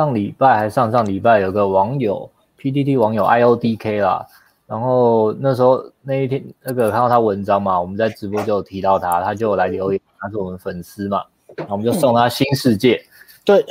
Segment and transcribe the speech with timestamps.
[0.00, 4.26] 上礼拜还上上礼拜有个网友 PDT 网友 IODK 啦，
[4.66, 11.22] 然后那时候那一天那个看到他文章嘛，我们在直播就有提到他，他就来留言，他是我们粉丝嘛，
[11.54, 13.08] 然后我们就送他新世界，嗯、
[13.44, 13.66] 对，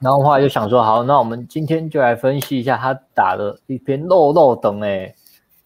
[0.00, 5.14] 然后后来就想说好，那我们今天就来分析一下他打的一篇漏漏等诶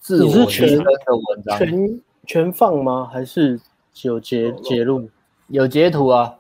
[0.01, 0.85] 自我提升的
[1.29, 3.09] 文章，全全放吗？
[3.13, 3.61] 还是
[4.03, 5.09] 有截截录？
[5.47, 6.35] 有截图啊。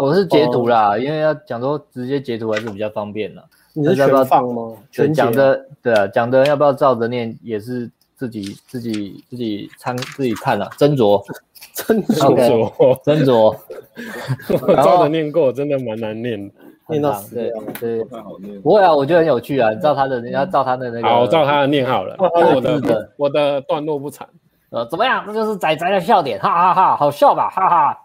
[0.00, 3.42] 我是截图啦，哦、因为要讲说直接截图还是比较方便的。
[3.72, 4.72] 你是全放吗？
[4.90, 11.24] 全讲的，对啊，讲的要不要照着念也是自己自己自己参自己看了，斟酌，
[11.74, 13.56] 斟酌，斟酌。
[14.82, 16.50] 照着念过，真的蛮难念，
[16.88, 18.04] 念到死对对，
[18.60, 19.70] 不会啊，我觉得很有趣啊。
[19.72, 21.08] 你照他的，人家照他的那个。
[21.08, 22.16] 好，我照他的念好了。
[22.18, 24.26] 我的我的段落不长。
[24.70, 25.22] 呃，怎么样？
[25.24, 28.00] 这就是仔仔的笑点，哈哈哈，好笑吧，哈哈。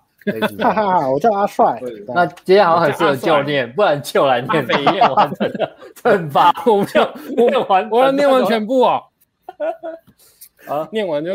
[0.62, 1.81] 哈哈，我叫阿帅。
[2.08, 4.66] 那今天好像很适合教练，不然就来念。
[4.66, 7.02] 没念完整的 惩罚，我们就
[7.36, 9.02] 念完，我要念完全部哦。
[10.67, 11.31] 啊，念完就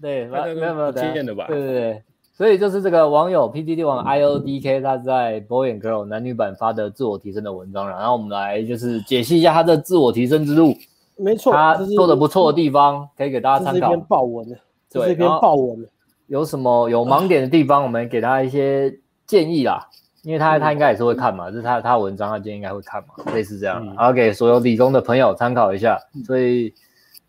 [0.00, 1.46] 对，没有没有没有经验的吧？
[1.46, 10.74] 对对对，所以就是这个网友 P D D 网 IODK 他在 Boy and Girl 男女版发的自我提升的文章，然后我们来就是解析一下他的自我提升之路。
[11.16, 13.80] 没错，他做的不错的地方可以给大家参考。
[13.80, 14.56] 这是一篇爆文的，
[14.88, 15.88] 这是一篇爆文的。
[16.32, 18.90] 有什么有盲点的地方，我们给他一些
[19.26, 19.86] 建议啦。
[20.22, 25.98] 因为他他应该也是会看嘛，就是他他文章，他今天应该会看嘛，类似这样，然后给所有理工的朋友参考一下。
[26.24, 26.72] 所以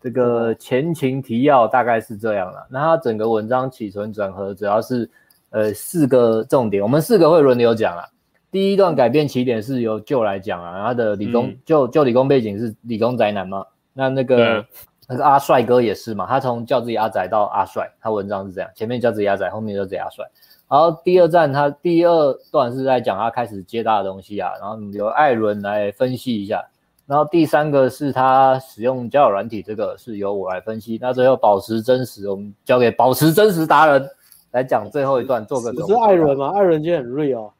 [0.00, 2.66] 这个前情提要大概是这样了。
[2.70, 5.10] 那他整个文章起承转合主要是
[5.50, 8.08] 呃四个重点，我们四个会轮流讲啦。
[8.50, 14.64] 第一段改变起点是由旧来讲啊，他的理工就就理工背景是理工宅男嘛，那那个。
[15.08, 20.24] 那个阿帅哥也是嘛，他从叫自己阿仔到阿帅，他文章是这样，前面叫自己阿仔，后面叫自己阿帅。
[20.66, 26.64] 然后第二站，他第二段是在讲他开始接大的东西啊，然后由艾伦来分析一下。
[27.06, 30.98] 然后第三个是他使用交友软体，这个是由我来分析。
[31.02, 34.08] 那最后保持真实，我们交给保持真实达人
[34.52, 35.70] 来讲最后一段，做个。
[35.74, 36.52] 不是艾伦吗？
[36.54, 37.52] 艾伦今天很 real，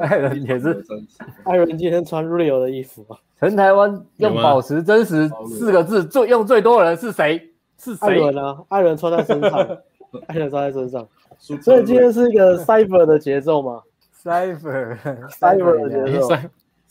[0.00, 0.84] 艾伦也是，
[1.44, 3.16] 艾伦今天穿 real 的衣服啊。
[3.40, 7.40] 全台湾用“保持真实”四个字最用最多的人是谁？
[7.78, 8.08] 是谁？
[8.08, 9.60] 艾伦啊，艾伦穿在身上，
[10.26, 11.06] 艾伦穿在身上。
[11.38, 13.80] 所以今天是一个 Cyber 的节奏吗
[14.24, 16.34] ？Cyber，Cyber 的 节奏。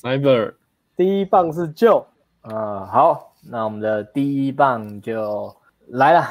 [0.02, 0.54] Cyber，
[0.96, 2.06] 第一棒是 Joe。
[2.44, 5.54] 啊，好，那我们的第一棒就
[5.88, 6.24] 来了。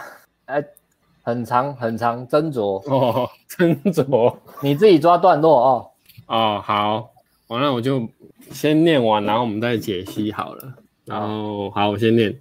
[0.47, 0.65] 哎，
[1.23, 5.91] 很长很长，斟酌哦，斟酌，你自己抓段落哦。
[6.29, 7.11] 哦，好，
[7.49, 8.01] 完了我就。
[8.51, 10.75] 先念完，然后我们再解析好了。
[11.05, 12.35] 然后好，我先念。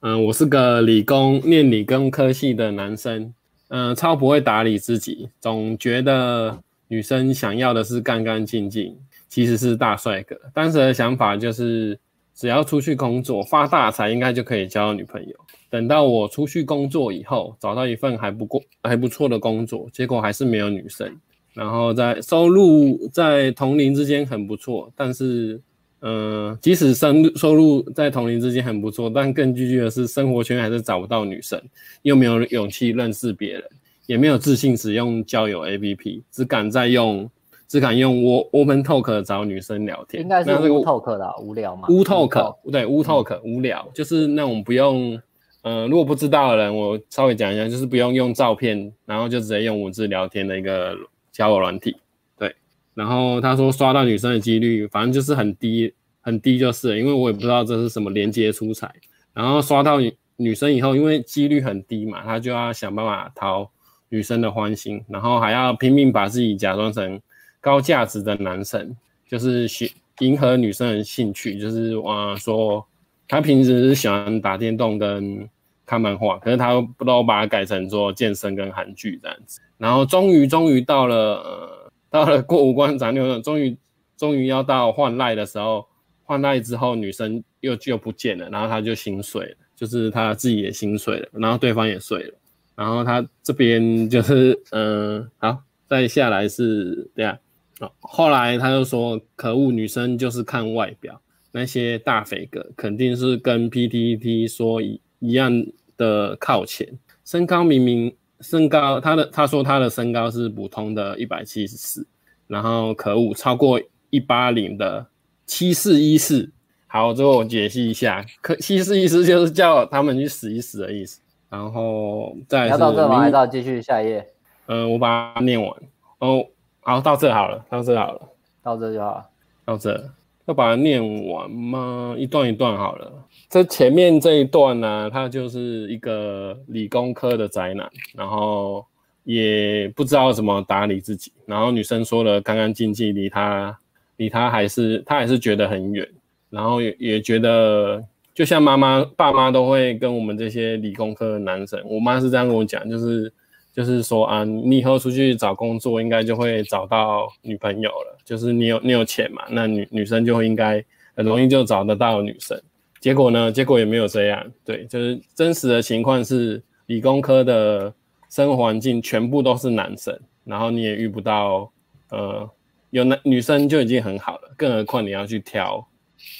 [0.00, 3.34] 嗯，我是个理工念理工科系的男生，
[3.68, 8.96] 嗯，超不会打理自己，总觉得女生想要的是干干净净，
[9.28, 10.38] 其实是大帅哥。
[10.54, 11.98] 当时的想法就是，
[12.34, 15.34] 只要出去工作发大财，应该就可以交女朋友。
[15.68, 21.14] 等到我出去工作以后，找到一份还不过还不错的工作，结果还是没有女生。
[21.58, 25.60] 然后在收入在同龄之间很不错，但是，
[26.02, 31.60] 嗯、呃，即使收收入在同龄之间很不错，但更具体的是生活圈还是找不到女生，
[32.02, 33.64] 又没有勇气认识别人，
[34.06, 37.28] 也没有自信使用交友 APP，只敢在用，
[37.66, 40.22] 只敢用 Open Talk 找女生聊天。
[40.22, 41.88] 应该是 Woo Talk 啦，无聊嘛。
[41.88, 45.14] Woo Talk 对 Woo Talk、嗯、无聊，就是那种不用，
[45.62, 50.94] 嗯、呃，如果不知道的人，我稍微讲一下，就是不用用照片，然后就直接用文字聊天的一个。
[51.38, 51.96] 交友软体，
[52.36, 52.52] 对，
[52.94, 58.92] 然后他说刷到女生的几率，反正就是很低，很低就是，因为我也不知道这是什么连接出彩。
[59.32, 63.70] 然后刷到女女生以后，因为几率很低嘛，他就要想办法讨
[64.08, 67.20] 女生的欢心，然后还要拼命把自己假装成
[67.60, 68.96] 高价值的男生，
[69.28, 72.84] 就是喜迎合女生的兴趣，就是哇说
[73.28, 75.48] 他平时是喜欢打电动跟
[75.88, 79.58] 看漫画，可是他不都把它改成说健身跟韩剧这样子。
[79.78, 83.74] 然后终于终于到了，呃，到了过五关斩六将，终于
[84.18, 85.86] 终于要到换赖的时候，
[86.24, 92.34] 换赖之后女生又又不见了，然后他就心碎了，就是他自己也心碎了，然后对方也碎了，
[92.76, 97.38] 然后他这边就是嗯，好，再下来是这样，
[97.80, 101.18] 好，后来他就说，可恶，女生就是看外表，
[101.52, 105.50] 那些大肥哥肯定是跟 PTT 说一一样
[105.98, 108.16] 的靠前，身高明明。
[108.40, 112.06] 身高，他的他说他的身高是普通的一百七十四，
[112.46, 113.80] 然后可恶超过
[114.10, 115.04] 一八零的
[115.44, 116.48] 七四一四。
[116.86, 121.20] 好，最后我解析一下，可七四一四就是叫他们去死一死的意思。
[121.50, 123.18] 然后再是要到这吗？
[123.18, 124.24] 还是要继续下一页？
[124.66, 125.76] 呃，我把它念完。
[126.20, 126.46] 哦，
[126.78, 128.20] 好，到这好了，到这好了，
[128.62, 129.26] 到这就好了，
[129.64, 130.10] 到这。
[130.48, 132.14] 要把它念完吗？
[132.18, 133.12] 一段一段好了。
[133.50, 137.86] 这前面这一段呢、他就是一个理工科的宅男，
[138.16, 138.82] 然后
[139.24, 141.30] 也不知道怎么打理自己。
[141.44, 143.78] 然后女生说了，干干净净，离他
[144.16, 146.08] 离他还是他还是觉得很远。
[146.48, 148.02] 然后也也觉得，
[148.34, 153.30] 就像妈妈爸妈都会跟我们这些理工科的男生，我妈是这样跟我讲，就是。
[153.72, 158.18] 就是说啊，你以后出去找工作，应该就会找到女朋友了。
[158.24, 160.84] 就是你有你有钱嘛，那女女生就会应该
[161.14, 162.60] 很容易就找得到女生。
[163.00, 164.44] 结果呢，结果也没有这样。
[164.64, 167.94] 对，就是真实的情况是，理工科的
[168.28, 171.70] 生活环境全部都是男生，然后你也遇不到
[172.10, 172.50] 呃
[172.90, 175.86] 有男女生就已经很好了，更何况你要去挑，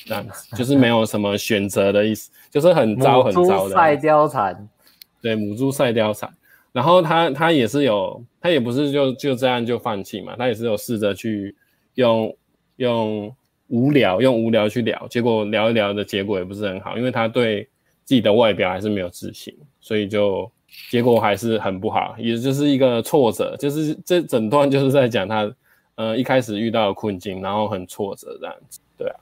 [0.05, 3.47] 这样子就是没有什么选择的意思，就是很糟很糟的。
[3.47, 4.69] 母猪赛貂蝉，
[5.23, 6.29] 对，母猪赛貂蝉。
[6.79, 11.53] 然后他他也是有，他也不是就就这样就放弃嘛，他也是有试着去
[11.95, 12.33] 用
[12.77, 13.35] 用
[13.67, 17.65] 无聊用无聊去聊，结果聊一聊的结果也不是很好，因为他对
[18.05, 20.49] 自己的外表还是没有自信，所以就
[20.89, 25.53] 结果还是很不好，也就是一个挫折，就是这整段就是在讲他
[25.97, 29.19] 呃一开始遇到的困境，然后很挫折这样子，对啊，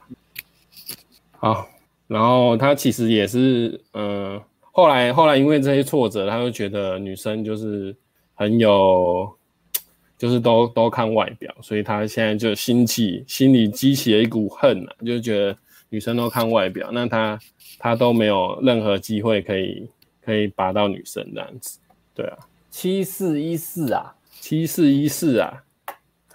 [1.39, 1.69] 好，
[2.07, 4.39] 然后他其实也是嗯。
[4.77, 7.97] 后来，后来因为这些挫折，他就觉得女生就是
[8.35, 9.27] 很有，
[10.19, 15.57] 就是都都看外表，所以他现在就心起，心里激起了一股恨啊，就觉得
[15.89, 17.39] 女生都看外表，那他
[17.79, 19.89] 他都没有任何机会可以
[20.23, 21.79] 可以拔到女生这样子，
[22.15, 22.37] 对啊，
[22.69, 25.63] 七四一四啊，七四一四啊。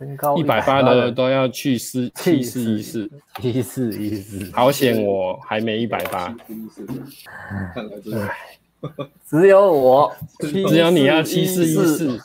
[0.01, 6.35] 身高一百八的都要去四七四一试，一试一试，好险我还没一百八，
[9.29, 10.11] 只有我，
[10.41, 12.19] 只有你要七四一试，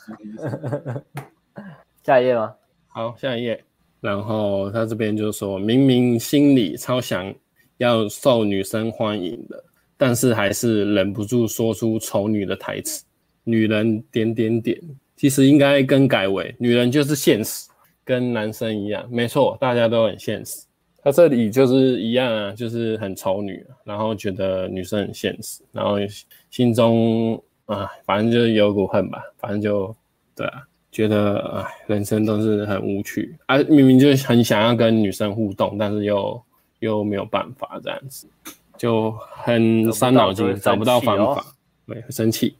[2.03, 2.51] 下一页吗？
[2.87, 3.63] 好，下一页。
[4.01, 7.31] 然后他这边就说明明心里超想
[7.77, 9.63] 要受女生欢迎的，
[9.97, 13.03] 但是还是忍不住说出丑女的台词。
[13.43, 14.81] 女人点点点。
[15.15, 17.66] 其实应该更改为女人就是现实，
[18.07, 20.63] 跟男生一样，没错，大家都很现实。
[21.03, 25.97] 他这里就是一样啊，就是很丑女，然后觉得女生很现实，然后
[26.49, 29.93] 心中啊，反正就是有股恨吧，反正就
[30.33, 36.41] 对啊，觉得啊，人生都是很无趣啊，明明就很想要跟女生互动，但是又
[36.79, 38.25] 又没有办法这样子，
[38.77, 39.11] 就
[39.43, 41.45] 很伤脑筋，找不到方法，
[41.85, 42.55] 对，很生气。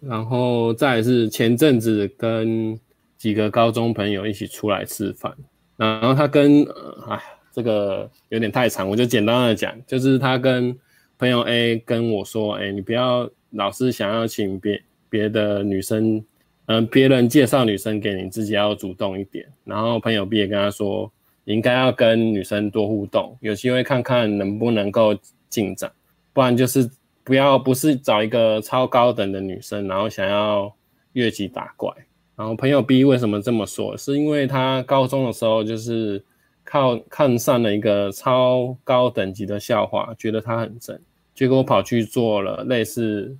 [0.00, 2.78] 然后再来是前阵子跟
[3.24, 5.34] 几个高中朋友一起出来吃饭，
[5.78, 10.78] 然后他跟呃，哎，这个有点太长，我就简单的讲，就是他跟
[11.16, 14.78] 朋友 A 跟我说，哎，你不要老是想要请别
[15.08, 16.22] 别的女生，
[16.66, 19.46] 嗯、别人介绍女生给你，自己要主动一点。
[19.64, 21.10] 然后朋友 B 也跟他说，
[21.44, 25.16] 你应该要跟女生多互动，有机会看看能不能够
[25.48, 25.90] 进展，
[26.34, 26.86] 不然就是。
[27.26, 30.70] 不要不是找一个超高等的女生，然后想要
[31.14, 31.90] 越级打怪。
[32.36, 33.96] 然后朋友 B 为什么这么说？
[33.96, 36.22] 是因为他高中的时候就是
[36.64, 40.98] 靠看上了一个超高等级的校花，觉得她很正，
[41.34, 43.36] 结果跑去做了类似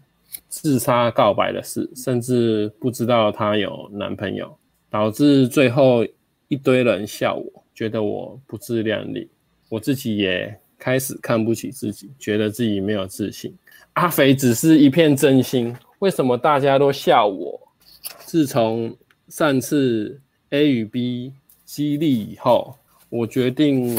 [0.48, 4.56] 自杀告白的事，甚至不知道她有男朋友，
[4.90, 6.06] 导致最后
[6.48, 9.28] 一堆人笑我，觉得我不自量力，
[9.68, 13.52] 我自己也开始看不起自己，觉得自己没有自信。
[13.94, 17.60] 阿肥只是一片真心，为什么大家都笑我？
[18.26, 18.96] 自从
[19.28, 21.32] 上次 A 与 B
[21.64, 22.76] 激励以后，
[23.08, 23.96] 我决定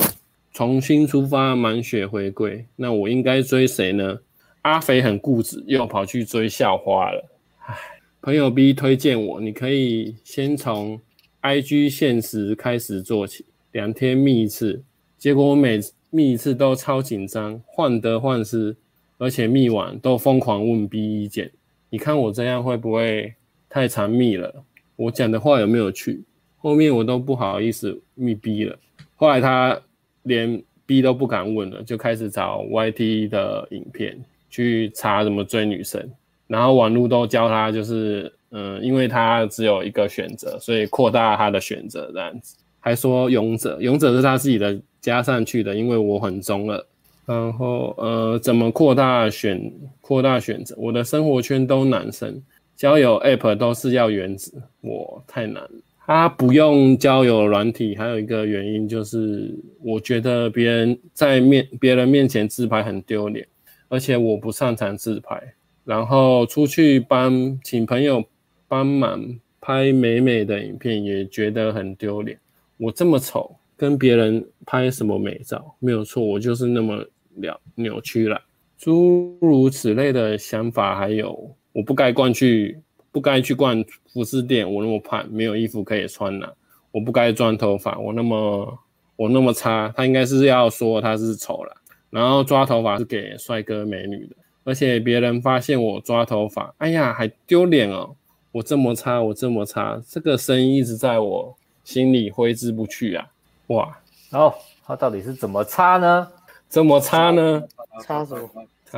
[0.54, 2.66] 重新出发，满血回归。
[2.76, 4.20] 那我应该追谁呢？
[4.64, 7.30] 阿肥很固执，又跑去追校花了。
[7.66, 7.76] 唉，
[8.22, 11.00] 朋友 B 推荐我，你可以先从
[11.42, 14.84] IG 现实开始做起，两天密一次。
[15.18, 15.80] 结果我每
[16.10, 18.76] 密一次都超紧张，患得患失。
[19.18, 21.50] 而且密完都疯狂问 B 意见，
[21.90, 23.36] 你看我这样会不会
[23.76, 24.50] 太长密了？
[24.96, 26.24] 我讲的话有没有趣？
[26.60, 28.74] 后面我都不好意思密逼了。
[29.18, 29.78] 后来他
[30.24, 34.18] 连逼都不敢问了，就开始找 YT 的影片
[34.50, 36.10] 去查怎么追女生，
[36.48, 42.56] 然后网络都教他，就是嗯，因为他只有一个选择，所以扩大他的选择这样子。
[42.80, 46.82] 还说勇者，勇者是他自己的加上去的，因为我很中二。
[47.26, 50.74] 然后呃，怎么扩大选扩大选择？
[50.78, 52.42] 我的生活圈都男生，
[52.76, 54.52] 交友 App 都是要颜值，
[54.82, 55.64] 我太难。
[56.06, 63.48] 他不用交友软体，还有一个原因就是，我觉得别人在面别人面前自拍很丢脸，
[63.88, 65.42] 而且我不擅长自拍。
[65.84, 68.24] 然后出去帮请朋友
[68.68, 69.24] 帮忙
[69.62, 72.38] 拍美美的影片，也觉得很丢脸。
[72.78, 76.96] 我这么丑，跟别人拍什么美照，没有错，我就是那么
[77.36, 78.40] 了扭曲了。
[78.78, 82.80] 诸如此类的想法，还有我不该逛去，
[83.12, 86.56] 不该去逛服饰店，我那么胖，没有衣服可以穿了。
[86.90, 88.80] 我不该装头发，我那么
[89.18, 91.76] 我那么差，他应该是要说他是丑了。
[92.10, 98.16] 然后抓头发是给帅哥美女的，而且别人发现我抓头发，哎呀，还丢脸哦！
[98.54, 101.54] 我这么差，我这么差，这个声音一直在我
[101.84, 103.28] 心里挥之不去啊！
[103.68, 104.00] 哇，
[104.32, 104.56] 哦，
[104.86, 106.32] 他到底是怎么差呢？
[106.70, 107.62] 怎么差呢？
[108.02, 108.50] 差什么？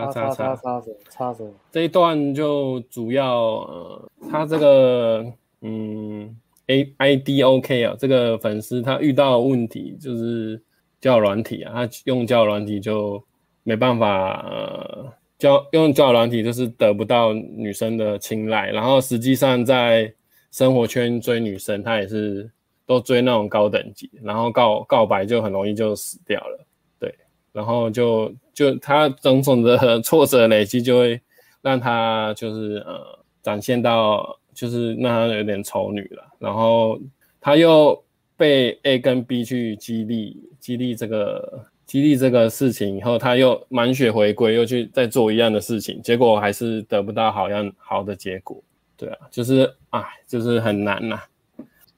[0.06, 0.96] 差差差差什么？
[1.10, 1.52] 差什么？
[1.72, 5.26] 这一段就主要呃，他这个
[5.62, 6.36] 嗯
[6.68, 10.62] ，A I D O K 啊，这个粉丝他遇到问题就是
[11.02, 13.24] 交友软体啊，他用交友软体就
[13.64, 15.14] 没办法呃。
[15.40, 20.12] 交用交友软体就是得不到女生的青睐，然后实际上在
[20.50, 22.50] 生活圈追女生，他也是
[22.88, 26.67] 都追那种高等级，然后告告白就很容易就死掉了，对，
[27.58, 31.20] 然后就就他种种的 挫折累积，就会
[31.62, 37.00] 让他就是呃展现到就是让他有点丑女了，然后
[37.42, 38.00] 他又
[38.38, 41.66] 被 A 跟 B 去激励激励这个。
[41.88, 48.62] 激励这个事情以后，他又满血回归，又去再做一样的事情，结果还是得不到好样好的结果。
[48.98, 51.18] 对啊，就是哎，就是很难呐、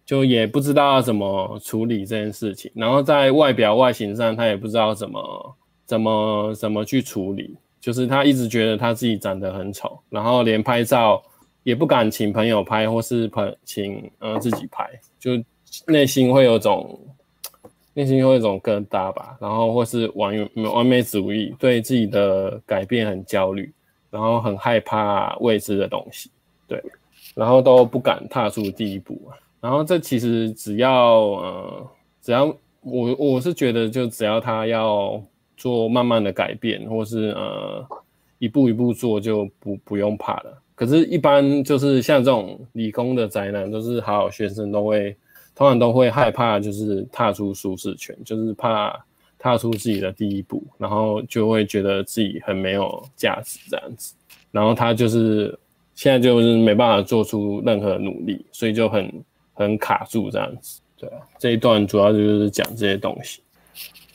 [0.09, 2.71] 就也不知道怎么处理这件事情。
[2.73, 11.21] 然后在外表外形上，他也不知道怎么怎么怎么去处理，就是他一直觉得他自己长得很丑，然后连拍照
[11.61, 14.89] 也不敢请朋友拍，或是朋请呃自己拍，
[15.19, 15.31] 就
[15.85, 16.99] 内心会有种。
[17.95, 23.69] 内心会有种疙瘩吧，然后或是完完美主义，对自己的改变很焦虑，
[24.09, 26.29] 然后很害怕未知的东西，
[26.65, 26.81] 对，
[27.35, 29.35] 然后都不敢踏出第一步啊。
[29.61, 31.87] 然后这其实只要呃，
[32.21, 32.45] 只要
[32.81, 35.21] 我我是觉得，就只要他要
[35.57, 37.85] 做慢慢的改变，或是呃
[38.37, 40.61] 一步一步做，就不不用怕了。
[40.75, 45.15] 可是，一般就是像这种理工的宅男，都是好好学生，都会。
[45.55, 48.97] 通常都会害怕，就是踏出舒适圈，就是怕
[49.37, 54.15] 踏出自己的第一步，然后就会觉得自己很没有价值这样子，
[54.51, 55.59] 然后他就是
[55.95, 59.11] 现在就是没办法做出任何努力，所以就很
[59.63, 60.81] 很卡住这样子。
[60.97, 63.41] 对啊，这一段主要就是讲这些东西，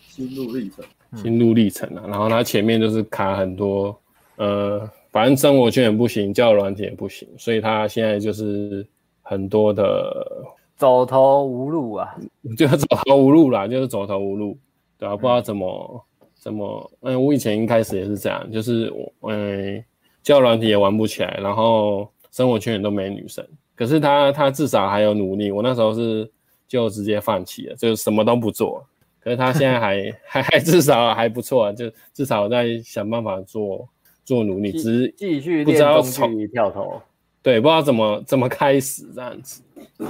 [0.09, 0.85] 心路历程，
[1.17, 2.05] 心路历程啊。
[2.07, 3.99] 然后他前面就是卡很多，
[4.37, 8.87] 呃，反正生活圈也不行，教育软体也不行，所以他现在就是
[9.23, 10.45] 很多的。
[10.77, 12.15] 走投无路啊，
[12.59, 14.59] 就是走投无路啦，就是走投无路，
[14.99, 15.15] 对、啊？
[15.17, 19.83] 不知道怎么、嗯、怎么，嗯，我以前一开始也是这样，就是我，嗯，
[20.25, 23.47] 教育软体也玩不起来，然后生活圈也都没女生。
[23.77, 26.31] 可是他他至少还有努力，我那时候是
[26.69, 28.85] 就直接放弃了，就什么都不做。
[29.21, 33.89] 可是他现在还 还还至少还不错，就至少在想办法做
[34.25, 37.01] 做努力，只是继续不知道从跳投。
[37.43, 39.63] 对，不知道怎么怎么开始这样子，
[39.99, 40.09] 对。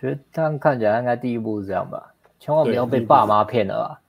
[0.00, 4.00] 觉得这样看起来应该第一步是这样吧，千万不要被爸妈骗了吧。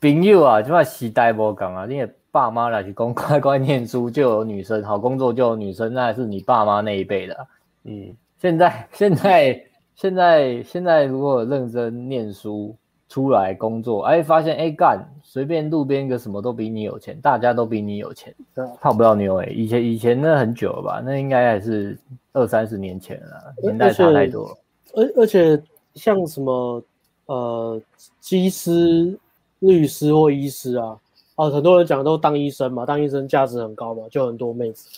[0.00, 7.48] 朋友啊，就怕时代不同啊，因为爸妈来去公乖乖念书就有女生，好工作就有女生，那还是你爸妈那一辈的。
[7.88, 9.64] 嗯，现在现在
[9.94, 12.76] 现在现在如果认真念书
[13.08, 18.34] 出来工作，哎，发现哎干，随便路边一个什么都比你有钱，大家都比你有钱，
[18.80, 19.46] 泡不到妞哎。
[19.46, 21.98] 以前以前那很久了吧，那应该还是
[22.34, 24.58] 二三十年前了，年代差太多了。
[24.94, 25.60] 而而且
[25.94, 26.82] 像什么
[27.24, 27.80] 呃，
[28.20, 29.18] 机师、
[29.60, 30.98] 律师或医师啊，
[31.36, 34.88] 啊，很多人讲都当医生嘛，当医生价值很高嘛，就很多妹子。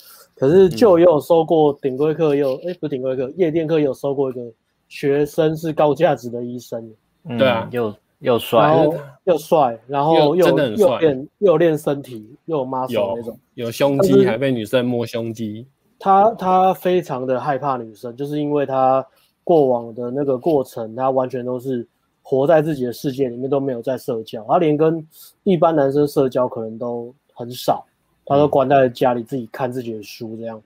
[0.40, 4.40] 可是就也有收过顶规课，又哎、嗯欸、不是顶规课，夜店课也有收过一个
[4.88, 6.90] 学生是高价值的医生。
[7.24, 8.88] 嗯、对啊，又又帅，
[9.24, 10.56] 又帅，然后又又
[10.98, 15.66] 练又练身体，又有 muscle 那种，有胸肌，还被女生摸胸肌。
[15.98, 19.06] 他他非常的害怕女生，就是因为他。
[19.42, 21.84] 过往的那个过程，他完全都是
[22.22, 24.44] 活在自己的世界里面，都没有在社交。
[24.46, 25.04] 他连跟
[25.42, 27.84] 一般男生社交可能都很少，
[28.24, 30.60] 他都关在家里自己看自己的书这样。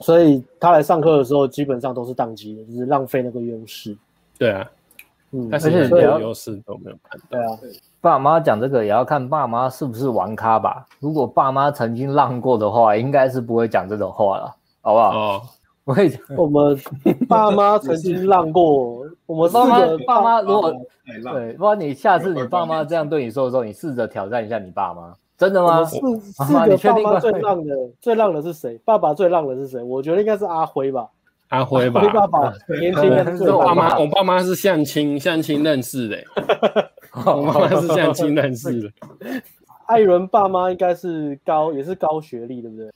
[0.00, 3.96] 所以他来上课的时候，基本上都是宕机的，就是浪费那个优势。
[4.38, 4.70] 对啊，
[5.32, 7.26] 嗯，但是很多优势都没有看到。
[7.30, 7.58] 对啊，
[8.00, 10.86] 爸妈讲这个也要看爸妈是不是玩咖吧。
[11.00, 15.10] 如果爸妈曾经浪过的话，应该是不会讲这种话了，好不好？
[15.18, 15.42] 哦。
[15.84, 16.78] 我会我们
[17.26, 20.72] 爸妈曾经浪过，我们爸妈爸妈如果
[21.32, 25.82] 对，不然你下次你爸妈这样对你说的时候，你试着挑战一下你爸妈，真的吗？
[25.84, 28.78] 四四个爸妈最浪的，最浪的是谁？
[28.84, 29.82] 爸爸最浪的是谁？
[29.82, 31.08] 我觉得应该是阿辉吧。
[31.48, 36.18] 阿辉吧，阿爸爸年轻人是我爸妈，我爸妈是相亲相亲认识的，
[37.24, 38.92] 我妈妈是相亲认识的。
[39.88, 42.92] 艾伦爸妈应该是高，也是高学历，对不对？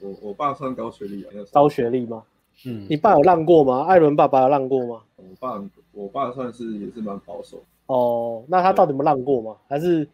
[0.00, 2.22] 我我爸算高学历啊，高学历吗？
[2.66, 3.86] 嗯，你爸有浪过吗？
[3.88, 5.00] 艾伦爸爸有浪过吗？
[5.16, 5.60] 我爸
[5.92, 7.62] 我爸算是也是蛮保守。
[7.86, 9.56] 哦，那他到底有没有浪过吗？
[9.66, 10.06] 还是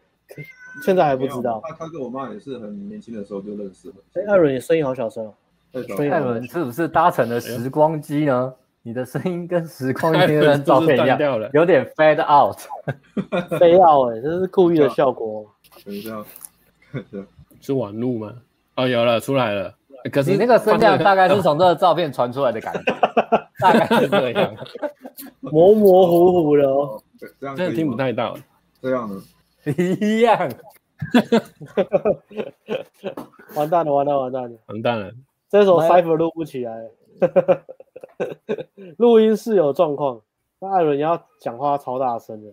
[0.83, 1.61] 现在还不知道？
[1.67, 3.95] 他他跟我妈也是很年轻的时候就认识了。
[4.13, 5.33] 哎，艾伦，你声音好小声哦。
[6.11, 8.53] 艾伦是不是搭乘了时光机呢？
[8.83, 11.19] 你的声音跟时光机那张照片一样，
[11.51, 15.45] 有点 fade out，fade out 哎，这是故意的效果。
[15.83, 16.23] 等一下，
[17.59, 18.33] 是网路吗？
[18.77, 19.73] 哦，有了，出来了。
[20.09, 22.93] 可是你那个声量大概是从这个照片传出来的感觉，
[23.59, 24.55] 大概是这样，
[25.41, 27.01] 模模糊糊的哦。
[27.39, 28.37] 这样真的听不太到。
[28.81, 29.21] 这样呢？
[29.77, 30.49] 一样。
[33.55, 35.11] 完蛋了，完蛋了，完蛋了，完蛋了。
[35.49, 36.89] 这首 Cypher 录不起来，
[38.97, 40.19] 录音室有状况。
[40.59, 42.51] 那艾伦你要讲话超大声的，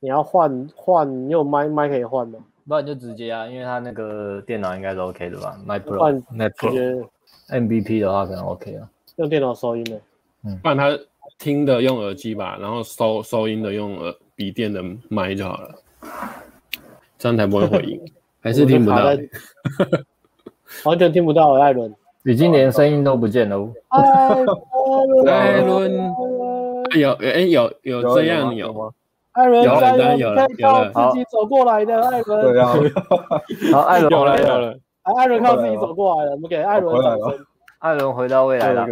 [0.00, 2.38] 你要换换，你有麦麦可以换吗？
[2.68, 8.88] 不然就直接啊，因为他那个电脑应该是 OK 的吧？Mac Pro，Mac Pro，MVP 的话可能 OK 啊。
[9.16, 10.00] 用电脑收音的，
[10.44, 10.96] 嗯，不然他
[11.38, 15.74] 听的用耳机吧，然后收收音的用耳笔电的麦就好了，
[17.18, 18.00] 这样才不会回音。
[18.42, 18.96] 还是听不到，
[20.86, 23.68] 完全听不到艾伦，已经连声音都不见了。
[23.88, 26.14] 艾伦，艾伦，
[26.96, 28.90] 有哎有有这样有吗？
[29.32, 32.72] 艾伦，有了有了有了，自己走过来的艾伦，对啊，
[33.72, 37.46] 好，艾伦有了有了，艾伦靠自己走过来了，我们给艾伦掌声。
[37.78, 38.86] 艾伦回到未来了，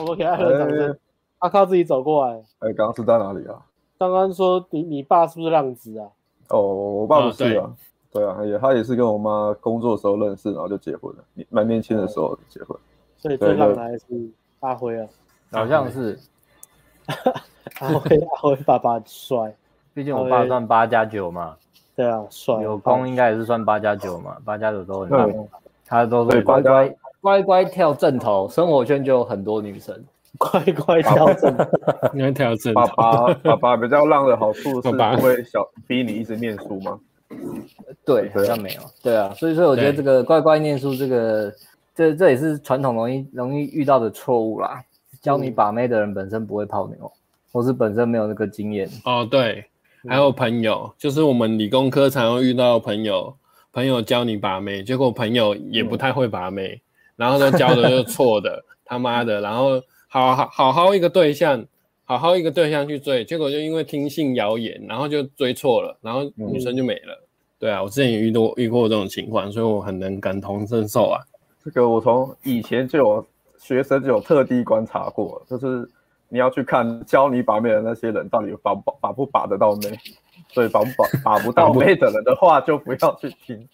[0.00, 0.96] 我们给艾伦掌声。
[1.38, 2.42] 他靠自己走过来。
[2.60, 3.60] 哎，刚刚是在哪里啊？
[3.98, 6.08] 刚刚说你你爸是不是浪子啊？
[6.50, 7.70] 哦，我爸不是啊，
[8.12, 12.78] 对啊，也他也是跟我妈工作的时候认识，然后就结婚了，蛮年轻的时候结婚。
[13.16, 14.04] 所以最浪的还是
[14.60, 15.08] 阿辉啊，
[15.52, 16.18] 好像是。
[17.80, 19.54] 阿辉，阿辉爸爸帅，
[19.92, 21.56] 毕竟我爸算八加九嘛。
[21.94, 22.62] 对啊，帅。
[22.62, 25.48] 有功应该也是算八加九嘛，八加九都很浪。
[25.84, 30.04] 他都是乖乖乖乖跳正头，生活圈就有很多女生。
[30.38, 31.64] 乖乖跳正头，
[32.14, 32.74] 应该跳正。
[32.74, 36.98] 爸爸爸爸比较浪的好处是不会小逼你一直念书吗？
[38.04, 38.80] 对，好像没有。
[39.02, 41.52] 对啊，所以说我觉得这个乖乖念书，这个
[41.94, 44.82] 这这也是传统容易容易遇到的错误啦。
[45.20, 47.10] 教你把妹的人本身不会泡妞，
[47.50, 48.88] 或是本身没有那个经验。
[49.04, 49.64] 哦，对，
[50.08, 53.34] 还有朋友，就是我们理工科常会遇到朋友，
[53.72, 56.80] 朋友教你把妹，结果朋友也不太会把妹，
[57.16, 59.82] 然后都教的就错的，他妈的，然后
[60.24, 61.64] 好好好好一个对象，
[62.04, 67.22] 好好一个对象去追，结果就因为听信谣言，然后就追错了，然后女生就没了。
[67.58, 71.20] 对啊，我之前也遇到遇过这种情况，所以我很能感同身受啊。
[71.64, 73.26] 这个我从以前就有。
[73.58, 75.88] 学生就有特地观察过，就是
[76.28, 79.98] 你要去看教你把妹的那些人到底把把把不把得到妹，
[80.52, 83.66] 所以把不把把不到 妹的人的话就不要去听，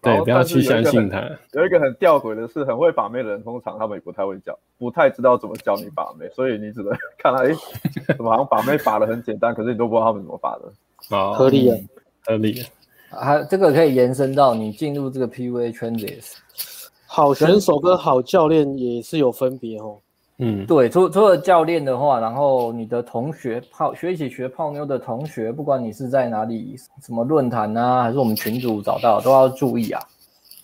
[0.00, 1.28] 对，不要去相信他。
[1.52, 7.52] 有一个很吊诡的是，很会把妹的人通常他们也不太会教，不太知道怎么教你把妹，所以你只能 看哎，
[8.16, 11.16] 怎么好像把妹把的很简单，可是你都不知道他们怎么把的。
[11.16, 11.76] 啊，合理啊，
[12.24, 12.62] 合理。
[13.10, 16.36] 还这个可以延伸到你进入这个 PUA 圈子也是。
[17.06, 19.98] 好选手跟好教练也是有分别哦。
[20.40, 30.00] 嗯，对，除除了教练的话，然后你的同学泡学一起学泡妞的同学，不管你是在哪里，什么论坛啊，还是我们群组找到，都要注意啊。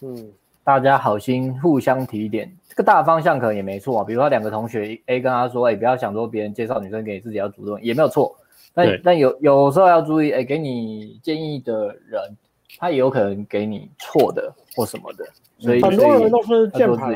[0.02, 0.30] 嗯，
[0.62, 4.04] 大家好心互相提点，这个大方向可能也没错啊。
[4.04, 8.32] 比如说两个同学 A 跟他说，哎，不要想说别人介绍女生给你，自己要主动，也没有错。
[8.72, 12.36] 但但有有时候要注意，哎，给你建议的人，
[12.78, 15.24] 他也有可能给你错的或什么的。
[15.58, 17.12] 所以很多人都是键盘，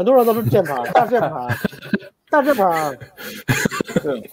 [0.00, 1.30] 很多人都是键盘， 大键盘，
[2.30, 2.98] 大键盘。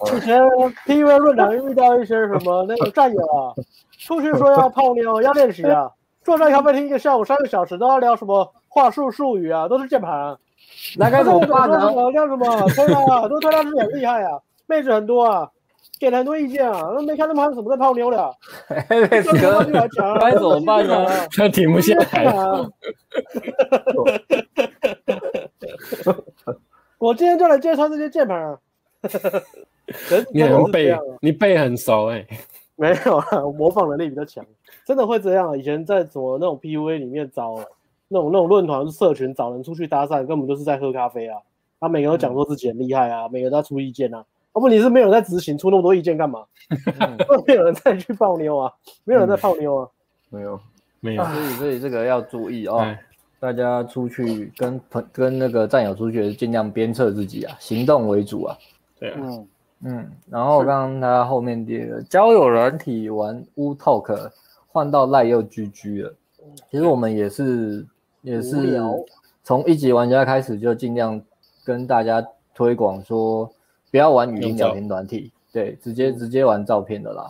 [0.06, 0.40] 之前
[0.86, 3.52] PUA 论坛遇到一些什么 那个战友啊，
[3.98, 5.90] 出去说要泡妞，要练习啊，
[6.24, 10.34] 坐在咖啡厅一个下午三个小时，都要聊什么话术术语啊，都是键盘。
[10.96, 11.92] 那该怎么办呢？
[12.12, 12.46] 聊什么？
[12.70, 15.50] 推啊，都推他是很厉害啊，妹子很多啊。
[16.00, 18.34] 给了很多意见啊，那没看他们还怎么在泡妞的？
[18.88, 19.34] 该怎
[20.42, 21.04] 么办呢？
[21.36, 22.24] 他停不下来。
[26.98, 28.58] 我今天就来介绍这些键盘啊！
[30.32, 32.26] 你很背，你背很熟哎。
[32.76, 34.44] 没有啊，模仿能力比较强，
[34.84, 35.56] 真的会这样啊。
[35.56, 37.56] 以前在什么那种 PUA 里面找
[38.08, 41.38] 那种那种论坛社群找人出去搭讪，根本就是在喝咖啡啊。
[41.80, 44.24] 他每个人都讲说自己很厉害啊，每个人都要出意见啊。
[44.54, 46.44] 要不你是没有人在执行，出那么多意见干嘛？
[47.46, 48.72] 没有人再去泡妞啊，
[49.04, 49.88] 没有人在泡妞啊，
[50.30, 50.60] 没有，
[51.00, 51.24] 没有。
[51.24, 52.84] 所以，所以这个要注意哦。
[53.40, 58.56] 大家出去跟朋跟那个战友出去，尽量鞭策自己啊，行动为主啊。
[58.98, 59.48] 对啊，嗯
[59.84, 64.30] 嗯，然后刚刚他后面第二个交友软体玩 Wootalk
[64.66, 66.14] 换到赖又 GG 了。
[66.70, 67.86] 其实我们也是
[68.22, 68.80] 也是
[69.44, 71.20] 从一级玩家开始就尽量
[71.64, 73.48] 跟大家推广说，
[73.92, 77.28] 不要玩语音聊天软体，对，直接直接玩照片的啦。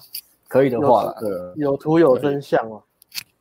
[0.48, 1.14] 可以的话啦，
[1.56, 2.80] 有图有真相啊。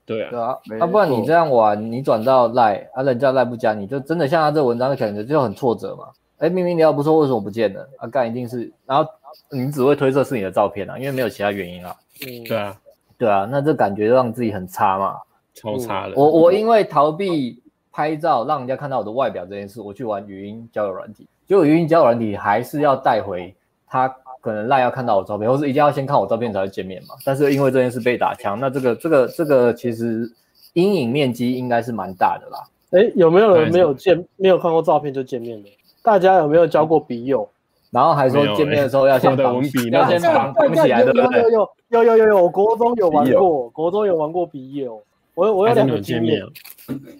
[0.07, 6.05] 对啊，对啊，要不然你这样玩，你转到赖啊，人家赖不加，你就真的像他这文章的感觉就很挫折嘛。
[6.37, 7.85] 哎，明明聊不错，为什么不见了？
[7.97, 9.05] 啊，干一定是，然后
[9.51, 11.93] 你只会推测是你的照片啊，因为没有其他原因啊。
[12.25, 12.77] 嗯，对啊，
[13.17, 15.19] 对啊，那这感觉让自己很差嘛，
[15.53, 16.13] 超差的。
[16.15, 23.53] 我我因为逃避拍照，让人家看到我的外表这件事，我去玩语音交友软体，结果语音交友软体还是要带回
[23.85, 24.07] 他。
[24.47, 27.15] 可能赖要看到我照片，或是一定要先看我照片才会见面嘛。
[27.25, 30.31] 但是因为这件事被打枪，那这个这个这个其实
[30.71, 32.63] 阴影面积应该是蛮大的啦。
[32.91, 35.69] 哎，有没有人没有见没有看过照片就见面的？
[36.01, 37.45] 大家有没有交过笔友？
[37.91, 41.13] 然后还说见面的时候要先的文笔，要先绑绑起来的。
[41.13, 45.03] 有有有有有有有，国中有玩过，国中有玩过笔友。
[45.35, 46.41] 我我有两个经验，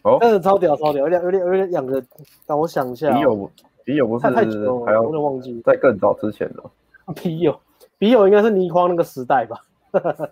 [0.02, 2.04] 哦，但是超屌超屌，有点有点有点两个，
[2.48, 3.12] 让我想一下。
[3.14, 3.52] 笔友
[3.86, 6.64] 笔友不是太久了，还要忘记在更早之前的。
[7.16, 7.58] 笔友，
[7.98, 9.62] 笔友应该是倪匡那个时代吧？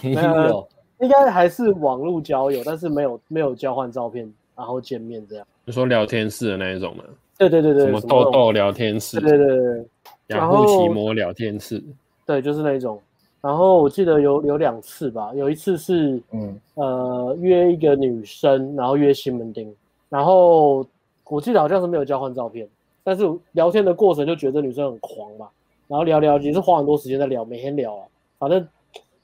[0.00, 0.66] 笔友
[1.00, 5.46] 应该还是网络交友，但是没有没有交换照片，然后见面这样。
[5.64, 7.04] 你说聊天室的那一种吗？
[7.38, 9.20] 对对对对，什么豆豆聊天室？
[9.20, 9.84] 对对对对，
[10.28, 11.82] 雅虎奇摩聊天室。
[12.24, 12.98] 对，就是那种。
[13.42, 19.70] 然后我记得有有两次吧，有一次是嗯呃约一个女生，然后约西门町，
[20.08, 20.84] 然后
[21.28, 22.66] 我记得好像是没有交换照片。
[23.04, 25.46] 但是聊天的过程就觉得女生很狂嘛，
[25.88, 28.04] 然后聊聊也是花很多时间在聊，每天聊啊，
[28.38, 28.66] 反正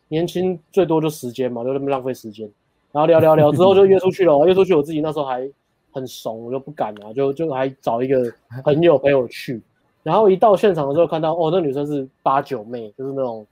[0.09, 2.49] 年轻最多就时间嘛，就那么浪费时间。
[2.93, 5.49] 然后聊聊聊之后就约出去了， 约出去我自己那时候还
[5.93, 8.33] 很怂，我就不敢啊，就就还找一个
[8.65, 9.61] 朋友陪我去。
[10.03, 13.47] 然后一到现场的时候看到哦，那女生是八九妹，就是那种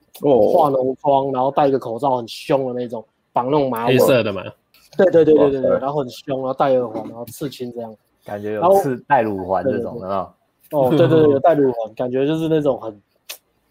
[0.53, 4.43] 化浓妆，然后戴一个口罩很凶的那种，绑那种马尾，黑色的嘛。
[4.97, 7.95] 对对对对对对，然后很凶，然后戴耳环，然后刺青这样。
[8.25, 10.35] 感觉有刺戴乳环这种的啊，
[10.73, 13.01] 哦，对对对， 有带乳环，感觉就是那种很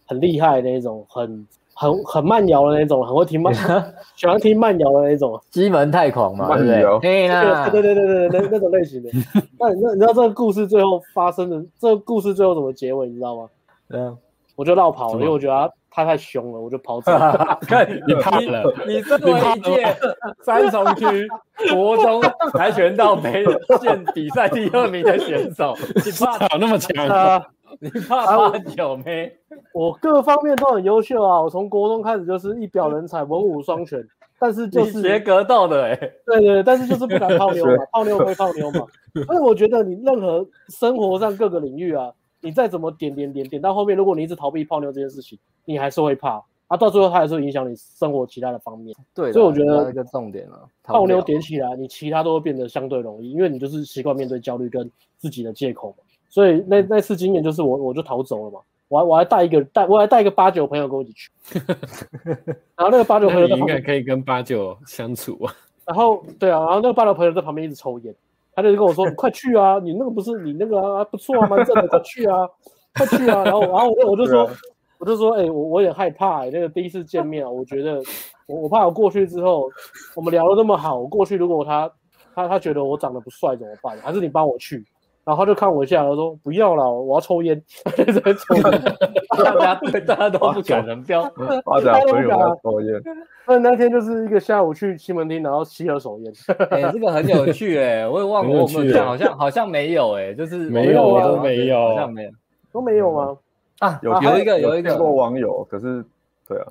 [0.06, 3.54] 很厉害的那种，很很很慢摇的那种，很会听慢，
[4.16, 7.00] 喜欢听慢摇的那种，西门太狂嘛，对不对？
[7.72, 9.10] 对对对对对，那那种类型的。
[9.60, 13.50] 那你那你知道这个故事最后发生的，这个故事最后怎么结尾，你知道吗？
[13.90, 14.18] 嗯，
[14.56, 15.72] 我就绕跑了，因为我觉得
[16.04, 16.10] 他。
[16.10, 17.60] 太凶了，我就跑走了。
[17.62, 19.96] 看 你怕了，你身为一届
[20.42, 21.28] 三重区
[21.72, 22.20] 国中
[22.52, 23.46] 跆拳道杯
[23.80, 27.46] 县比赛第二名的选手，你怕跑那么强啊？
[27.80, 29.32] 你怕八九没？
[29.72, 31.40] 我各方面都很优秀啊！
[31.40, 34.04] 我从国中开始就是一表人才，文武双全。
[34.40, 38.84] 但是就是学格斗的哎，对对，但是就是不敢泡妞嘛， 泡妞归泡妞嘛。
[39.28, 42.12] 所以我觉得你任何生活上各个领域啊。
[42.42, 46.78] 你再怎么点点点点到后面，如果你一直逃避泡妞这件事情，你还是会怕啊。
[46.78, 48.96] 到最后，它还是会影响你生活其他的方面。
[49.14, 56.04] 对，所以我觉得一个重点了，泡妞点起来，你其他都会变得相对容易，因为你就是习惯面对焦虑跟自己的借口嘛。
[56.30, 58.60] 所以那那次经验就是我我就逃走了嘛。
[58.88, 61.32] 我还我还带一个带我还带一个八九朋友跟我一起去，
[62.76, 65.54] 然后那个八九朋友应该可以跟八九相处啊。
[65.86, 68.16] 然后对啊，然后那个八九朋友在旁边一直抽烟。
[68.62, 69.80] 他就跟我说：“你快去啊！
[69.80, 72.36] 你那个不是你那个啊，不错啊，蛮正的，快去啊，
[72.96, 74.50] 快去啊！”然后，然后我就我就说，
[75.00, 78.02] 我就说：“哎、欸，我我也害怕、欸，那个第一次见面啊，我觉得
[78.48, 79.70] 我我怕我过去之后，
[80.16, 81.90] 我们聊得那么好，我过去如果他
[82.36, 83.98] 他他觉得我长得不帅怎么办？
[84.00, 84.86] 还是你帮我去？”
[85.30, 87.62] 然后他就看我一下，他说：“不要了，我要抽烟。
[87.96, 88.82] ”在抽烟，
[89.38, 93.00] 大家对大家都不敢人标，大家不敢抽烟。
[93.46, 96.34] 那那天就是一个下午去西门町，然后吸二手烟。
[96.72, 102.32] 哎、欸，这个很有趣哎、欸，我也忘了我们讲，好像好像没有哎、欸，就是没有啊，都没有，好像没有，
[102.72, 103.38] 都没有吗？
[103.82, 106.04] 啊，有有一个有一个网友，可是
[106.48, 106.66] 对啊，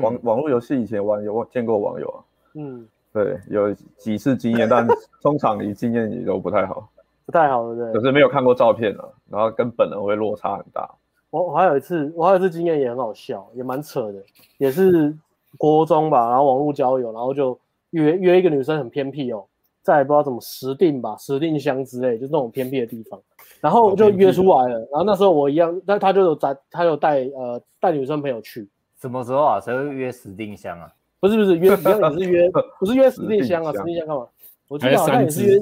[0.00, 2.22] 网网络游戏以前玩有见过网友啊，
[2.54, 4.86] 嗯，对，有几次经验，但
[5.20, 6.88] 通常你经验也都不太好，
[7.26, 7.92] 不太好，对不对？
[7.92, 10.88] 可是没有看过照片啊，然后跟本人会落差很大。
[11.30, 14.22] 我我还有一次，我还有一次经验也很好笑，也蛮扯的，
[14.58, 15.16] 也是。
[15.56, 17.56] 国中吧，然后网络交友，然后就
[17.90, 19.46] 约约一个女生很偏僻哦，
[19.82, 23.22] 在不知道怎么石碇吧，石碇乡之类，就是那种偏僻的地方，
[23.60, 24.80] 然后就约出来了。
[24.90, 28.68] 然后那时候我一样，但他就有带，他有带呃带女生朋友去。
[29.00, 29.60] 什么时候啊？
[29.60, 30.92] 谁会约石碇乡啊？
[31.20, 34.26] 不是不是约，一样也是约， 不是约石碇乡啊，石碇乡干嘛？
[34.66, 35.60] 我记得好像也是约，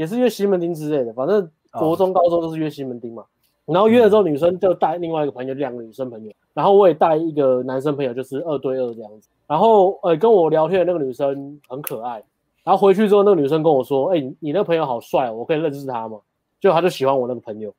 [0.00, 3.22] 也是约西门町之类的，反正国中、高中都是约西门町嘛。
[3.66, 9.28] 然后约了之后，女生就带另外一个朋友，两个女生朋友，然后我也带一个男生朋友，就是二对二这样子。
[9.46, 12.24] 然后呃，跟我聊天的那个女生很可爱，
[12.64, 16.20] 然然后回去之后，那个女生跟我说：“哎、欸，你你那个朋友好帅哦，我可以认识他吗？”
[16.60, 17.74] 就他就喜欢我那个朋友，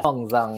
[0.00, 0.56] 创伤，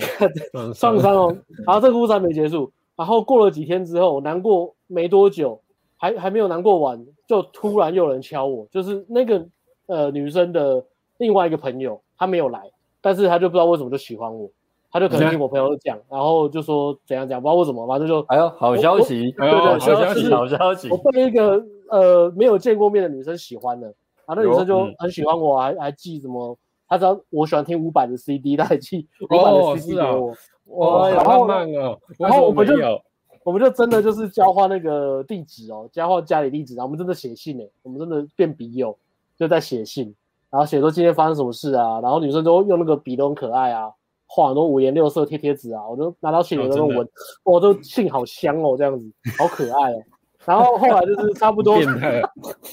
[0.74, 1.34] 创伤 哦。
[1.64, 5.58] 然后这个故事还没结束，然后过了几天之后，难过没多久，
[5.96, 9.42] 还还没有难过完，就突然又有人敲我，就是那个
[9.88, 10.84] 呃女生的
[11.16, 12.70] 另外一个朋友，她没有来，
[13.00, 14.48] 但是她就不知道为什么就喜欢我。
[14.90, 23.86] 她就可能听我朋友讲，然后就说怎样怎样，不知道为什么，反正就哎呦，好消息，对对，好消息，好消息，我被一个呃没有见过面的女生喜欢了，
[24.24, 26.56] 然后那女生就很喜欢我，还还寄什么，
[26.88, 30.34] 她知道我喜欢听伍佰的 CD，她还寄伍佰的 CD 给我，
[30.78, 32.74] 哇，好慢哦，然后我们就
[33.44, 38.96] 我们就真的就是交换那个地址哦，交换家里地址，然后我们真的写信呢，我们真的变笔友，
[39.38, 40.14] 就在写信，
[40.50, 43.90] 然后写说今天发生什么事啊，然后女生都用那个笔都很可爱啊。
[44.30, 47.08] 画很多五颜六色贴贴纸啊，我都拿到信里都闻，
[47.44, 50.02] 我都信好香哦，这样子好可爱哦。
[50.44, 52.22] 然后后来就是差不多，变态，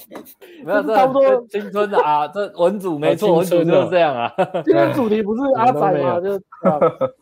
[0.64, 4.30] 没有差不多青春的啊，这文组没错，文组就是这样啊。
[4.66, 6.20] 今天主题不是阿仔吗？
[6.20, 6.30] 就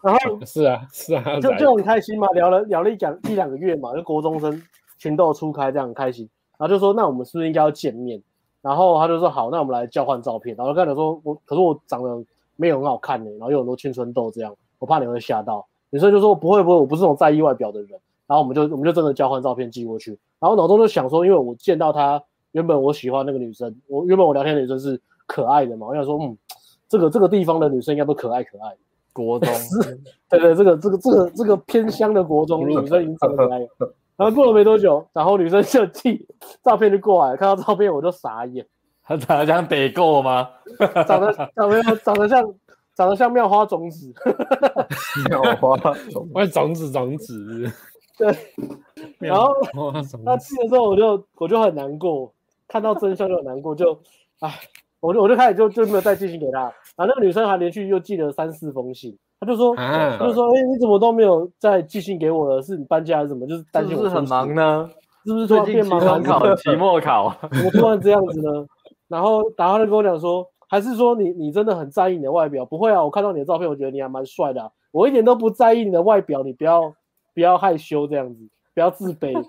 [0.03, 4.61] 然后是啊是啊，就就很开心嘛，聊了聊了一讲一两个月嘛，就国中生
[4.99, 6.29] 情窦初开这样很开心，
[6.59, 8.21] 然后就说那我们是不是应该要见面？
[8.65, 10.57] 然后他就说好，那我们来交换照片。
[10.57, 12.25] 然后刚才说我可是我长得。
[12.57, 15.67] 没有很好看呢，然后又有很多青春痘这样，我怕你会吓到。
[15.91, 17.91] 女生就说不会不会，我不是那种在意外表的人。
[18.29, 20.17] 然后我们就我们就真的交换照片寄过去。
[20.39, 22.23] 然后脑中就想说，因为我见到她
[22.53, 26.39] 原本我喜欢那个女生，我原本我聊天的女生是可爱的嘛，我想说嗯，
[26.89, 28.77] 这个这个地方的女生应该都可爱可爱。
[29.13, 29.53] 国中，
[30.31, 33.67] 对对，这个这个这个这个偏乡的国中女生已经长可爱了。
[34.17, 36.27] 然后过了没多久，然后女生就寄
[36.63, 38.67] 照片就过来，看到照片我就傻眼。
[39.03, 40.49] 他长得像北够吗？
[41.07, 42.55] 长得长得长得像
[42.95, 44.13] 长得像妙花种子，
[45.29, 47.71] 妙花种种子种子。
[48.17, 48.33] 对，
[49.19, 49.53] 然后
[50.25, 52.33] 他寄的时候我就我就很难过，
[52.69, 53.99] 看到真相就很难过，就
[54.39, 54.55] 唉，
[55.01, 56.61] 我就我就开始就就没有再寄信给他。
[56.97, 62.63] 然后那个女生还连续又寄了三四封信，他就说，他就说，哎，你怎么都没有再寄信给我了？
[62.63, 63.47] 是你搬家还是什么？
[63.47, 64.89] 就是担心我是很忙呢？
[65.27, 66.01] 是不是突然变忙？
[66.01, 68.67] 期考、期末考， 怎么突然这样子呢？
[69.09, 72.65] 然后，然后他就跟我讲说，还是说你你真的很在意你的外表？
[72.65, 74.71] 不会啊，我看到你的照片，我觉得你还蛮帅的啊。
[74.93, 76.95] 我一点都不在意你的外表，你不要
[77.35, 78.41] 不要害羞这样子，
[78.75, 79.33] 不要自卑。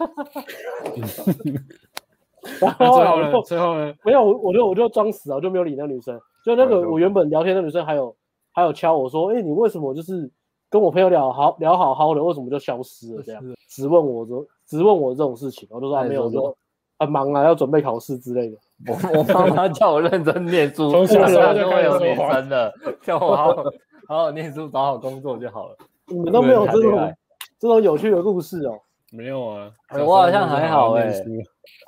[2.62, 3.42] 然后最后呢？
[3.44, 3.94] 最后呢？
[4.04, 6.20] 没有，我就我就装死啊，我就没有理那个女生。
[6.46, 8.16] 就那个我原本聊天的女生，还有
[8.56, 10.32] 还有敲我说，哎，你为什么就是
[10.70, 13.22] 跟我朋友聊好聊好好的，为什么就消失了？
[13.22, 16.56] 这样质问我说，质问我这种事情，我就说还没有说。
[16.98, 18.58] 很忙啊，要准备考试之类的。
[18.88, 23.64] 我我妈妈叫我认真念书， 从小 时候就会有女生的，叫我好好
[24.08, 25.76] 好好念书，找好工作就好了。
[26.08, 27.14] 你们都没有这种
[27.60, 28.80] 这种有趣的故事哦？
[29.12, 29.70] 没有啊，
[30.08, 31.14] 我好像还好哎。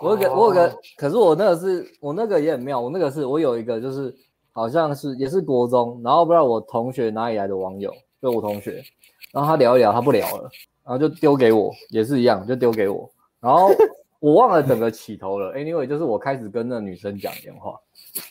[0.04, 4.14] 我有个我有个，可是我那个是我那个也很妙，我那个是我有一个就是
[4.58, 8.84] 好像是也是国中，然后不知道我同学哪里来的网友，就我同学，
[9.32, 10.50] 然后他聊一聊，他不聊了，
[10.84, 13.70] 然后就丢给我，也是一样，就丢给我，然后。
[14.20, 17.80] 我忘了整个起头了，Anyway，就是我开始跟那女生讲电话，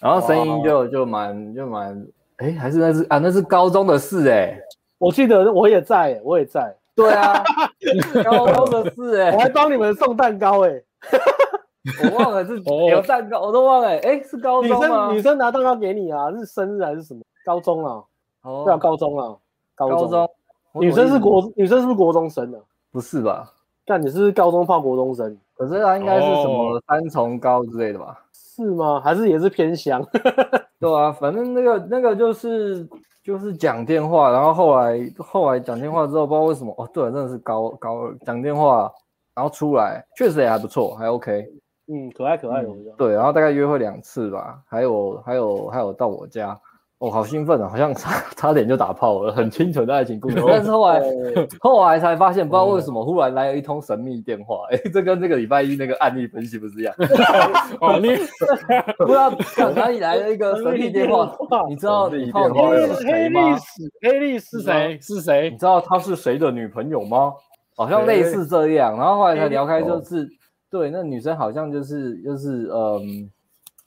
[0.00, 2.04] 然后声音就就蛮就蛮，
[2.38, 4.58] 哎，还是那是啊，那是高中的事哎，
[4.98, 7.40] 我记得我也在，我也在，对啊，
[8.24, 10.70] 高中的事哎，我还帮你们送蛋糕哎，
[12.10, 15.10] 我忘了是有蛋糕，我都忘了哎，是高中吗？
[15.12, 17.20] 女生女生拿蛋糕给你啊，是生日还是什么？
[17.44, 18.02] 高中啊，
[18.42, 19.36] 哦，对啊，高中啊，
[19.74, 20.28] 高中，
[20.74, 22.58] 女生是国女生是不是国中生啊？
[22.90, 23.52] 不是吧？
[23.84, 25.38] 但你是是高中泡国中生？
[25.54, 28.18] 可是她应该是什么三重高之类的吧？
[28.32, 29.00] 是吗？
[29.00, 30.04] 还是也是偏乡？
[30.80, 32.86] 对啊，反正那个那个就是
[33.22, 38.90] 就是讲电话，然后后来后来讲电话之后，不知道为什么哦，对，真的是高高二讲电话，
[39.34, 41.46] 然后出来确实也还不错，还 OK，
[41.88, 42.84] 嗯，可爱可爱的、嗯。
[42.96, 46.58] 对，然后大概约会两次吧，还有还有还有到我家。
[46.98, 47.68] 哦，好兴奋啊！
[47.68, 50.42] 好像差差点就打炮了，很清纯的爱情故事。
[50.48, 51.02] 但是后来
[51.60, 54.62] 后来才发现，不知道为什么忽然来了一通神秘电话。
[54.70, 56.94] 哎，这跟这个礼拜一那个案例分析不是一样？
[57.82, 58.16] 哦， 你
[58.96, 61.30] 不知道从哪里来了一个神秘电话？
[61.68, 63.54] 你知道你电话是谁吗？
[64.00, 64.98] 黑历史是谁？
[65.02, 65.50] 是谁？
[65.50, 67.30] 你知道他是谁的女朋友吗？
[67.76, 68.96] 好像类似这样。
[68.96, 70.26] 然后后来才聊开，就是
[70.70, 73.30] 对那女生好像就是就是嗯，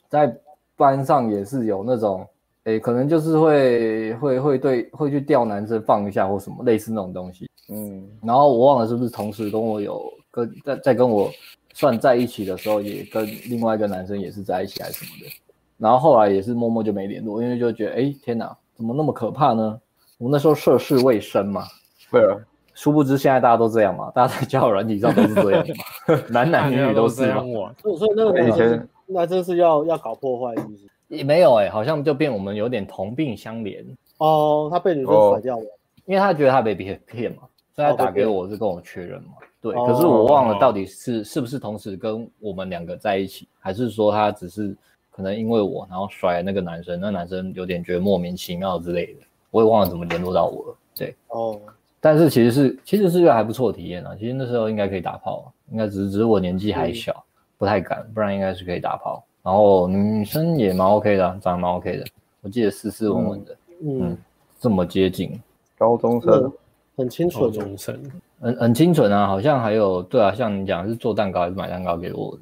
[0.08, 0.36] 在
[0.76, 2.28] 班上也是有那种。
[2.66, 11.32] 诶，可能就是会会会对会去钓男生放一下或什么类似那种东西，嗯，然后我忘了是不是同时跟我有跟在在跟我
[11.74, 15.32] 算在一起的时候，也跟另外一个男生也是在一起还是什么的，
[15.78, 19.80] 然后后来也是默默就没联络，因为就觉得哎，天哪，怎么那么可怕呢？
[20.18, 21.64] 我那时候涉世未深嘛，
[22.12, 22.38] 对啊，
[22.80, 25.66] 殊不知现在大家都这样嘛，大家在交友软体上都是这样
[26.08, 27.44] 嘛， 男男女女都是嘛，
[27.84, 28.88] 所以那个以前。
[29.12, 30.82] 那真是要要搞破坏是不是？
[31.08, 33.84] 也没有哎、欸，好像就变我们有点同病相怜。
[34.20, 35.66] 哦，他被女生甩掉了，
[36.06, 37.42] 因为他觉得他被别人骗嘛，
[37.76, 39.32] 所以他打给我是跟我确认嘛。
[39.60, 44.78] 对，哦、可是我忘了到底是是不是同时跟我们两个在一起，还是说他只是
[45.10, 50.78] 可能因为我然后甩了那个男生，那男生有点觉得莫名其妙之类的，我也忘了怎么联络到我了。
[50.96, 51.60] 对，哦。
[52.02, 59.24] 但是其实是其实是一个还不错的体验啊，其实那时候应该可以打炮，应该只是只是我年纪还小，嗯、不太敢，不然应该是可以打炮。
[59.42, 62.06] 然后女生也蛮 OK 的，长得蛮 OK 的，
[62.42, 64.18] 我记得斯斯文文的，嗯，嗯，
[64.60, 65.40] 这么接近，
[65.78, 66.52] 高中生，
[66.96, 68.02] 很清纯，高中生，
[68.40, 72.38] 很很清纯啊，好像还有对啊，像你讲是做蛋糕还是买蛋糕给我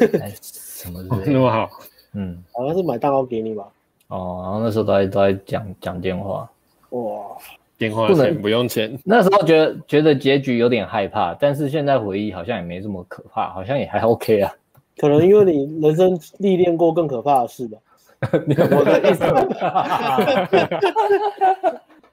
[0.00, 1.16] 的， 哎，什么的。
[1.26, 1.68] 那么好，
[2.14, 3.68] 嗯，好像是买蛋糕给你吧，
[4.08, 6.50] 哦，然后那时候都在都在讲讲电话，
[6.90, 7.36] 哇。
[7.78, 14.52] 电话钱不用钱， 那时候觉得觉得结局有点害怕，但是现在回忆好像也没这么可怕，好像也还 OK 啊。
[14.98, 17.78] 可能因为你人生历练过更可怕的事吧。
[18.32, 19.24] 我的意思。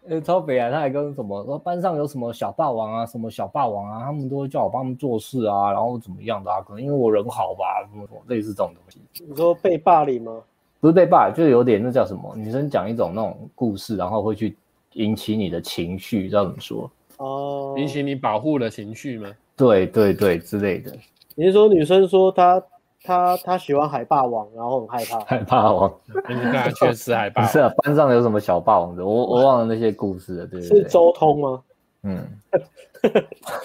[0.07, 6.61] 呃，超北啊，他还跟什么说班上有什么小霸王啊，什么小霸王啊，他们都会叫我帮他们做事啊，然后怎么样的啊？
[6.61, 9.01] 可能因为我人好吧，什么什么类似这种东西。
[9.27, 10.39] 你说被霸凌吗？
[10.79, 12.31] 不是被霸凌，就有点那叫什么？
[12.35, 14.55] 女生讲一种那种故事，然后会去。
[14.95, 16.91] 引起你的情绪，知道怎么说？
[17.17, 19.29] 哦，引起你保护的情绪吗？
[19.55, 20.91] 对对对，之类的。
[21.33, 22.61] 你是说女生说她
[23.03, 25.93] 她她喜欢海霸王，然后很害怕 海霸王？
[26.27, 27.47] 你看确实海霸王。
[27.47, 29.05] 不是啊，班上有什么小霸王的？
[29.05, 30.47] 我我忘了那些故事了。
[30.47, 31.63] 对，不，对，是周通吗？
[32.03, 32.27] 嗯，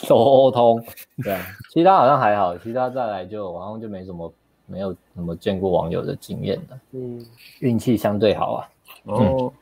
[0.03, 0.83] 周通。
[1.23, 4.33] 对啊，其他好像还好，其他再来就好像就没什么，
[4.67, 6.81] 没有什么见过网友的经验了。
[6.93, 7.25] 嗯，
[7.61, 8.69] 运气相对好啊。
[9.05, 9.19] 哦。
[9.21, 9.53] 嗯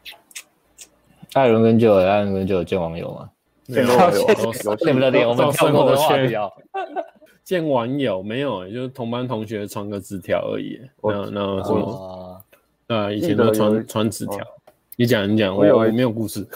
[1.34, 3.30] 艾伦跟 Joe，艾伦跟 Joe 有见网友吗？
[3.66, 6.50] 见过网友，你们的脸，我们跳过的话题啊。
[7.44, 10.80] 见网友没有，就是同班同学传个纸条而已。
[11.02, 12.42] 那那什么？
[12.88, 14.38] 啊，以前都传传纸条。
[14.96, 16.46] 你讲，你讲，我有没有故事？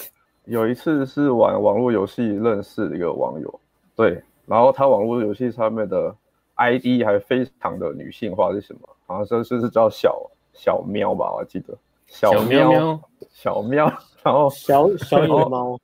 [0.46, 3.60] 有一次是玩网络游戏认识一个网友，
[3.94, 6.14] 对，然后他网络游戏上面的
[6.56, 8.80] ID 还非常的女性化，是什么？
[9.06, 11.74] 好像是是叫小小喵吧，我还记得。
[12.12, 13.92] 小喵，小喵。
[14.22, 15.76] 然后小小野猫，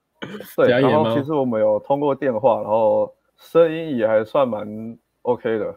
[0.54, 5.74] 对，然后其实我们有通过电话，然后声音也还算蛮 OK 的，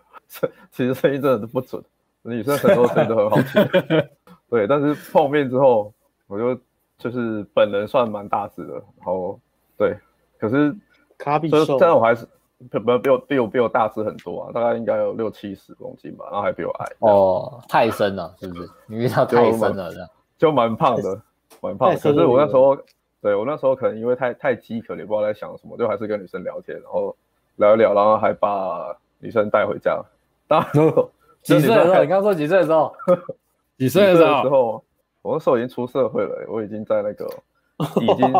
[0.69, 1.83] 其实声音真的是不准，
[2.21, 3.67] 女生很多声音都很好听，
[4.47, 5.91] 对，但是碰面之后，
[6.27, 6.55] 我就
[6.99, 9.39] 就是本人算蛮大只的，然后
[9.75, 9.97] 对，
[10.37, 10.71] 可是
[11.17, 12.27] 卡比兽，但我还是
[12.69, 18.69] 不不比我比我比我大只很多啊，大概应该有六七十公斤吧，然后还比我矮，哦，太深了，是不是？
[18.85, 20.07] 你遇到太深了，这样
[20.41, 21.21] 就蛮胖的。
[21.61, 22.75] 蛮胖，可是我那时候，
[23.21, 27.15] 对我那时候可能因为太太饥渴，也不知道在想什么，就还是跟女生聊天，然后
[27.57, 30.01] 聊一聊，然后还把女生带回家。
[30.47, 30.91] 当然，
[31.43, 32.01] 几岁的时候？
[32.01, 32.91] 你刚刚说几岁的时候？
[33.77, 34.83] 几岁的时候？
[35.21, 37.29] 我那时候已经出社会了，我已经在那个
[38.01, 38.33] 已经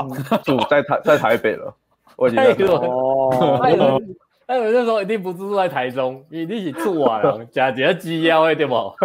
[0.44, 1.72] 住在台在台北了。
[2.16, 4.16] 我已经在哦，艾伦，
[4.48, 7.22] 艾伦那时候一定不是住在台中，你一定是住啊，
[7.54, 8.74] 假假鸡腰对不？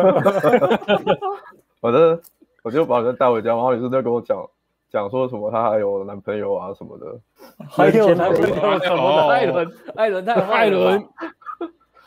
[1.83, 2.19] 我的。
[2.67, 4.45] 我就把人带回家，然后也是在跟我讲
[4.91, 7.17] 讲说什么，她还有男朋友啊什么的，
[7.71, 9.29] 还有男朋友什么的。
[9.29, 11.09] 艾伦，艾伦太艾伦，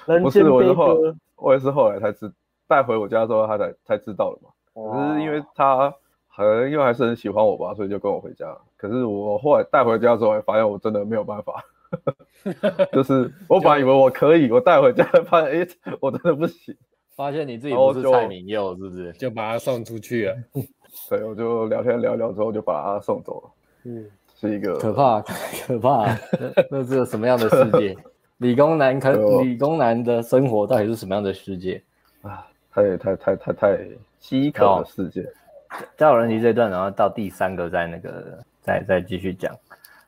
[0.21, 0.97] 不是，我是后，
[1.37, 2.29] 我也是后来才知，
[2.67, 4.49] 带回我家之后，他才才知道的嘛。
[4.73, 5.89] 可是因为他
[6.35, 8.53] 可能因为还是很喜欢我吧，所以就跟我回家。
[8.75, 11.63] 可是我后来带回家之后，发现我真的没有办法，
[12.91, 15.69] 就是我本来以为我可以，我带回家发现，哎、欸，
[16.01, 16.75] 我真的不行。
[17.19, 19.11] 发现你自己不是蔡明佑，是不是？
[19.11, 20.37] 就把他送出去了。
[21.09, 23.49] 对，我就聊天聊聊之后就把他送走了。
[23.83, 25.19] 嗯，是一个可怕
[25.67, 26.05] 可怕。
[26.05, 27.93] 那那是个什么样的世界？
[28.37, 29.11] 理工男可
[29.43, 31.83] 理工男的生活到底是什么样的世界
[32.21, 32.47] 啊？
[32.71, 33.77] 太太太太太
[34.17, 35.29] 饥渴的世界。
[35.97, 39.53] 交友软体这段，然后到第三个再那个再再继续讲。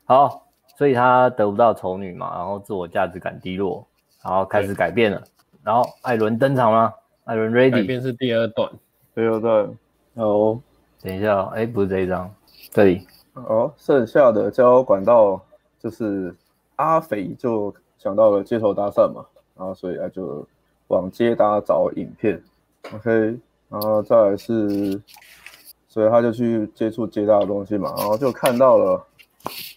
[0.06, 0.46] 好，
[0.78, 3.86] 所以他得不到丑女嘛，然后自我价值感低落，
[4.24, 5.22] 然后开始改变了。
[5.62, 6.90] 然后艾伦登场了。
[7.24, 8.68] 艾伦 ready，改变是第二段，
[9.14, 9.78] 第二段
[10.14, 10.60] 哦。
[11.00, 12.32] 等一下，哎，不是这一张，
[12.70, 13.06] 这里。
[13.34, 15.40] 哦，剩下的交管道
[15.78, 16.34] 就是
[16.76, 19.24] 阿肥就想到了街头搭讪嘛，
[19.56, 20.46] 然后所以他就
[20.88, 22.42] 往街搭找影片
[22.92, 23.10] ，OK，
[23.68, 25.00] 然后再来是，
[25.88, 29.06] 所以他就去接触街搭的东西嘛，然后就看到了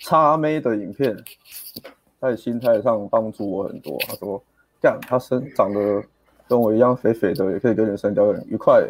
[0.02, 1.16] 叉妹的影片，
[2.20, 3.98] 在心态上帮助我很多。
[4.08, 4.44] 他说，
[4.82, 6.04] 干，他身长得。
[6.48, 8.84] 跟我一样肥肥的，也可以跟女生聊得很愉快。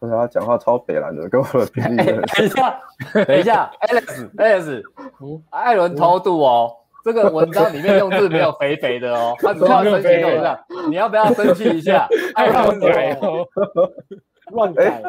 [0.00, 2.20] 而且他讲话超北蓝的，跟我的比例很。
[2.20, 2.80] 等一下，
[3.26, 4.82] 等一下，Alex，Alex，
[5.22, 6.70] 嗯，艾伦偷渡哦，
[7.02, 10.58] 这个文章里面用字没有肥肥的哦， 他只要生气就这样，
[10.90, 12.06] 你要不要生气一下？
[12.34, 13.46] 爱伦改哦，
[14.50, 15.02] 乱改，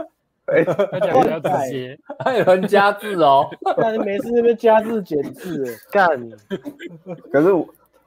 [0.46, 6.08] 哎，他讲比较直接，艾伦加字哦，那你每次那边加字减字，干。
[7.34, 7.48] 可是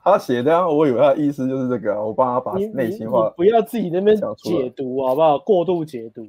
[0.02, 5.38] 他写的，我以为他的意思就是这个，我帮他把内心话，不要自己那边解读好不好？
[5.38, 6.26] 过度解读。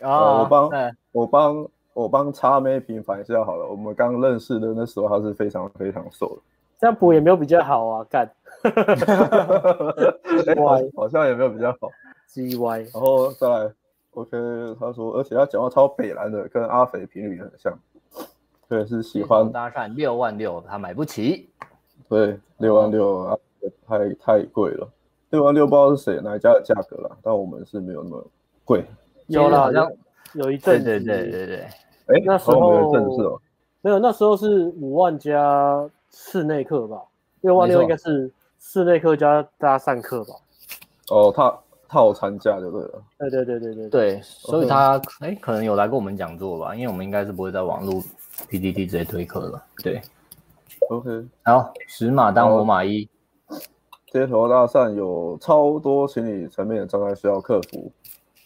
[0.00, 0.70] 啊，我帮，
[1.12, 1.66] 我帮。
[1.94, 3.64] 我帮叉妹平反一下好了。
[3.64, 6.42] 我们刚认识的那时候，他是非常非常瘦的，
[6.80, 8.28] 这样补也没有比较好啊，干。
[10.56, 11.88] 歪，好像也没有比较好。
[12.26, 13.72] G Y，然后再来
[14.14, 14.30] ，OK，
[14.80, 17.72] 他说，而且他讲话超北蓝的，跟阿肥频率也很像。
[18.68, 21.48] 对，是喜欢搭讪六万六，他买不起。
[22.08, 23.38] 对，六万六啊，
[23.86, 24.88] 太太贵了。
[25.30, 28.24] 六万六不知道是谁哪一家的价格了，但我们是没有那么
[28.64, 28.84] 贵。
[29.26, 29.90] 有了，好像
[30.34, 31.56] 有一阵子，对对对对。
[32.06, 32.76] 哎，那时候没
[33.22, 33.40] 有，
[33.80, 37.02] 没有，那时候是五万加室内课吧，
[37.40, 38.30] 六万六应该是
[38.60, 40.34] 室内课加搭讪课吧。
[41.10, 43.02] 哦，套套餐价就对了。
[43.18, 48.02] 对对对对对对，所以他哎，可能有来过我们讲座吧，因为我们应该是不会在网络
[48.48, 49.64] PPT 直接推课了。
[49.82, 50.00] 对
[50.90, 53.08] ，OK，好，十马当我马一，
[54.12, 57.90] 街头搭讪有超多心理层面的障碍需要克服，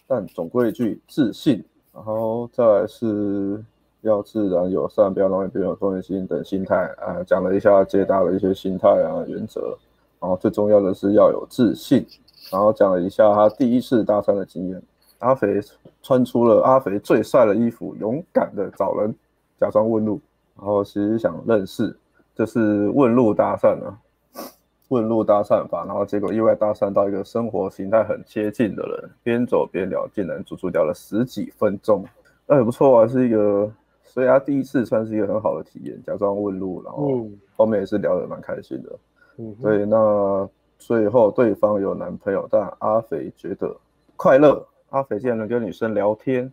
[0.07, 1.63] 但总归一句，自信。
[1.91, 3.61] 然后再来是
[4.01, 9.77] 要自然友善，不要容易别人有同情心等心态啊，讲了一下接搭的一些心态啊原则，
[10.19, 12.05] 然后最重要的是要有自信，
[12.51, 14.81] 然后讲了一下他第一次搭讪的经验，
[15.17, 15.59] 阿肥
[16.01, 19.13] 穿出了阿肥最帅的衣服，勇敢的找人
[19.59, 20.21] 假装问路，
[20.55, 21.93] 然后其实想认识，
[22.39, 23.99] 就是问路搭讪啊。
[24.87, 32.03] 问路搭讪法，然后结果意外搭讪到一个生活形态很接近的人，边走边聊，竟然足足聊了十几分钟，
[32.47, 33.71] 那也不错啊，是一个，
[34.03, 38.89] 所以他第一次算是一个很好的体验，假装问路，然后后面也是聊得蛮开心的，
[39.37, 43.75] 嗯，所以那最后对方有男朋友，但阿肥觉得
[44.15, 46.51] 快乐，阿肥竟然能跟女生聊天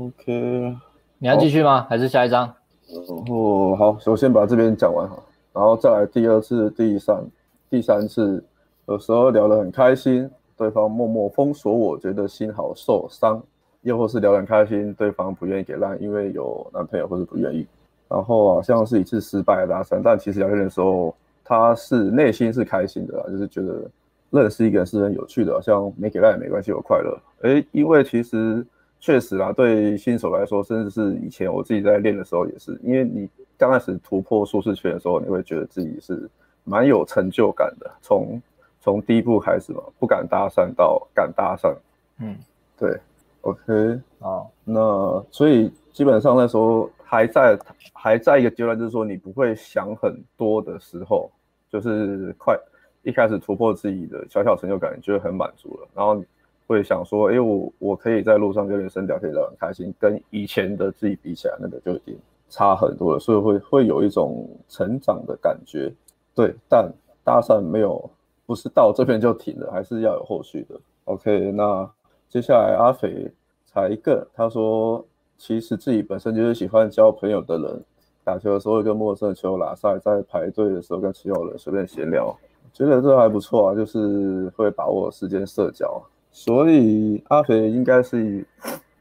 [0.00, 0.76] ，OK，
[1.18, 1.86] 你要继续吗？
[1.90, 2.54] 还是下一张？
[2.88, 5.16] 然后，好，首先把这边讲完哈。
[5.52, 7.24] 然后再来第二次、第三、
[7.68, 8.42] 第三次，
[8.86, 13.40] 有时候聊得很开心，对方默默封锁我，觉得心好受伤；
[13.82, 17.66] 又或是聊得很开心，对方不愿意给烂，因为有男朋友或是不愿意。
[18.08, 21.12] 然后好像是一次失败的搭讪，但其实聊天的时候，
[21.42, 23.82] 他是内心是开心的，就是觉得
[24.30, 27.18] 认识一个人是很有趣的，好像没给烂也没关系，我快乐。
[27.42, 28.64] 诶，因为其实
[29.00, 33.28] 确实啦，对新手来说，甚至是以前我自己在练的时候也是，因为你。
[33.58, 36.28] 刚开始突破舒适圈的时候，你会觉得自己是
[36.62, 37.90] 蛮有成就感的。
[38.02, 38.38] 从
[38.82, 41.74] 从第一步开始嘛，不敢搭讪到敢搭讪，
[42.20, 42.36] 嗯，
[42.76, 43.00] 对
[43.40, 47.58] ，OK，啊，那所以基本上那时候还在
[47.94, 51.30] 还在一个阶段，就是说你不会想很多的时候，
[51.70, 52.54] 就是快
[53.04, 55.88] 一开始突破自己的小小成就感，你就会很满足了。
[55.94, 56.26] 然后你
[56.66, 62.18] 会想说，哎，我我可以在路上跟女生聊天聊得很开心，跟以前的自己比起来，那个就已经。
[62.48, 65.92] 差很多了，所以会会有一种成长的感觉，
[66.32, 66.54] 对。
[66.68, 66.88] 但
[67.24, 68.08] 搭讪没有，
[68.46, 70.80] 不是到这边就停了，还是要有后续的。
[71.06, 71.90] OK，那
[72.28, 73.28] 接下来阿肥
[73.64, 75.04] 才一个，他说
[75.36, 77.84] 其实自己本身就是喜欢交朋友的人，
[78.22, 82.32] 打球的时候跟陌生球友拉赛，在排队的时候跟其他人随便闲聊，
[82.72, 86.00] 觉得这还不错啊，就是会把握时间社交，
[86.36, 88.46] 所以阿肥应该是。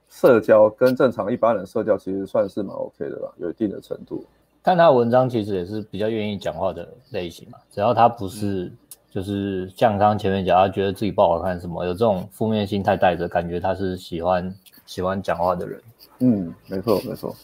[0.07, 4.23] 社交跟正常一般人社交其实算是蛮 OK 的吧，有一定的程度。
[4.63, 8.71] 看他的文章其实也是比较愿意讲话的类型嘛，只要他不是
[9.11, 14.55] 就是像刚刚前面讲，他觉得自己不好看什么，有这种负面心态带着，感觉他是喜欢
[14.85, 15.81] 喜欢讲话的人。
[16.19, 17.35] 嗯，没错没错。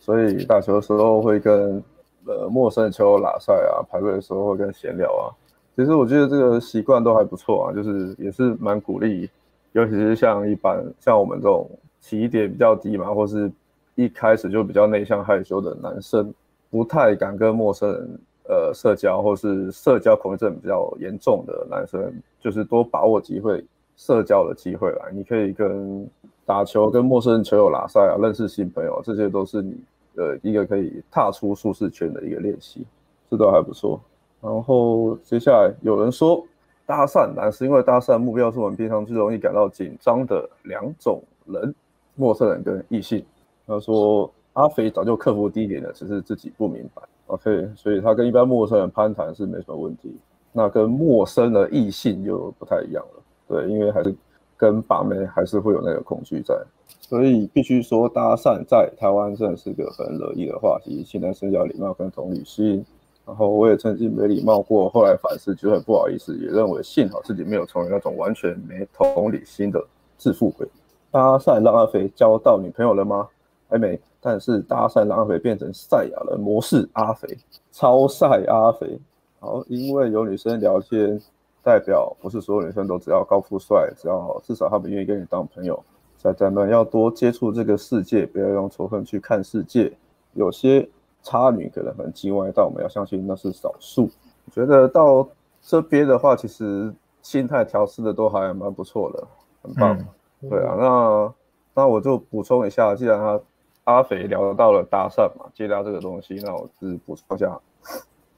[0.00, 1.82] 所以打球的时候会跟
[2.26, 5.34] 呃陌生的球友拉赛啊，排队的时候会跟闲聊啊。
[5.76, 9.28] 其实我觉得这个习惯都还不错啊，就是也是蛮鼓励，
[9.72, 11.68] 尤其是像一般像我们这种。
[12.06, 13.50] 起点比较低嘛，或是
[13.94, 16.34] 一开始就比较内向害羞的男生，
[16.70, 22.12] 不太敢跟陌生人呃社交，或是社交恐惧症比较严重的男生，
[22.42, 23.64] 就是多把握机会
[23.96, 25.10] 社交的机会来。
[25.14, 26.06] 你可以跟
[26.44, 29.74] 打球、跟陌生人球友拉赛啊，认识新朋友，这些都是你
[30.16, 32.84] 呃一个可以踏出舒适圈的一个练习，
[33.30, 33.98] 这都还不错。
[34.44, 36.44] 然后接下来有人说
[36.84, 41.74] 搭讪难，是因为搭讪目标是我们平常最容易感到紧张的两种人。
[42.16, 43.24] 陌生人跟异性，
[43.66, 47.02] 他说阿肥早就克服第一点了，只是自己不明白。
[47.26, 50.14] OK，所以他跟一般陌生人攀谈是没什么问题。
[50.52, 54.14] 那跟陌生的异性就不太一样了，对，因为还是
[54.56, 56.54] 跟把妹还是会有那个恐惧在。
[57.00, 61.02] 所以必须说，搭讪在台湾真的是个很热议的话题。
[61.04, 62.84] 现在是要礼貌跟同理心。
[63.26, 69.82] 然后我也曾经没礼貌过，后来反思就很不好意思，也认为幸好自己没有成为那种完全没同理心的
[70.18, 70.66] 自负鬼。
[71.10, 73.28] 搭讪让阿肥交到女朋友了吗？
[73.68, 73.98] 还没。
[74.20, 77.28] 但是搭讪让阿肥变成赛亚人模式，阿肥
[77.70, 78.98] 超赛阿肥。
[79.38, 81.20] 好，因为有女生聊天，
[81.62, 85.82] 代表不是所有女生都只要高富帅，只要至少他们愿意跟你当朋友。
[86.16, 89.92] 仔仔们要多接触这个世界，不要用仇恨去看世界。
[90.32, 90.88] 有些
[91.24, 94.08] 差女可能很叽歪，但我们要相信那是少数。
[94.44, 95.26] 我觉得到
[95.60, 99.26] 这边的话，其实心态调试的都还蛮不错的，
[99.62, 99.98] 很棒。
[100.42, 101.34] 嗯、对啊，那
[101.74, 103.40] 那我就补充一下，既然他
[103.84, 107.58] 阿肥聊到了搭讪嘛，接搭这个东西，那我是补充一下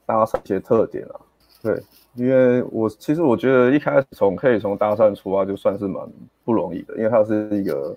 [0.07, 1.21] 搭讪一些特点啊。
[1.63, 1.83] 对，
[2.15, 6.09] 因为我其实我觉得一开始从可以从搭讪出发，就算是蛮
[6.45, 7.93] 不容易的，因为它是一个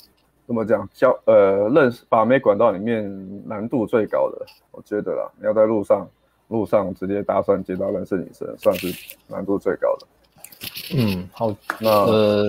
[0.49, 3.07] 怎么讲交呃认识把妹管道里面
[3.47, 6.09] 难度最高的，我觉得啦，你要在路上
[6.47, 8.87] 路上直接搭讪接到认识女生，算是
[9.27, 10.07] 难度最高的。
[10.97, 12.45] 嗯，好，那呃，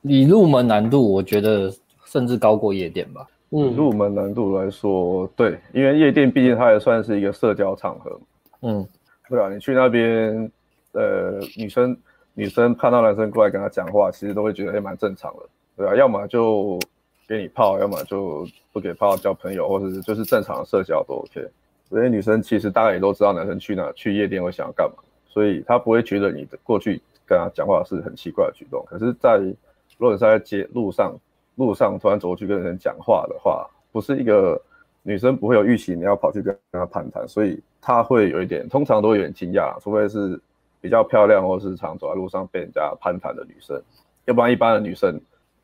[0.00, 1.72] 你入门难度，我觉得
[2.06, 3.24] 甚至高过夜店吧。
[3.50, 8.20] 嗯，入门难度来说，对，因为夜店毕竟它也算是一个社交场合。
[8.62, 8.84] 嗯。
[9.28, 10.50] 对啊，你去那边，
[10.90, 11.96] 呃，女生
[12.34, 15.42] 女生看到男生过来跟他讲话，其实都会觉得也蛮正常的，
[15.76, 16.80] 对啊，要么就
[17.28, 21.46] 给你泡，要么就不给泡，交朋友，或者是就是正常的社交都 OK。
[21.88, 24.96] 所以女生其实大概也都知道男生去哪去夜店会想要干嘛，
[25.28, 28.84] 所以他不会觉得你的过去跟他讲话是很奇怪的举动。
[28.88, 31.14] 可是，在如果是在街路上
[31.56, 34.60] 路上突然走过去跟人讲话的话，不是一个。
[35.04, 40.38] 女生不会有预期，你要跑去跟她攀谈，所以她会有一点，通常都有点惊讶，除非是
[40.82, 43.80] 比较漂亮或是常走在路上被人家攀谈的女生，
[44.26, 45.18] 要不然一般的女生，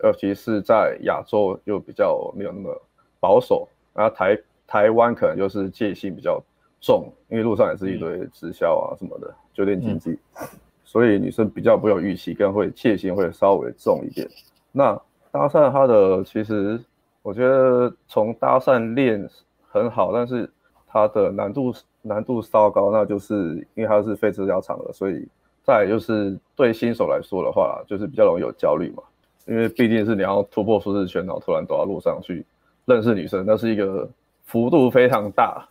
[0.05, 2.83] 尤其是在亚洲又比较没有那么
[3.19, 6.41] 保守，然后台台湾可能就是戒心比较
[6.81, 10.19] 重，因为路上也是一堆直销啊什么的酒店经济，
[10.85, 14.29] 所以女生比较不有预期，更会戒心会稍微重一点。
[14.71, 14.95] 那
[15.33, 16.81] 搭讪他的其实。
[17.25, 19.27] 我觉得从搭讪练
[19.67, 20.47] 很好，但是
[20.87, 25.27] 它的难度难度稍高，那就是因为它是非社交场合，所以
[25.63, 29.03] 再就是对新手来说的话，就是比较容易有焦虑嘛。
[29.47, 32.45] 因为毕竟是你要突破舒适圈，然后突然走到路上去
[32.84, 34.09] 认识女生，那是一个
[34.45, 35.66] 幅度非常大，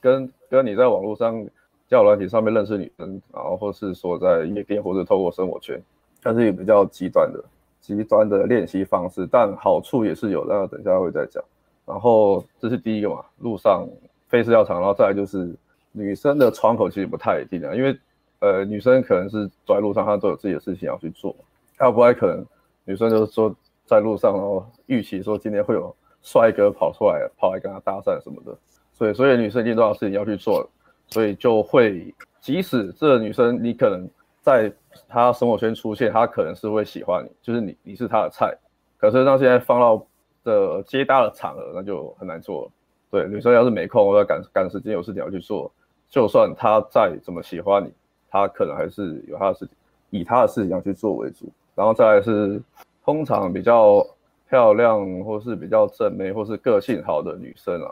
[0.00, 1.44] 跟跟你在网络上
[1.88, 5.80] 交友软体上面认识女生，然后或是说在夜店或者透过生活圈，
[6.22, 7.42] 它是一个比较极端的。
[7.80, 11.42] 极端的练习方式，但好处也是有，那等下会再讲。
[11.86, 13.88] 然后这是第一个嘛，路上
[14.26, 15.54] 非社交场，然后再来就是
[15.92, 17.96] 女生的窗口其实不太一定啊，因为
[18.40, 21.34] 呃女生可能是走在路上，她都有自己的事情要去做，
[21.80, 22.44] 要不然可能
[22.88, 28.58] 女生就是说在路上，然后预期说今天会有帅哥跑出来，跑来跟她搭讪什么的，
[28.92, 30.68] 所以所以女生一定多少事情要去做，
[31.08, 34.08] 所以就会即使这女生你可能
[34.40, 34.72] 在。
[35.06, 38.52] 她生活圈出现，她可能是会喜欢你，就是你你是她的菜。
[38.96, 40.04] 可是那现在放到
[40.42, 42.70] 的接搭的场合，那就很难做了。
[43.08, 45.70] 对，女生要是没空，或者赶赶时间有事情要去做，
[46.10, 47.92] 就算她再怎么喜欢你，
[48.28, 49.74] 她可能还是有她的事情，
[50.10, 51.48] 以她的事情要去做为主。
[51.78, 52.60] 然后再来是
[53.04, 54.04] 通常比较
[54.50, 57.88] 漂亮或是比较正妹或是个性好的女生啊，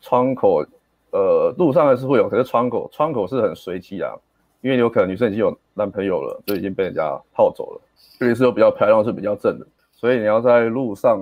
[0.00, 0.64] 窗口
[1.10, 4.14] 呃路上还是会有，可是窗口窗口是很随机啊。
[4.62, 7.80] 因为有可能女生已经有男朋友了，就已经被人家泡走了，
[8.18, 11.20] 这里是有比较漂亮是比较正的，所以你要在路上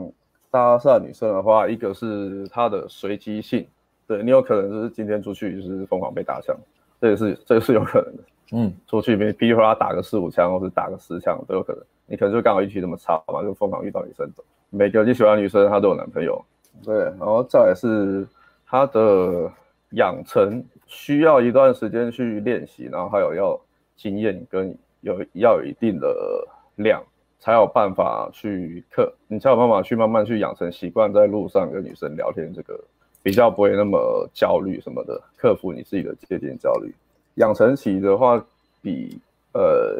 [0.51, 3.67] 搭讪女生的话，一个是她的随机性，
[4.07, 6.57] 对，你有可能就是今天出去就是疯狂被打枪，
[7.01, 8.23] 这也是这个是有可能的，
[8.53, 14.31] 嗯，出去没噼里啪啦打个四五枪或是打个十枪都有可能，你可能就刚好运气这么差嘛，就疯狂遇到女生，
[14.71, 16.45] 每个你喜欢的女生她都有男朋友，
[16.85, 18.27] 对，然后再来是
[18.67, 19.51] 她的
[19.91, 20.65] 养成。
[20.87, 23.59] 需要一段时间去练习，然后还有要
[23.97, 27.03] 经验跟有要有一定的量，
[27.39, 32.79] 才有办法去克，你才有办法去慢慢去养成习惯，在路上跟女生聊天，这个
[33.23, 36.95] 比较不会那么焦虑什么的，克服你自己的接近焦虑。
[37.37, 38.43] 养成期的话，
[38.83, 39.19] 比
[39.53, 39.97] 呃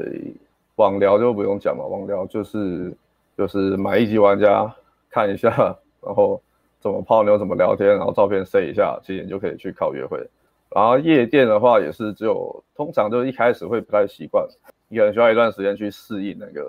[0.77, 2.93] 网聊就不用讲嘛，网聊就是
[3.37, 4.73] 就是买一级玩家
[5.11, 5.51] 看一下，
[6.05, 6.41] 然后
[6.81, 10.19] 怎么泡妞怎么聊天，然后照片塞一下，其实你就可以去靠约会。
[10.71, 14.45] 然后夜店的话也是只有，通常就一开始会不太习惯，
[14.89, 16.63] 你可能需要一段时间去适应那个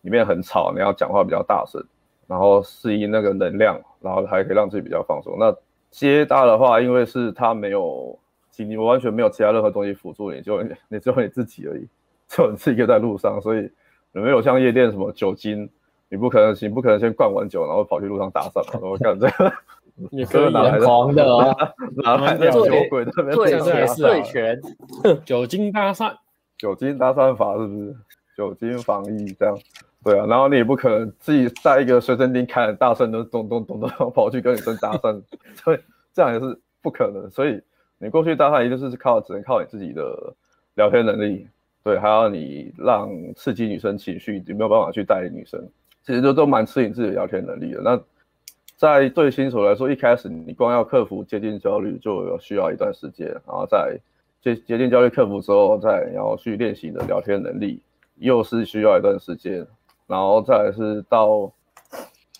[0.00, 1.80] 里面很吵，你要讲话比较大声，
[2.26, 5.36] 然后适应那个能量，然后还可以让自己比较放松。
[5.38, 5.54] 那
[5.92, 8.18] 接搭的话，因为是他没有，
[8.58, 11.86] 你完全没有其他任何东西辅助你，就你只有你自己而已，
[12.28, 13.70] 只有你自己一个在路上，所以
[14.12, 15.68] 你没有像夜店什么酒精，
[16.08, 18.88] 你不可能，你不可能先灌完酒，然后跑去路上搭讪嘛？
[18.90, 19.52] 我干这个，
[20.10, 21.56] 你可以很狂的哦，
[22.04, 24.60] 拿来 的酒鬼这边醉拳醉拳，
[25.24, 26.14] 酒精搭讪，
[26.58, 27.96] 酒精搭讪法是不是？
[28.34, 29.54] 酒精防疫这样，
[30.02, 35.22] 对啊，然后你也不可能自己带一个随身听开很大声的咚咚咚咚 跑去跟女生搭讪，
[35.62, 35.78] 所以
[36.14, 37.30] 这样也是不可能。
[37.30, 37.60] 所以
[38.02, 40.34] 你过去搭讪，一定是靠只能靠你自己的
[40.74, 41.46] 聊天能力，
[41.84, 45.64] 对，还要你让刺激女生情绪，你没有办法去带女生，
[46.04, 47.80] 其实就都蛮吃你自己的聊天能力的。
[47.80, 48.00] 那
[48.76, 53.96] 在对新手来说，一开始你光要克服接近焦虑，就有需要一段时间，然后在
[54.40, 57.80] 接接近焦虑克服之后，再然后去练习你的聊天能力。
[58.16, 59.66] 又是需要一段时间，
[60.06, 61.50] 然后再是到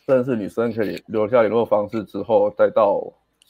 [0.07, 3.03] 认识女生可以留下联络方式之后，再到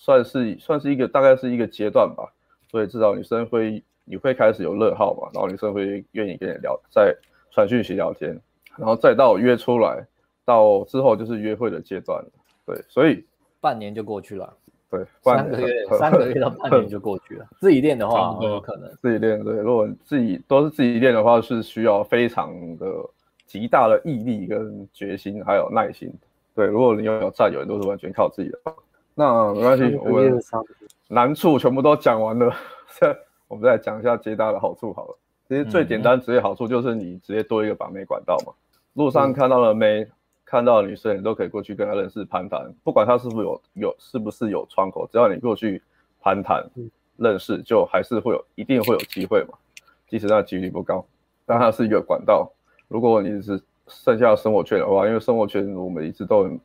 [0.03, 2.29] 算是算是一个大概是一个阶段吧。
[2.69, 7.15] 所以至少女生会你会开始有热号嘛，然后女生会愿意跟你聊，在
[7.53, 8.37] 传讯息聊天，
[8.77, 10.05] 然后再到约出来，
[10.45, 12.25] 到之后就是约会的阶段。
[12.67, 13.25] 对，所以
[13.61, 14.53] 半年就过去了。
[14.91, 17.47] 对，三个月， 三个月到半年就过去了。
[17.61, 19.43] 自己练的话，有可能自己练。
[19.45, 22.87] 对，如果自己都是自己练的话，是需要非常的
[23.47, 26.13] 极大的毅力跟决心，还有耐心。
[26.55, 28.59] 对，如果你有有战友，都是完全靠自己的。
[29.15, 30.39] 那没关系， 我们
[31.09, 32.55] 难处全部都讲完了，
[33.49, 35.19] 我们再讲一下接搭的好处好了。
[35.49, 38.53] 其实最简单直接好处就是你直接多一个把妹管道嘛。
[38.95, 40.07] 路上看到了妹。
[40.45, 45.83] 看到的女生，你都可以过去跟她认识攀谈，不管她是不是有有是不是有窗口，只要你过去
[46.21, 46.63] 攀谈
[47.17, 49.55] 认识，就还是会有一定会有机会嘛。
[50.07, 51.03] 即使那几率不高，
[51.47, 52.53] 但它是一个管道。
[52.89, 56.61] 如果你是剩下的生活圈的话，因为生活圈我们一直都不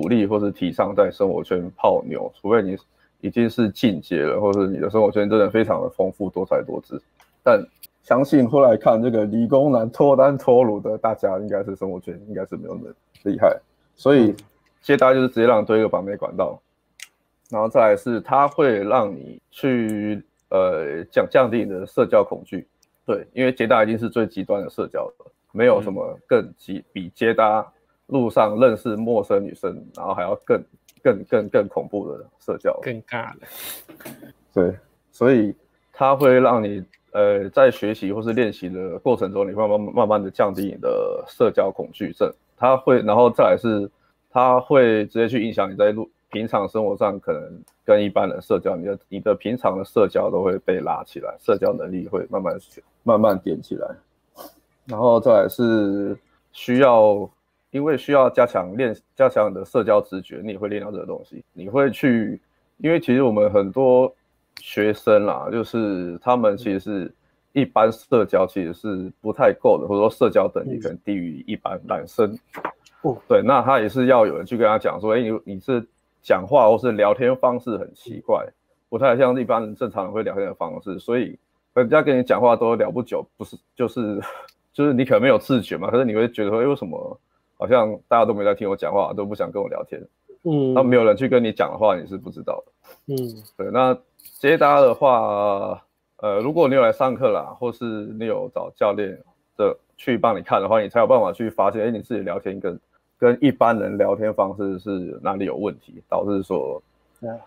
[0.00, 2.76] 鼓励或是提倡在生活圈泡妞，除非你
[3.20, 7.00] 已经是进阶了，或是你的生活圈真的非常的丰富多彩多姿，
[7.42, 7.64] 但。
[8.02, 12.94] 相信后来看这个理工男脱单脱鲁的大家，应该是生活圈应该是没有那么
[13.24, 13.60] 厉害，
[13.96, 14.32] 所以
[14.80, 16.56] 接搭就是直接让你多一个把妹管道，
[17.50, 22.64] 然后再来是它会让你去呃降降低你的社交恐惧，
[23.04, 27.66] 对，因为接搭已经是最极端的社交了，没有什么更极比接搭
[28.06, 30.62] 路上认识陌生女生，然后还要更
[31.02, 33.40] 更更更恐怖的社交，更尬了，
[34.52, 34.76] 对，
[35.10, 35.54] 所以
[35.92, 36.84] 它会让你。
[37.12, 42.30] 呃，在学习或是练习的过程中，你会慢慢慢慢的降低你的社交恐惧症。
[42.58, 43.90] 它会，然后再来是，
[44.30, 47.42] 它会直接去影响你在路平常生活上可能
[47.86, 52.54] 跟一般人社交，你的你的平常的社交都会被拉起来，社交能力会慢慢
[53.02, 53.88] 慢慢点起来。
[54.84, 56.14] 然后再来是
[56.52, 57.26] 需要，
[57.76, 61.44] 因为需要加强练加强你的社交直觉，你也会练到这个东西。
[61.52, 62.40] 你会去，
[62.78, 64.12] 因为其实我们很多。
[64.62, 67.14] 学生啦，就是他们其实是
[67.52, 72.36] 一般社交其实是不太够的，或者说社交等级可能低于一般男生。
[73.02, 75.86] 哦，对，那他也是要有人去跟他讲说，哎，你你是
[76.22, 78.46] 讲话或是聊天方式很奇怪，
[78.88, 81.38] 不太像一般人正常人会聊天的方式，所以
[81.74, 84.18] 人家跟你讲话都聊不久，不是就是
[84.72, 87.20] 就是你可能没有自觉嘛，可是你会觉得说，哎，为什么
[87.56, 90.00] 好像大家都没在听我讲话，都不想跟我聊天？
[90.44, 92.72] 嗯，那没有人去跟你讲的话，你是不知道的。
[93.06, 93.16] 嗯，
[93.56, 93.96] 对，那。
[94.38, 95.80] 接搭的话，
[96.18, 99.16] 呃，如果你有来上课啦，或是你有找教练
[99.56, 102.78] 的去帮你看的话，你才有办法去发现，哎，你自己聊天跟
[103.18, 106.82] 跟一般人聊天方式是哪里有问题，导致说，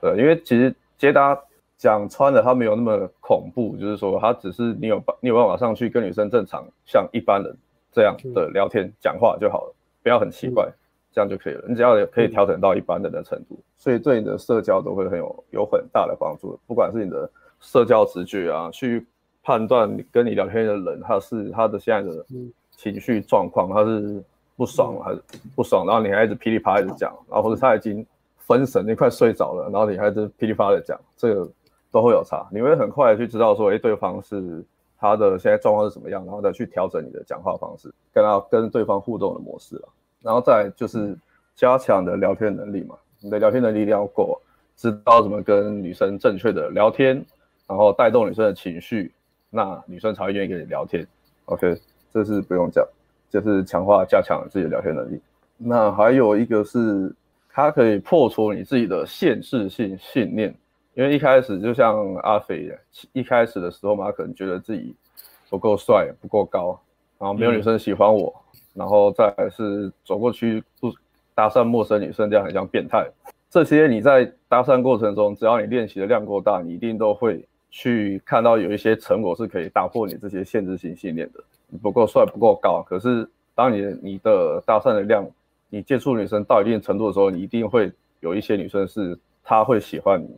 [0.02, 1.40] 对，因为其实接搭
[1.78, 7.56] 讲穿了，它没有那么恐怖，就是说，它只是你有办你有办法上去跟女生正常像一般人
[7.92, 10.70] 这样的聊天讲话就好了，不要很奇怪。
[11.12, 16.58] 这样就可以了，你只要可以调整到一般人的程度，所以对你的社交都会很有有很大的帮助。
[16.68, 17.28] 不管是你的
[17.60, 19.04] 社交直觉啊，去
[19.42, 22.24] 判断跟你聊天的人，他是他的现在的
[22.70, 24.24] 情绪状况，他是
[24.56, 25.22] 不爽还是
[25.56, 28.06] 不爽，然后你还一直噼里啪啦一直讲，然后或者他已经
[28.38, 31.50] 分神，你快睡着了，然后你还一直噼里啪啦的讲，这个
[31.92, 32.48] 都会有差。
[32.52, 34.64] 你会很快的去知道说，哎，对方是
[35.00, 39.90] 他的现在状况是什么样，然后再去调整你的讲话方式，跟他跟对方互动的模式了。
[40.22, 41.18] 然后再就是
[41.56, 44.40] 加强的聊天能力嘛，你的聊天能力一定要够，
[44.76, 47.26] 知道怎么跟女生正确的聊天，
[47.66, 49.12] 然后带动女生的情绪，
[49.50, 51.08] 那女生才会愿意跟你聊天。
[51.46, 51.80] OK，
[52.14, 52.86] 这是不用讲，
[53.30, 55.22] 就是强化加强自己的聊天能力。
[55.58, 57.14] 那还有一个是，
[57.50, 60.54] 它可以破除你自己的限制性信念，
[60.94, 62.72] 因为一开始就像阿肥
[63.14, 64.96] 一开始的时候嘛，可能觉得自己
[65.50, 66.80] 不够帅、不够高，
[67.18, 68.34] 然后没有女生喜欢我。
[68.36, 70.94] 嗯然后再来是走过去不
[71.34, 73.06] 搭讪陌生女生，这样很像变态。
[73.50, 81.44] 这些你在搭讪过程中，只要你练习的量够大，你一定都会去看到有一些成果是可以打破你这些限制性信念的。
[81.68, 85.28] 你不够帅，不够高，可是当你你的搭讪的量，
[85.70, 90.30] 你接触女生到一定程度的时候，你一定会有一些女生是她会喜欢你，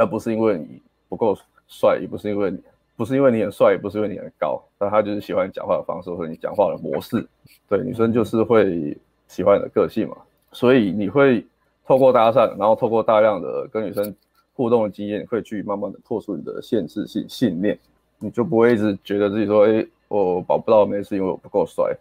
[0.00, 0.80] 但不是因为你
[1.10, 1.36] 不够
[1.68, 2.58] 帅，也不是因为你
[2.96, 7.28] 不是因为你很帅，也不是因为你很高，但他就是喜欢你讲话的方式或者你讲话的模式。
[7.68, 8.96] 对，女生就是会
[9.28, 10.16] 喜欢你的个性嘛，
[10.52, 11.44] 所以你会
[11.84, 14.16] 透过搭讪，然后透过大量的跟女生
[14.54, 17.78] 互动的经验，会去慢慢的破除你的限制性信念，
[18.18, 21.94] 你就不会一直觉得自己说，哎，我保不到妹是因为我不够帅。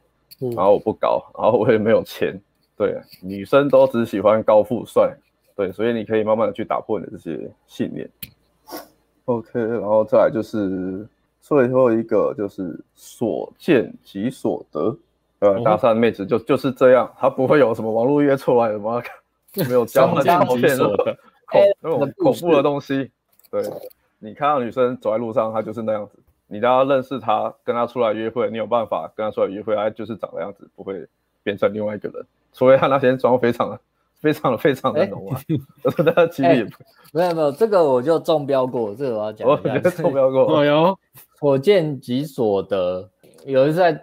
[0.56, 2.40] 然后我不高，然后我也没有钱，
[2.78, 5.14] 对，女生都只喜欢高富帅，
[5.60, 8.10] 对，所以你可以慢慢的去打破你的这些信念。
[9.26, 11.06] OK，然后再来就是
[11.42, 14.98] 最后一个就是所见即所得，
[15.40, 19.02] 呃，搭讪妹子就就是这样，她不会有什么网络约出来的吗？
[19.68, 20.88] 没有交换照片的
[21.46, 23.12] 恐那种恐怖的东西，
[23.52, 23.62] 对，
[24.20, 26.14] 你看到女生走在路上，她就是那样子。
[26.48, 31.06] 你要认识她，跟她出来约会，你有办法跟她出来约会，她就是长那样子，不会
[31.44, 32.26] 变成另外一个人。
[32.54, 33.80] 除非她那天妆非常的、
[34.20, 35.42] 非常的、非常的浓啊，
[35.98, 39.48] 但他其实也不、欸、没有没有，这个我就中标过，这个我要讲。
[39.48, 40.58] 我觉得中标过。
[40.60, 41.00] 哦哟，
[41.40, 43.10] 所见即所得。
[43.46, 44.00] 有一次在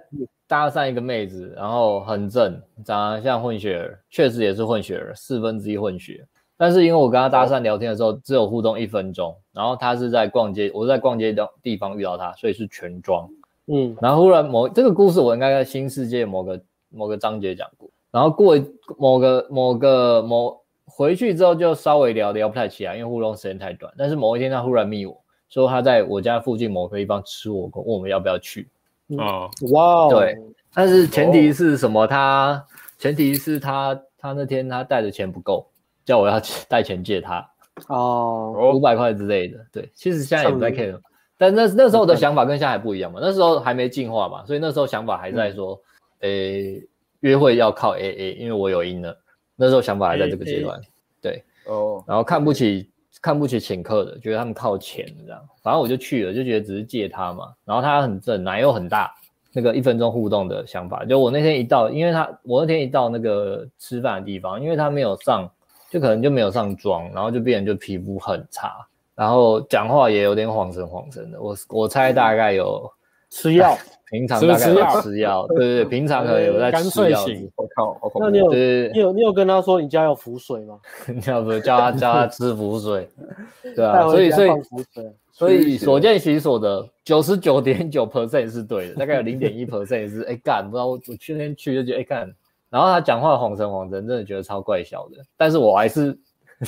[0.46, 6.26] 搭讪一个妹子，然后很正，长得像混血儿，确实也是混血儿，四分之一混血。
[6.56, 13.28] 但是因为我跟他搭讪聊天的时候，只有互动一分钟，然后他是在逛街，我是在逛街的地方遇到他，所以是全妆。
[13.66, 16.58] 嗯，然后忽然某这个故事我应该在新世界某个
[16.88, 18.56] 某个章节讲过，然后过
[18.96, 23.92] 某个某个某回去之后就稍微聊聊不太起来，因为互动时间太短。
[23.98, 25.14] 但是某一天他忽然密我
[25.50, 28.70] 说他在我家附近某个地方吃火锅，问我们要不要去。
[29.18, 30.34] 哦，哇，对，
[30.72, 32.06] 但是前提是什么？
[32.06, 32.64] 他
[32.98, 35.66] 前提是他他那天他带的钱不够。
[36.06, 37.46] 叫我要带钱借他
[37.88, 39.58] 哦，五百块之类的。
[39.70, 40.96] 对，其实现在也不在 care，
[41.36, 43.18] 但那那时候的想法跟现在还不一样嘛。
[43.20, 45.78] 那时候还没进化嘛，所以那时候想法还在说，
[46.20, 46.88] 诶、嗯欸，
[47.20, 49.16] 约会要靠 AA，因为我有赢了。
[49.54, 50.80] 那时候想法还在这个阶段，
[51.20, 52.02] 对哦。
[52.06, 52.90] 然后看不起
[53.20, 55.40] 看不起请客的，觉得他们靠钱这样。
[55.62, 57.52] 反正我就去了，就觉得只是借他嘛。
[57.64, 59.14] 然后他很正，奶又很大，
[59.52, 61.04] 那个一分钟互动的想法。
[61.04, 65.50] 就我那天一到，因为他我那天一到那个吃饭的地方，因为他没有上。
[65.88, 71.40] 就可能就没有上妆，然后就变成就皮肤很差，然后讲话也有点晃神晃神的。
[71.40, 72.92] 我我猜大概有
[73.36, 73.76] 吃药，
[74.10, 77.20] 平常大概有吃药，对对对，平常可能有在吃药。
[77.56, 78.20] 我靠，好恐怖！
[78.20, 80.78] 那你有你有你有跟他说你家有浮水吗？
[81.06, 83.06] 你要不叫他叫他吃浮水？
[83.76, 84.50] 对啊，所以所以
[85.32, 92.32] 所以所见即所得，九十九点九 percent 是对的，大概有零点一 percent 是哎干，不知道我我去天去就觉得哎干。
[92.70, 95.18] 然后他讲话晃神晃神，真的觉得超怪小的。
[95.36, 96.18] 但是我还是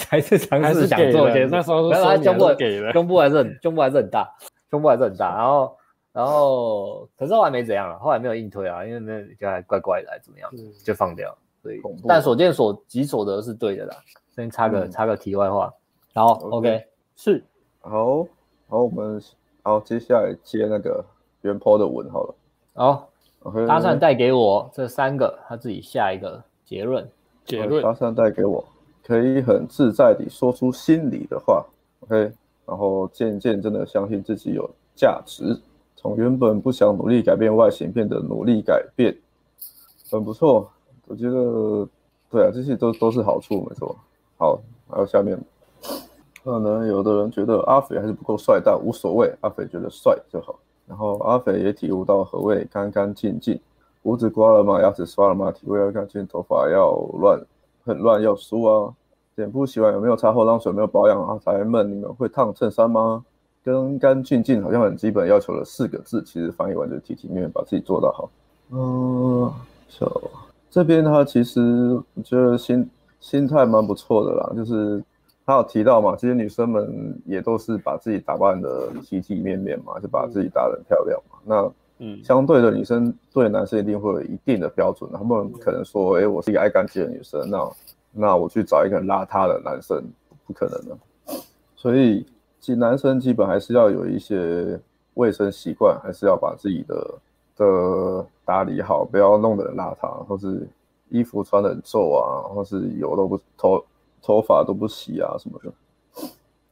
[0.08, 1.46] 还是尝试想做一些。
[1.46, 2.46] 那时候他胸部
[2.92, 4.28] 胸部还是很胸部还是很大，
[4.70, 5.36] 胸部还是很大。
[5.36, 5.74] 然后
[6.18, 10.50] 然后可是后来没怎样了，后来没有硬推啊，因为那就还怪怪的，还怎么样，
[10.82, 11.32] 就放掉。
[11.62, 13.96] 所以但所见所及所得是对的啦。
[14.34, 15.72] 先插个插个题外话。
[16.14, 17.40] 好，OK，是
[17.80, 18.26] 好，
[18.68, 19.22] 好，我们
[19.62, 21.04] 好，接下来接那个
[21.42, 22.34] 原 po 的文好了。
[22.74, 23.08] 好。
[23.68, 27.08] 搭讪带给我这三个，他自己下一个结论。
[27.44, 28.64] 结论，搭讪带给我，
[29.04, 31.64] 可以很自在地说出心里的话。
[32.00, 32.32] OK，
[32.66, 35.56] 然后渐渐真的相信自己有价值，
[36.00, 39.12] 从原本不想努力改变外形，变得努力改变，
[40.08, 40.70] 很不错。
[41.08, 41.88] 我觉得，
[42.30, 43.96] 对啊，这些都都是好处，没错。
[44.36, 45.36] 好，还有下面，
[46.44, 50.56] 可能有的人觉得阿肥还是不够帅，但无所谓，阿肥觉得帅就好。
[50.86, 53.58] 然后阿肥也体悟到何谓干干净净，
[54.04, 54.80] 胡子刮了吗？
[54.80, 55.50] 牙齿刷了吗？
[55.50, 57.44] 体味要干净，头发要乱，
[57.84, 58.94] 很乱要梳啊。
[59.34, 60.70] 脸部洗完有没有擦后浪水？
[60.70, 61.36] 没有保养啊？
[61.44, 61.90] 才闷。
[61.90, 63.24] 你们会烫衬衫吗？
[63.72, 68.30] 干干净净好像很基本要求的四个字，其实翻译完就体体面面把自己做到好。
[68.70, 69.52] 嗯
[69.88, 70.10] ，so,
[70.70, 72.88] 这边他其实我觉得心
[73.20, 75.02] 心态蛮不错的啦，就是。
[75.50, 81.38] 他有提到嘛，这些女生们也都是把自己打扮的体体面面嘛，就把自己打得很漂亮嘛。
[81.42, 87.70] 那嗯，相对的女生对男生一定会有一定的标准，他们不可能说，哎、欸，我是一个爱干净的女生，那
[88.12, 90.04] 那我去找一个邋遢的男生，
[90.46, 90.98] 不可能的。
[91.76, 92.26] 所以，
[92.68, 94.78] 其实男生基本还是要有一些
[95.14, 97.14] 卫生习惯，还是要把自己的
[97.56, 100.68] 的打理好，不要弄得很邋遢，或是
[101.08, 103.82] 衣服穿得很皱啊，或是油都不头。
[104.20, 105.72] 头发都不洗啊什么的，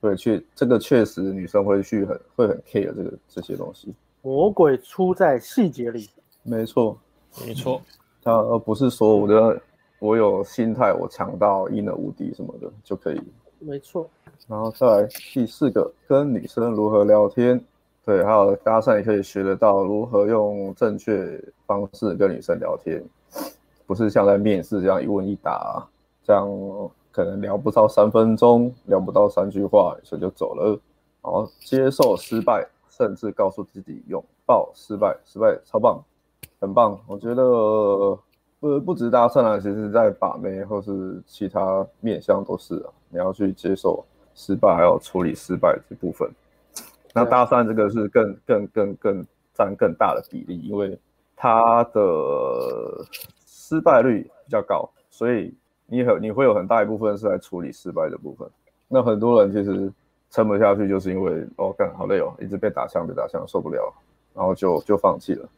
[0.00, 3.94] 对，确这个确实女生会去很会很 care 这个这些东西。
[4.20, 6.10] 魔鬼出在细节里，
[6.42, 6.98] 没错，
[7.46, 7.80] 没错。
[8.22, 9.62] 他而不是说我的
[10.00, 13.22] 我有心态，我强到一能无敌什么的就可以。
[13.60, 14.10] 没错。
[14.48, 17.62] 然后再来第四个，跟女生如何聊天，
[18.04, 23.02] 对，还有搭讪也可以学得到如何用正确方式跟女生聊天，
[23.86, 25.86] 不是像在面试这样一问一答，
[26.22, 26.48] 这样
[27.10, 30.78] 可能聊不到三分钟，聊不到三句话，女生就走了。
[31.22, 36.00] 然后接受失败，甚至告诉自己拥抱失败，失败超棒，
[36.60, 36.96] 很棒。
[37.08, 38.16] 我觉得
[38.60, 44.04] 不不止搭讪啊，其实在把妹或是其他面向都是啊，你要去接受
[44.36, 46.30] 失败，还有处理失败这部分。
[47.14, 50.96] 那搭讪这个是更更更更占更大的比例，因为
[51.34, 52.00] 它的
[53.46, 55.54] 失败率比较高，所以
[55.86, 58.46] 你很你会有很大一部分是在处理失败的部分。
[58.86, 59.90] 那很多人其实
[60.30, 63.90] 撑不下去，就是因为哦干好累哦，一直被打枪被打枪受不了，
[64.34, 65.48] 然后就就放弃了。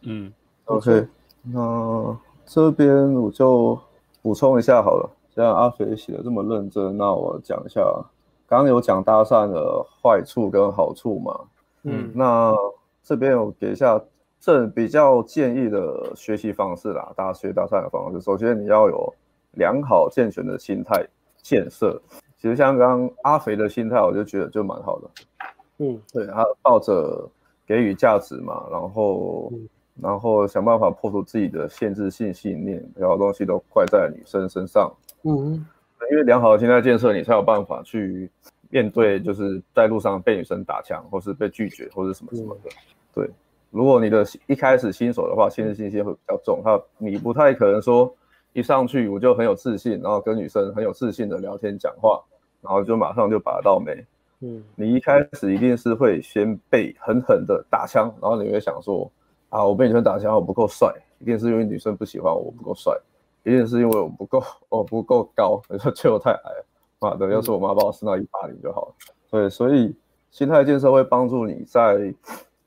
[0.00, 0.32] 嗯
[0.64, 1.06] ，OK，
[1.42, 2.16] 那
[2.46, 3.78] 这边我就
[4.22, 7.82] 补充一下好了，像阿肥写的这么认真，那我讲一下。
[8.54, 11.40] 刚刚有讲搭讪的坏处跟好处嘛，
[11.82, 12.54] 嗯，那
[13.02, 14.00] 这边有给一下
[14.38, 19.12] 这比较建议的学习方式啦，大家学搭讪的方式，首先你要有
[19.54, 21.04] 良好健全的心态
[21.42, 22.00] 建设。
[22.38, 25.10] 其实像刚刚阿肥的心态，我就觉得就蛮好的，
[25.78, 27.28] 嗯，对，他抱着
[27.66, 29.52] 给予价值嘛，然后
[30.00, 34.94] 然后想办法破除自己的限制性信念，然后东西都怪在女生身上，
[35.24, 35.66] 嗯。
[36.10, 38.30] 因为良好的心态建设，你才有办法去
[38.68, 42.70] 面对，就是在路上被女生打枪，或是被拒绝，或是什么什么的。
[43.14, 43.30] 对，
[43.70, 48.12] 如果你的一开始新手的话，心理信心会比较重，他你不太可能说
[48.52, 52.22] 一上去我就很有自信，然后跟女生很有自信的聊天讲话，
[52.60, 54.04] 然后就马上就把到妹。
[54.40, 59.10] 嗯，你一开始一定是会先被狠狠的打枪，然后你会想说
[59.48, 62.92] 啊，我被女生打枪，我不够帅，一定是因为女生不喜欢我，我不够帅。
[63.44, 66.66] 一定是因为我不够，我不够高，你说就我太矮了，
[66.98, 68.94] 妈的，要是我妈把我生到一八零就好了。
[69.30, 69.94] 对，所以
[70.30, 72.12] 心态建设会帮助你在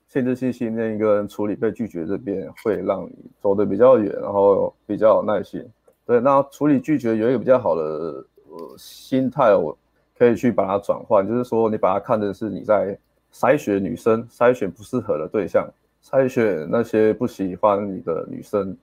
[0.06, 5.62] 限制性信念跟处理被拒绝这边，会让你走得比较远，然后比较有耐心。
[6.06, 9.76] 对，那处理拒绝有一个比较好的呃心态，我
[10.16, 12.96] 可以去把它转换，就是说你把它看成是你在
[13.32, 15.68] 筛选女生，筛选不适合的对象，
[16.02, 18.76] 筛选那些不喜欢你的女生。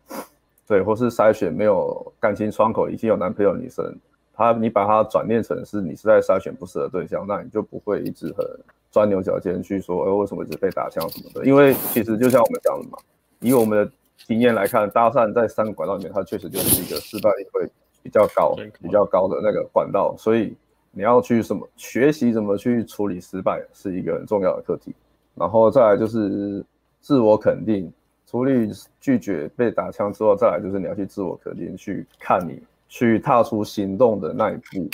[0.68, 3.96] 对，或是筛选没有感情窗口、已经有男朋友的女生，
[4.34, 8.44] 她你把它转念成是你是在筛选不适合的对象，那你就不会一直很
[8.90, 11.46] 钻牛角尖去说，哎，为什么一直被打枪什么的？
[11.46, 12.98] 因为其实就像我们讲的嘛，
[13.42, 13.92] 以我们的
[14.26, 17.70] 经验来看，搭讪在三个管道里面，它确实就是一个失败率会
[18.02, 20.56] 比较高、比较高的那个管道，所以
[20.92, 24.96] 你要去什么学习怎么去处理失败，是一个很重要的课题。
[25.36, 26.66] 然后再来就是
[27.02, 27.94] 自我肯定。
[28.36, 28.70] 处理
[29.00, 34.90] 拒绝被打枪之后，再来就是你要去自我肯定，去看你去踏出行动的那一步。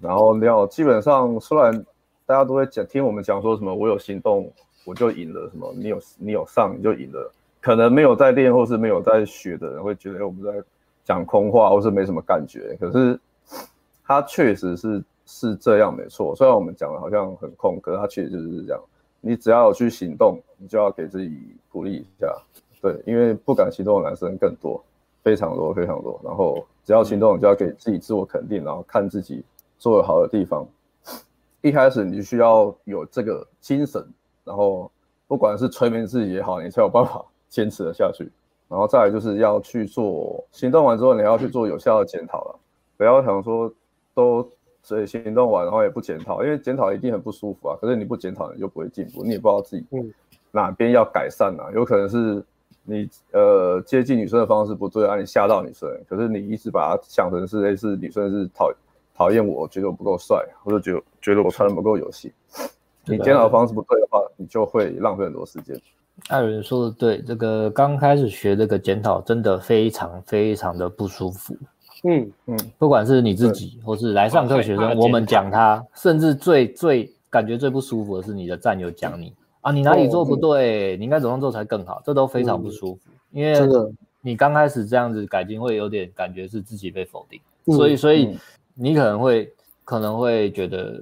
[0.00, 1.72] 然后你要基本上，虽然
[2.26, 4.52] 大家都会讲听我们讲说什么我有行动
[4.84, 10.60] 我就赢了，什么你有你有上你就赢了，可能没有在练或是没有在学的人会觉得我们在
[11.04, 12.76] 讲空话或是没什么感觉。
[12.80, 13.16] 可是
[14.04, 18.82] 他确实是是这样没错，虽然我们讲的好像很空，可是他确实就是这样。
[19.20, 22.32] 你只要有去行动，你就要给自己鼓励一下，
[22.80, 24.82] 对，因为不敢行动的男生更多，
[25.22, 26.20] 非常多非常多。
[26.24, 29.44] 然后只要行动，就要给自己自我肯定，然后看自己
[29.78, 30.66] 做的好的地方。
[31.60, 34.06] 一开始你就需要有这个精神，
[34.44, 34.90] 然后
[35.26, 38.30] 不管是催眠自己也好，你才有办法坚持的下去。
[38.68, 42.58] 然后再来就是要去做行动完之后，你要去做有效的检讨了，
[42.96, 43.72] 不要想说
[44.14, 44.48] 都。
[44.88, 47.76] 所以行动完，然后也不检讨，因为检讨一定很不舒服啊。
[47.78, 49.84] 可是你不检讨，你就不会进步，你也不知道自己
[50.50, 51.68] 哪边要改善啊。
[51.74, 52.42] 有可能是
[52.84, 55.86] 你呃接近女生的方式不对啊，你吓到女生。
[56.08, 58.72] 可是你一直把它想成是类似女生是讨
[59.14, 62.32] 讨厌我，觉得我不够帅，或者觉得觉得我穿的不够有型。
[63.04, 65.78] 你检讨的方式不对的话，你就会浪费很多时间。
[66.28, 71.54] 艾伦说的对，这个刚开始学这个检讨，真的非常非常的不舒服。
[72.04, 72.30] 嗯。
[72.46, 79.32] 嗯，不管是你自己，或是来上课学生，我们讲他，甚至最最感觉最不舒服的是你的战友讲你。
[79.60, 83.10] 啊，你哪里做不对，你应该怎么做才更好，这都非常不舒服。
[83.32, 83.54] 因为
[84.20, 87.40] 你刚开始这样子改进，会有点感觉是自己被否定，
[87.76, 88.38] 所以所以
[88.74, 89.52] 你可能会
[89.84, 91.00] 可能会觉得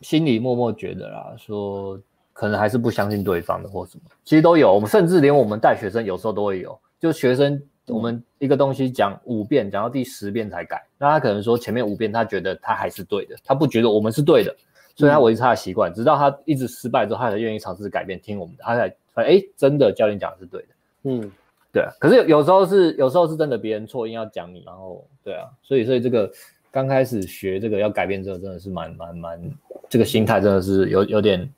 [0.00, 2.00] 心里默默觉得啦，说
[2.32, 7.62] 可能还是不相信对方的或什么，其实都有，我们甚至连我们带学生有时候都会有，就学生。
[7.88, 14.54] 我们一个东西讲五遍，讲到第十遍才改，那他可能说前面五遍他觉得他还是对的，他不觉得我们是对的，
[14.94, 20.68] 所以他维持他的习惯，直到他一直失败之后，他才愿意尝试改变，听我们的，他才发现哎，真的教练讲的是对的，
[21.04, 21.32] 嗯，
[21.72, 21.90] 对啊。
[21.98, 26.30] 可是有有时候是有时候是真的别人错，硬要讲你，然后对啊，所以所以这个
[26.70, 29.52] 刚开始学这个要改变这个真的是蛮蛮蛮
[29.88, 31.52] 这个心态真的是有有点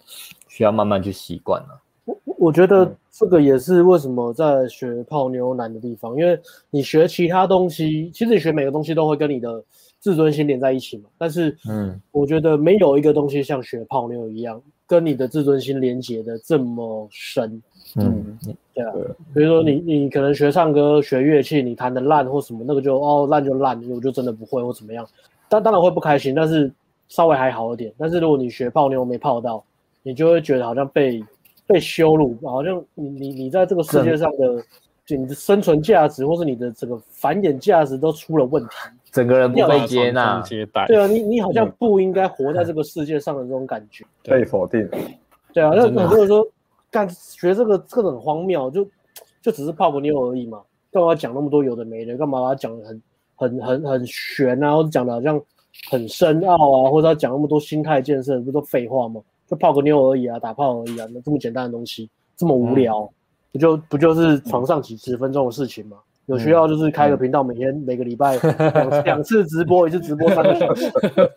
[0.48, 1.80] 需要慢慢去习惯了。
[2.04, 6.38] 我我觉得这个也是为什么在学泡妞难的地方，因为
[6.70, 9.62] 你学其他东西，其实你学每个东西都会跟你的
[10.00, 11.04] 自尊心连在一起嘛。
[11.16, 17.62] 但是，嗯，我觉得没有一个东西像学泡妞一样，跟你的自尊心连接的这么深。
[17.96, 18.38] 嗯，
[18.74, 18.92] 对啊。
[19.32, 25.06] 比如说你你可能学唱歌、学乐器，你弹的烂或什么，那个就哦烂就烂，我就真的不会或怎么样。
[25.48, 26.70] 但当然会不开心，但是
[27.08, 27.90] 稍微还好一点。
[27.96, 29.64] 但是如果你学泡妞没泡到，
[30.02, 31.24] 你就会觉得好像被。
[31.66, 34.62] 被羞辱，好像你你你在这个世界上的，
[35.06, 38.70] 就你的生存价值，或是你的整个繁衍价值都出了问题，
[39.10, 40.86] 整个人不被接纳，接待。
[40.86, 44.88] 对啊，你你好像不应该活在这个世界上的这种感觉，被否定。
[45.52, 46.46] 对啊，那很多人说，
[46.90, 48.86] 干学这个这个很荒谬，就
[49.40, 50.60] 就只是泡个妞而已嘛，
[50.90, 52.16] 干嘛要讲那么多有的没的？
[52.16, 53.02] 干嘛把它讲的很
[53.36, 55.40] 很很很玄啊，或者讲的好像
[55.90, 59.20] 很深奥啊，或者要讲那么多心态建设，不都废话吗？
[59.46, 63.08] 就泡个妞而已啊，打炮而已啊，那这么简单的东西，这么无聊，嗯、
[63.52, 65.98] 不就不就是床上几十分钟的事情吗？
[66.26, 68.36] 嗯、有需要就是开个频道，每天、嗯、每个礼拜
[68.72, 70.90] 两两次直播，一次直播三个小时，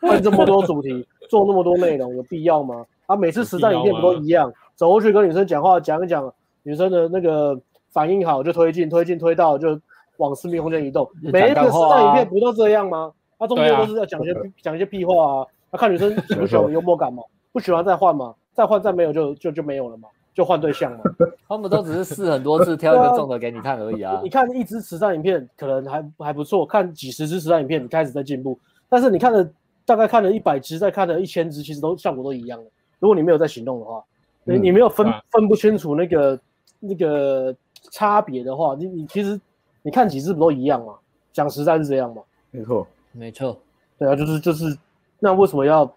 [0.03, 2.85] 问这么多主题，做那么多内容，有必要吗？
[3.05, 4.51] 啊，每次实战影片不都一样？
[4.75, 6.33] 走过去跟女生讲话，讲一讲，
[6.63, 7.59] 女生的那个
[7.91, 9.79] 反应好就推进，推进推到就
[10.17, 11.09] 往私密空间移动。
[11.21, 13.11] 每一个实战影片不都这样吗？
[13.39, 17.21] 他、啊、中间都是要讲一些讲、啊、一些屁话啊，他、啊、看女生 喜不喜欢幽默感嘛。
[17.57, 20.99] 不喜欢再换嘛，再换再没有就就就没有了嘛，就换对象嘛。
[21.49, 24.21] 他们都只是试很多次，挑一个中的给你看而已啊。
[24.23, 29.49] 你看一支慈善影片可能还还不错，看几十支慈善影片你开始在进步，但是你看了
[29.85, 32.69] 大概看了一百支，再看了一千支，其实都效果都一样的。
[32.99, 34.03] 如果你没有在行动的话，
[34.43, 36.39] 你、嗯、你没有分、啊、分不清楚那个
[36.79, 37.55] 那个
[37.89, 39.41] 差别的话，你你其实
[39.81, 40.93] 你看几支不都一样吗？
[41.33, 42.21] 讲实在是这样吗？
[42.51, 43.57] 没错，没错。
[43.97, 44.77] 对啊，就是就是，
[45.17, 45.91] 那为什么要？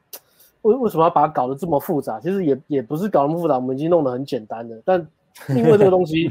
[0.62, 2.20] 为为什么要把它搞得这么复杂？
[2.20, 4.80] 其实也也不是搞那么复杂，我们已经弄得很简单了。
[4.84, 5.06] 但
[5.56, 6.28] 因为这个东西，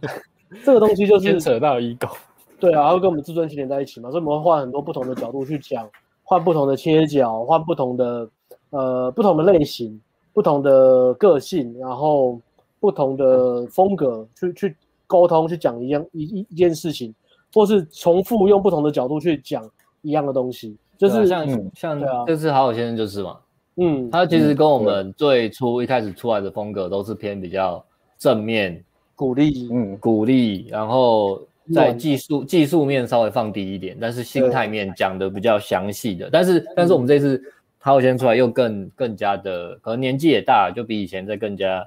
[0.64, 2.10] 这个东西就是牵扯到 ego。
[2.58, 5.88] 对啊，它会跟我们自尊心连在一起嘛，所以我们会换很多不同的角度去讲，
[6.22, 8.28] 换不同的切角，换不同的
[8.70, 10.00] 呃不同的类型，
[10.32, 12.38] 不同的个性，然后
[12.78, 17.14] 不同的风格去去沟通，去讲一样一一一件事情，
[17.54, 19.68] 或是重复用不同的角度去讲
[20.02, 23.38] 一样的东西，就是、啊、像、嗯、像这次好好先生就是嘛。
[23.76, 27.82] 嗯，他其实跟我们最初一开始出来的风格都是偏比较
[28.18, 31.40] 正面鼓励，嗯，鼓励，然后
[31.72, 36.28] 在技术技术面稍微放低一点，但是心态面讲的比较详细的。
[36.30, 37.42] 但是但是我们这次
[37.80, 41.82] 他会先出来又更更加的，可能年纪也大，就比以前再更加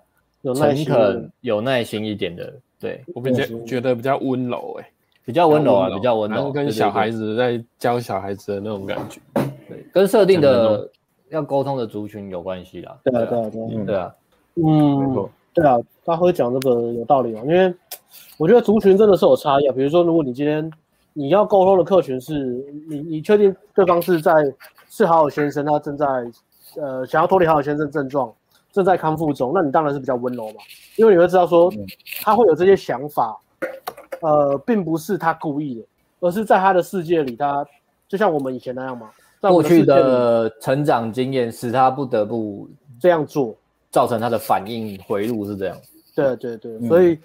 [0.55, 2.51] 诚恳有耐心一点的。
[2.79, 4.89] 对，我比较觉得比较温柔，哎，
[5.23, 9.21] 比较温柔啊，比较温柔，跟小孩子在教小孩子的那种感觉。
[9.69, 10.89] 对，跟设定的。
[11.35, 14.15] 要沟通的族群有关系啦，对啊，对啊，对啊，对啊，
[14.55, 17.73] 嗯，对啊，他会讲这个有道理哦，因为
[18.37, 19.73] 我觉得族群真的是有差异啊。
[19.75, 20.71] 比如说，如果你今天
[21.13, 24.31] 你要沟通的客群是你，你确定对方是在
[24.89, 26.05] 是好好先生，他正在
[26.81, 28.33] 呃想要脱离好好先生症状，
[28.71, 30.61] 正在康复中，那你当然是比较温柔嘛，
[30.95, 31.71] 因为你会知道说
[32.21, 33.37] 他会有这些想法，
[34.21, 35.85] 呃，并不是他故意的，
[36.21, 37.65] 而是在他的世界里，他
[38.07, 39.09] 就像我们以前那样嘛。
[39.41, 42.67] 过去的成长经验使他不得不
[42.99, 43.55] 这样做，
[43.91, 45.77] 造成他的反应回路是这样。
[46.15, 47.19] 对对对，嗯、所以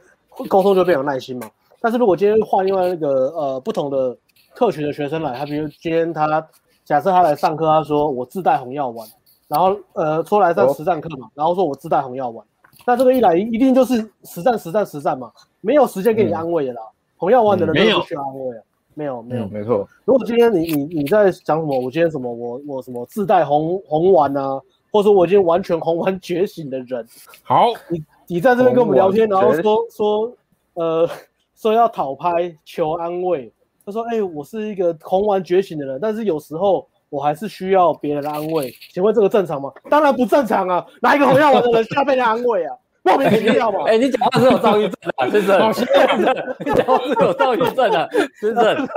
[0.49, 1.49] 沟通就变有耐心嘛。
[1.81, 4.17] 但是如果今天换另外那个呃不同的
[4.55, 6.47] 特群的学生来，他比如今天他
[6.85, 9.09] 假设他来上课，他说我自带红药丸，
[9.49, 12.45] 然后呃出来上实战课嘛，哦、然后说我自带红药丸，
[12.85, 15.31] 那这个一来一定就是实战实战实战嘛，
[15.61, 16.83] 没有时间给你安慰的啦。
[16.83, 18.63] 嗯、红药丸的人都不需要安慰啊。
[19.01, 19.89] 没有没有、嗯、没错。
[20.05, 21.75] 如果今天你你你在讲什么？
[21.79, 22.31] 我今天什么？
[22.31, 24.61] 我我什么自带红红丸啊？
[24.93, 27.07] 或者说我已经完全红丸觉醒的人？
[27.43, 30.37] 好，你你在这边跟我们聊天，然后说说
[30.75, 31.09] 呃
[31.57, 33.51] 说要讨拍求安慰。
[33.87, 38.71] 他说：“哎、欸，我是一个红丸觉醒的人，但是有时候我还是需要别人的安慰。
[38.93, 39.73] 请问这个正常吗？
[39.89, 40.87] 当然不正常啊！
[41.01, 43.85] 哪一个红药丸的人需要被人安慰啊？”莫名其妙嘛！
[43.87, 45.73] 哎，你讲话是有躁郁症的， 先生。
[45.73, 48.09] 先生， 你讲话是有躁郁症的，
[48.41, 48.89] 先生。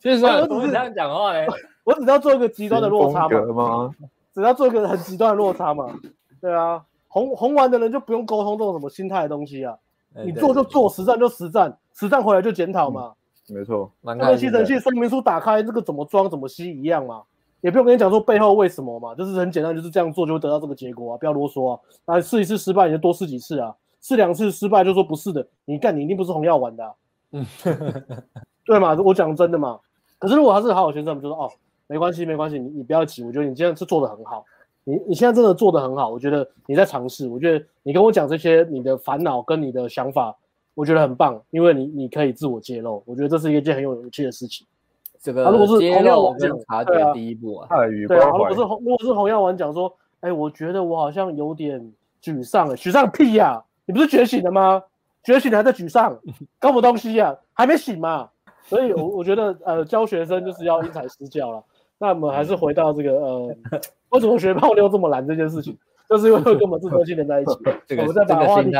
[0.00, 1.46] 先生，我只是这样讲话哎，
[1.84, 3.90] 我只要做一个极端的落差嘛。
[4.34, 5.86] 只要做一个很极端的落差嘛。
[6.40, 9.76] 对啊，红红完的人就不用沟通这种什么心态的东西啊。
[10.24, 13.12] 你做就做，实战就实战，实战回来就检讨嘛。
[13.48, 13.90] 没错。
[14.00, 17.22] 那个吸尘器说明书打开，这个怎么装怎么吸一样嘛。
[17.60, 21.80] 也不用跟你讲说背后为什么嘛，就是很简单，就是这样做就会得到这个结果啊，不要啰嗦啊。
[22.04, 26.92] 啊，试一次失败你就多试几次啊，试两次失败就说不是的，你干你一定不是红药丸的，啊，
[27.32, 27.44] 嗯，
[28.64, 29.78] 对嘛，我讲真的嘛。
[30.18, 31.50] 可是如果他是好好先生，我们就说哦，
[31.86, 34.44] 没关系没关系，你你不要急，我觉得你这样是做的很好，
[34.84, 40.36] 你你现在真的做的很好，我觉得你在尝试，我觉得你跟我讲这些你的烦恼跟你的想法，
[40.74, 44.66] 我觉得很棒，因为你你可以自我揭露，我觉得这是一件很有勇气的事情。
[45.20, 51.92] 这个如果是红药丸讲察觉第一步啊，对啊，对啊，如果是红如果是红药丸讲说，哎，我觉得我好像有点
[52.22, 53.64] 沮丧了，沮丧屁呀、啊！
[53.86, 54.82] 你不是觉醒了吗？
[55.22, 56.18] 觉醒了还在沮丧，
[56.58, 57.36] 搞什么东西呀、啊？
[57.52, 58.28] 还没醒嘛？
[58.62, 61.62] 所以我，我我觉得呃，教学生就是要因材施教了。
[61.98, 63.56] 那我们还是回到这个呃，
[64.10, 65.76] 为什么学泡妞这么难这件事情，
[66.08, 67.56] 就是因为跟我们自尊心连在一起。
[67.86, 68.70] 这个、我们再把话题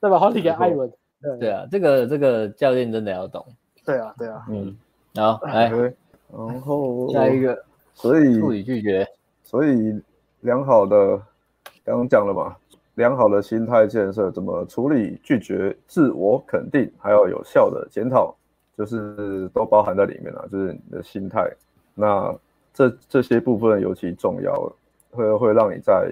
[0.00, 0.90] 再把话题给艾文。
[1.20, 3.44] 对，对啊，这个这个教练真的要懂。
[3.84, 4.46] 对啊，对啊。
[4.48, 4.76] 嗯，
[5.14, 9.06] 好，来，然后下一个，所以处理拒绝，
[9.42, 10.00] 所以
[10.40, 11.16] 良好的
[11.84, 12.54] 刚刚讲了嘛，
[12.94, 18.34] 良好的心态建设，怎么处理拒绝、自我肯定，还有有效的检讨，
[18.76, 21.50] 就是都包含在里面了，就是你的心态。
[21.94, 22.32] 那
[22.72, 24.72] 这这些部分尤其重要，
[25.10, 26.08] 会会让你在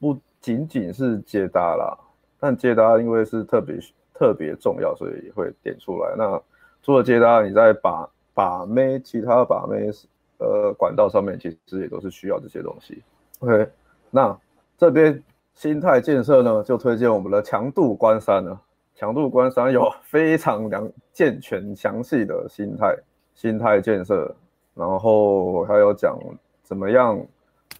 [0.00, 1.98] 不仅仅是接搭啦，
[2.40, 3.78] 但接搭因为是特别
[4.14, 6.14] 特别重要，所以会点出来。
[6.16, 6.40] 那
[6.82, 8.08] 除了接搭，你再把
[8.38, 9.90] 把妹其他把妹
[10.38, 13.02] 呃管道上面，其实也都是需要这些东西。
[13.40, 13.68] OK，
[14.12, 14.38] 那
[14.76, 15.20] 这边
[15.54, 18.56] 心态建设呢，就推荐我们的强度关山了。
[18.94, 22.96] 强度关山有非常良健全详细的心态
[23.34, 24.32] 心态建设。
[24.72, 26.16] 然后还有讲
[26.62, 27.20] 怎么样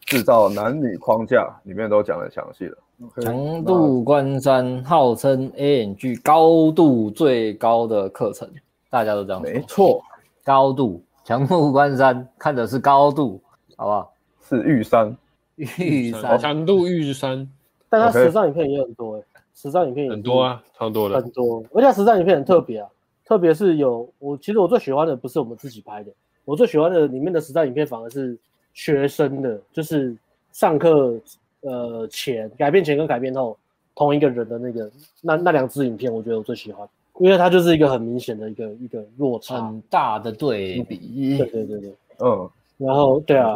[0.07, 2.77] 制造男女框架，里面都讲的详细了。
[3.21, 8.51] 强度关山号称 AMG 高度最高的课程，
[8.91, 9.53] 大家都这样说。
[9.53, 10.03] 没错，
[10.49, 13.39] 高度强度关山看的是高度，
[13.77, 14.11] 好不好？
[14.49, 15.15] 是玉山，
[15.57, 17.47] 玉山 强度玉山，
[17.91, 19.23] 但它实战影片也很多哎，
[19.55, 21.63] 实战影片也很多啊，超多的，很多。
[21.75, 22.89] 而且实战影片很特别啊，
[23.27, 26.11] 特别是有我其实我最喜欢的不是我们自己拍的。
[26.47, 28.35] 我最喜欢的里面的实战影片反而是
[28.73, 30.17] 学生的，就是
[30.53, 31.21] 上课
[31.61, 33.55] 呃前改变前跟改变后
[33.95, 34.91] 同一个人的那个
[35.21, 36.89] 那那两支影片，我觉得我最喜欢，
[37.21, 41.37] 因为它就是一个很明显的一个一个落差很大的对比。
[41.39, 43.55] 对对对对，嗯，然后对啊，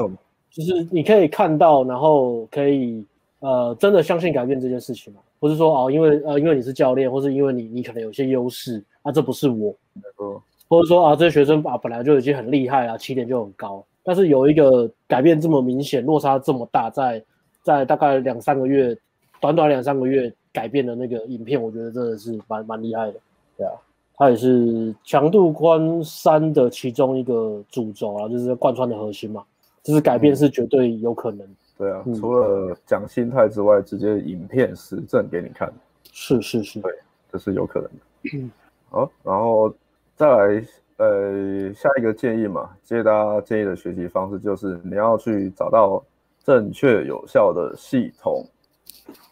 [0.50, 3.04] 就是你可以看到，然后可以
[3.40, 9.74] 呃真的相信改变这件事情嘛，不是说哦因为呃因为你是教练，或是因为你你可能有些优势啊，这不是我。
[10.20, 17.22] 嗯或者说啊，这些学生啊本来就已经很厉害啊，起点就很高，但是有一个改变这么明显，落差这么大，在
[17.62, 18.96] 在大概两三个月，
[19.38, 23.20] 短短两三个月改变的那个影片，我觉得真的是蛮蛮厉害的。
[23.62, 23.72] 对啊，
[24.14, 29.44] 它也是强度关山的其中一个主轴啊，就是贯穿的核心嘛，
[29.82, 31.46] 就是改变是绝对有可能。
[31.46, 35.72] 嗯、对啊，嗯、除了讲心态之外，直接影片实证给你看。
[36.10, 36.92] 是是是，对，
[37.30, 38.38] 这是有可能的。
[38.38, 38.50] 嗯，
[38.90, 39.72] 好，然后。
[40.14, 40.64] 再来，
[40.98, 46.00] 呃，下一个建议嘛，接大家建议的学习方式就是你要去找到
[46.44, 48.46] 正确有效的系统，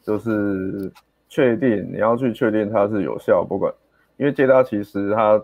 [0.02, 0.90] 就是
[1.28, 3.72] 确定你要去确定它是有效，不管，
[4.20, 5.42] 因为接搭其实它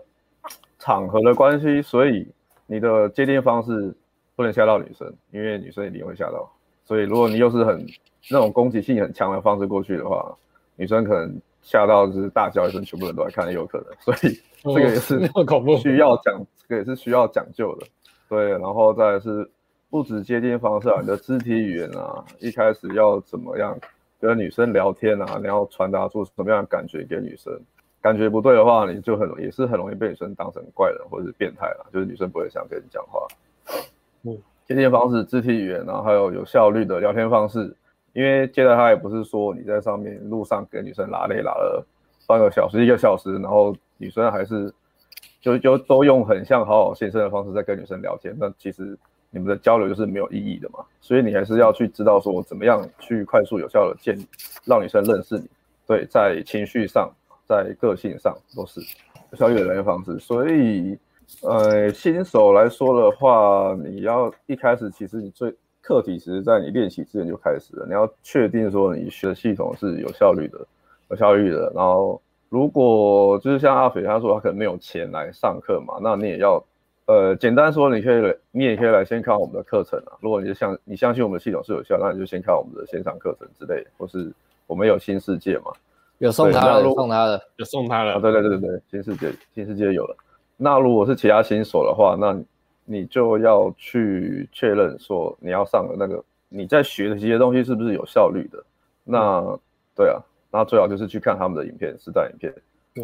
[0.77, 2.25] 场合的关系，所以
[2.67, 3.91] 你的接电方式
[4.35, 6.47] 不能吓到女生，因为女生一定会吓到，
[6.85, 7.83] 所以如果你又是很
[8.29, 10.31] 那种攻击性很强的方式过去的话，
[10.75, 14.39] 女生可能吓到就是大叫一声，全部人都来看也有可能，所以。
[14.63, 15.19] 这个也是
[15.81, 17.85] 需要讲，这个也是需要讲究的，
[18.27, 18.49] 对。
[18.49, 19.49] 然后再来是
[19.89, 23.77] 不止接近方式啊，你的肢体语言啊，一开始要怎么样
[24.19, 27.53] 跟女生聊天啊，你要传达出什么样的感觉给女生，
[28.07, 33.27] 感觉不对的话，你就很容易也是很容易被女生当成怪人或者是变态了，就是女生不会想跟你讲话。
[34.23, 37.75] 嗯，接近方式、肢体语言，然后还有有效率的聊天方式，
[38.13, 41.85] 因为接待他也不是说你在上面路上给女生拉累拉了
[42.25, 43.75] 半个小时、一个小时，然后。
[43.99, 44.71] 女生还是
[45.41, 48.95] 就就都用很像好好先生的方式在跟女生聊天，那其实
[49.31, 50.85] 你们的交流就是没有意义的嘛。
[51.01, 54.23] 所以你还是要去知道说怎么样去快速有效的建立，
[54.65, 55.49] 让女生认识你。
[55.87, 57.11] 对，在情绪上，
[57.47, 58.81] 在个性上都是
[59.31, 60.19] 有效率的聊天方式。
[60.19, 60.97] 所以，
[61.43, 67.85] 呃，新手来说的话，你要一开始其实你最课题，其实在你练习之前就开始了。
[67.85, 70.59] 你要确定说你学系统是有效率的，
[71.09, 72.21] 有效率的，然后。
[72.49, 76.63] 如果就是像阿肥他说他可能没有钱来上课嘛，那你也要，
[77.05, 80.15] 呃，简单说，你可以来，你也可以来先看我们的课程啊。
[80.21, 84.31] 如果你就相你相信我们系统是有效，那你就先看我们的线上课程之类，或是
[84.65, 85.73] 我们有新世界嘛，
[86.19, 90.15] 有送他的，送他的，有送他的，啊，对对对对对，新世界新世界有了。
[90.55, 92.37] 那如果是其他新手的话，那
[92.85, 98.63] 你就要去确认说你要上的那个你在学的这些东西是不是有效率的。
[99.03, 99.59] 那、嗯、
[99.95, 100.21] 对啊。
[100.49, 102.51] 那最好就是去看他们的影片，实战影片，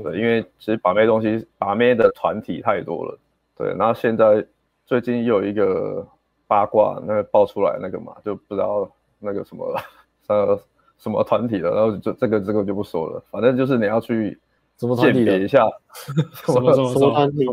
[0.02, 3.20] 对，因为其实把妹东西，把妹的团体太多了，
[3.58, 3.68] 对。
[3.78, 4.44] 然后现在
[4.86, 6.08] 最近又有一个
[6.48, 9.82] 八卦，那个爆出来那个嘛，就不知道那个什么了，
[10.30, 10.60] 呃，
[11.04, 14.40] 什么团体的，然后就这个这个就不说了，反正就是你要去
[14.78, 15.68] 什么鉴别一下，
[16.48, 17.46] 什么什么什么团体？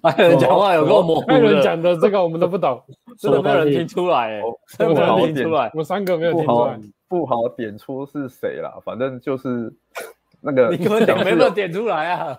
[0.00, 2.82] 艾伦讲话有够模糊艾伦的，讲的这个我们都不懂，
[3.20, 4.42] 真的没有人听出来，哎，
[4.78, 5.76] 真的没有人听出来我。
[5.76, 6.80] 们三个没有听出来。
[7.06, 9.72] 不好点出是谁啦，反正就是
[10.40, 12.36] 那个 你根本点没有点出来啊！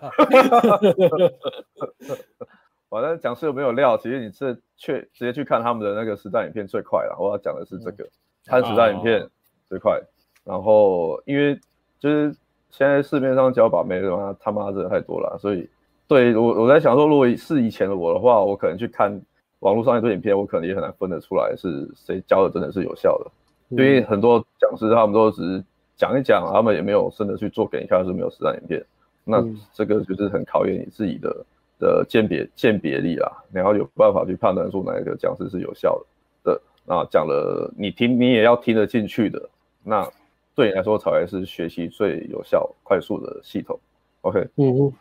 [2.90, 7.16] 反正讲是有没有料，其实你是去直接去看他们的那个实战影片最快了。
[7.18, 8.06] 我要讲的是这个，
[8.46, 9.26] 看实战影片
[9.70, 10.02] 最快。
[10.46, 11.60] 然后因为
[12.00, 12.34] 就是
[12.70, 15.68] 现在市面上教把妹的话，他妈真的太多了，所以
[16.08, 19.20] 对我我在想说，如果是以前的我的话，我可能去看
[19.60, 23.32] 网络上一堆影片，我可能也很难分得出来是谁教的真的是有效的。
[23.70, 25.64] 因为很多讲师他们都只是
[25.98, 28.86] 讲一讲，他们也没有真的去做给你看，是没有实战影片。
[29.24, 29.44] 那
[29.74, 31.46] 这个就是很考验你自己的
[31.80, 35.98] 的鉴别鉴别力啦，你要有办法去判断出哪一个讲师是有效
[36.44, 36.52] 的。
[36.52, 39.50] 的那讲了，你听你也要听得进去的，
[39.84, 40.08] 那
[40.56, 43.78] 对你来说才会是学习最有效、快速的系统。
[44.22, 44.92] OK，嗯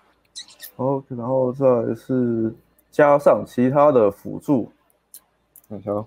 [0.77, 1.65] 好，然后再
[1.95, 2.53] 是
[2.91, 4.71] 加上其他的辅助，
[5.69, 6.05] 看一下哦。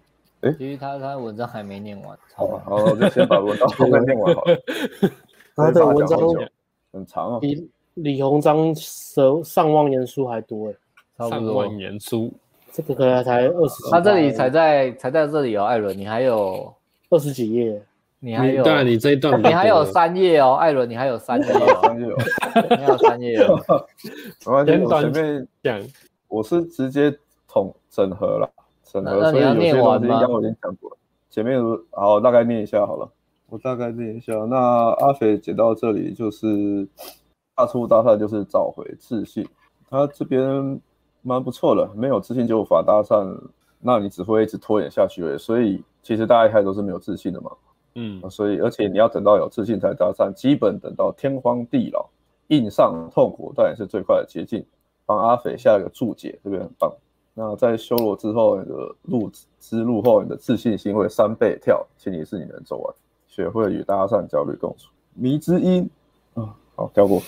[0.58, 4.58] 其实他他文章还没念完，好吧，好，就先把文章 后面念完好了。
[5.56, 6.20] 他的文章
[6.92, 10.74] 很长啊，比李鸿章上上万言书还多哎，
[11.18, 11.40] 差不多。
[11.40, 12.32] 上万言书，
[12.72, 16.72] 这个可能才二十，他这里才在才在这里哦，艾伦，你还有
[17.10, 17.82] 二十几页，
[18.20, 22.18] 你还有，当然，你这一段你还有三页哦，艾伦，你还有三页哦，三页哦，
[22.70, 23.86] 你还有三页哦。
[24.46, 25.82] 没关系，我前面讲，
[26.28, 27.16] 我是直接
[27.48, 28.50] 统整合了。
[28.84, 30.08] 整合，所以有些东西？
[30.08, 30.98] 应该我已经讲过了。
[31.30, 31.62] 前面
[31.92, 33.08] 好，大概念一下好了。
[33.50, 34.34] 我大概念一下。
[34.46, 36.88] 那阿肥解到这里就是
[37.56, 39.48] 大出大赛，就是找回自信。
[39.90, 40.82] 他这边
[41.22, 43.38] 蛮不错的，没有自信就无法搭讪，
[43.80, 45.38] 那你只会一直拖延下去而已。
[45.38, 47.52] 所以其实大家一开始都是没有自信的嘛。
[48.00, 52.08] 嗯，所以而且你要等到有自信才搭讪，基本等到天荒地老，
[52.50, 54.64] 硬上痛苦，但也是最快的捷径。
[55.04, 56.94] 帮阿肥下一个注解，这边很棒。
[57.34, 62.94] 那在修罗之后，你的路之路后，你的自信心会三倍跳，前提是你能走完。
[63.28, 64.90] 学会与搭讪焦虑共处。
[65.14, 65.90] 迷之音
[66.36, 67.22] 啊，好跳过。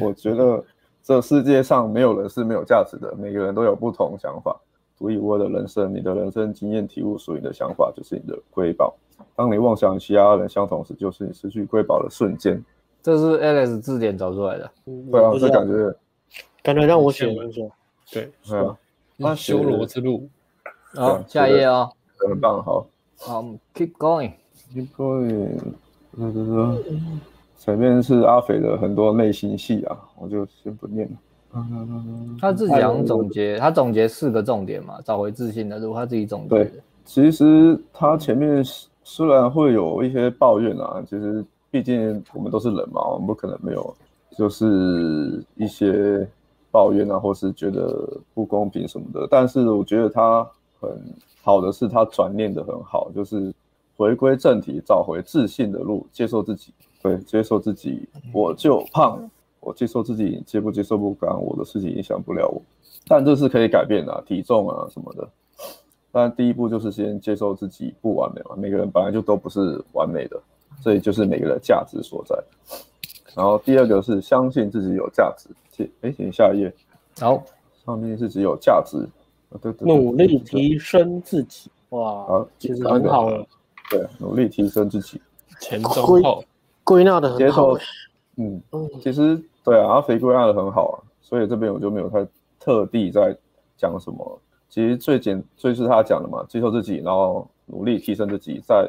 [0.00, 0.64] 我觉得
[1.02, 4.58] 这世界上没有人是没有价值的，每个人都有不同想法，
[4.98, 5.94] 独一无二的人生。
[5.94, 8.94] 你的人生经验体悟，属于你的想法就是你的瑰宝。
[9.34, 12.62] 当你妄想与其他人相同时，就是你失去瑰宝的瞬间。
[13.02, 14.70] 这是 Alex 字典找出来的。
[15.12, 15.96] 对啊，这感觉
[16.62, 17.62] 感觉让我写一下。
[18.12, 18.76] 对，是啊。
[19.16, 20.28] 那修罗之路，
[20.94, 22.86] 好，下一页哦，很棒，好，
[23.18, 23.42] 好
[23.74, 25.58] ，keep going，keep going，
[26.16, 26.82] 这这这，
[27.58, 31.16] 前面是阿肥的很多内心戏啊，我就先不念了。
[32.38, 36.48] 他自己讲总结，他总结四个重点嘛，找回自信的路，他自己总结。
[36.48, 36.72] 对，
[37.06, 38.62] 其实他前面
[39.06, 43.96] 虽然会有一些抱怨啊，其实毕竟我们都是人嘛，我们不可能没有，
[44.36, 46.28] 就是一些。
[46.68, 50.46] 抱怨啊，或是觉得不公平什么的，但是我觉得他
[50.78, 50.90] 很
[51.42, 53.50] 好的是，他转念的很好，就是
[53.96, 59.26] 回归正题，找回自信的路，接受自己，对，接受自己，我就胖，
[59.60, 62.60] 我接受自己，接不接受不干我的事情，影响不了我，
[63.08, 65.26] 但这是可以改变的，体重啊什么的，
[66.16, 70.40] 但第一步就是先接受自己不完美嘛，每个人本来就都不是完美的，
[70.82, 72.34] 这也就是每个人价值所在。
[73.34, 76.72] 然后第二个是相信自己有价值，请哎，请下一页。
[77.20, 77.44] 好，
[77.84, 79.06] 上面是只有价值，
[79.60, 83.46] 对对对，努力提升自己，哇，好，其实很好了。
[83.90, 85.20] 对，努力提升自己，
[85.60, 86.42] 前中后
[86.82, 87.76] 归纳的很好。
[88.36, 88.62] 嗯，
[89.02, 92.26] 其实对啊，阿肥归纳的很好啊，所以这边我就没有太
[92.58, 93.36] 特地在
[93.76, 94.40] 讲什么。
[94.68, 98.88] 其实最简最是他讲的嘛，接受自己，然后努力提升自己，在。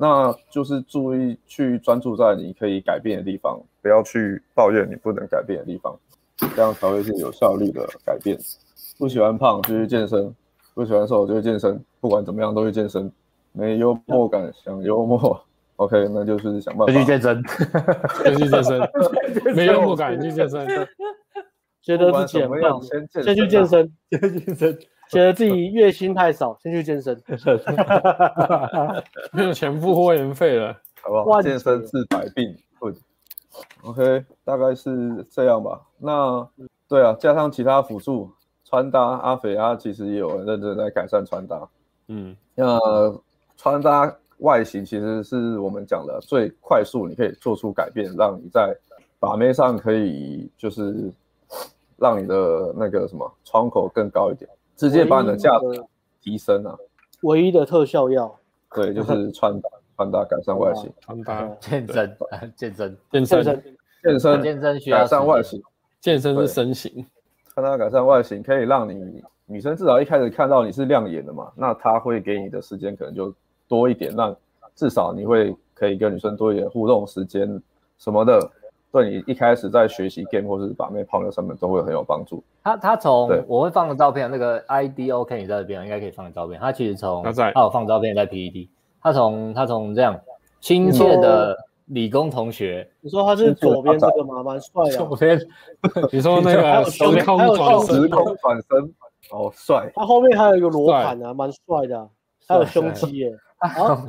[0.00, 5.98] 那就是注意去专注在你可以改变的地方，不要去抱怨你不能改变的地方，
[6.54, 8.38] 这样才会是有效率的改变。
[8.96, 10.32] 不喜欢胖就去健身，
[10.72, 13.10] 不喜欢瘦就去健身，不管怎么样都去健身。
[13.50, 15.44] 没幽默感想幽默，
[15.74, 17.42] OK，那就是想办法去健身，
[18.24, 18.80] 就去健身。
[19.56, 20.64] 没幽默感去健身，
[21.82, 24.78] 觉得自己很棒，先去健身，先去健身。
[25.10, 27.20] 觉得自己月薪太少，先去健身。
[29.32, 30.72] 没有钱付会员费了，
[31.02, 31.42] 好不好？
[31.42, 32.56] 健身治百病。
[33.82, 35.80] OK，大概是这样吧。
[35.98, 36.46] 那
[36.86, 38.30] 对啊，加上其他辅助，
[38.64, 41.68] 穿搭，阿肥啊其实也有很认真在改善穿搭。
[42.06, 42.78] 嗯，那
[43.56, 48.76] 穿搭外形其实是我们讲的最快速，你可以做出改变，让你在
[49.18, 51.10] 把妹上可以就是
[51.96, 54.48] 让你的那个什么窗口更高一点。
[54.78, 55.84] 直接把你的价值
[56.22, 56.74] 提升啊！
[57.20, 58.34] 唯一的特效药，
[58.74, 59.68] 对，就是 穿搭。
[59.96, 61.44] 穿搭改善外形，穿搭。
[61.58, 62.16] 健身，
[62.54, 63.62] 健身，健身，
[64.00, 65.60] 健身，健身需要改善外形，
[66.00, 67.04] 健身是身形，
[67.52, 73.34] 穿搭改善外形可以让你女生至少一开始看到你是亮眼的嘛，那她会给你的时间可能就
[73.66, 74.32] 多一点，那
[74.76, 77.60] 至少你会可以跟女生多一点互动时间
[77.98, 78.48] 什么的。
[78.90, 82.42] 对你一开始在学习 game 或是把妹泡妞上面都会很有帮助。
[82.64, 86.58] 他他从我会放个照片，那个 ID OK 你在这边应该可以放个照片。
[86.58, 88.70] 他其实从他在他有放照片在 PPT。
[89.00, 90.18] 他从他从这样
[90.60, 91.56] 亲切的
[91.86, 94.42] 理工同学，你说他是左边这个吗？
[94.42, 94.90] 蛮帅的。
[94.90, 95.38] 左边，
[96.10, 98.94] 你说那个时空转时空转身，
[99.30, 99.90] 哦，帅。
[99.94, 102.08] 他后面还有一个罗盘啊，蛮帅的，
[102.46, 103.32] 还有胸肌耶。
[103.58, 103.70] 啊，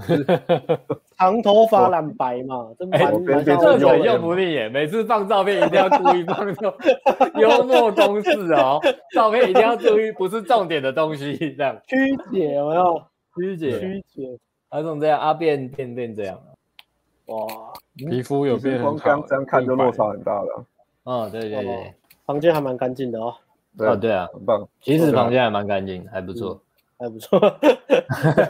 [1.19, 2.99] 长头发染白嘛，真蛮
[3.43, 4.69] 这很用不腻耶。
[4.69, 6.73] 每次放照片一定要注意放这种
[7.35, 8.79] 幽默公式哦，
[9.13, 11.77] 照片一定要注意不是重点的东西，这样。
[11.85, 11.97] 曲
[12.31, 12.97] 解我要
[13.35, 13.79] 曲解。
[13.81, 14.39] 曲解，
[14.69, 16.39] 还是这样啊变变变这样，
[17.25, 17.37] 哇，
[17.97, 20.65] 皮肤有变很好，刚这样看就落差很大了。
[21.03, 21.93] 嗯，对对对，
[22.25, 23.35] 房间还蛮干净的哦。
[23.79, 26.61] 哦，对啊，很棒，其实房间还蛮干净，还不错。
[26.99, 27.39] 还不错，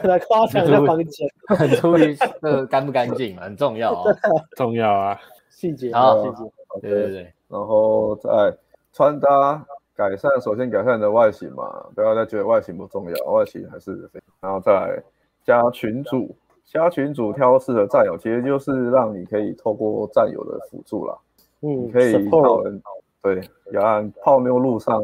[0.02, 4.12] 来夸奖一下房间，很注意那个干不干净，很重要哦，
[4.58, 5.16] 重要啊，
[5.50, 6.50] 细节，啊，细节，
[6.82, 8.52] 对对对，然后再
[8.92, 9.64] 穿搭
[9.94, 15.00] 改善，首先改善你的外形嘛，不要再觉得外形不重要，外形还是非，然后再
[15.44, 21.16] 加群主，加群主挑适合战友，其实就是让你可以透过战友的辅助啦，
[21.60, 22.82] 嗯，可以靠人，
[23.22, 23.40] 对，
[23.70, 25.00] 要按泡妞路上。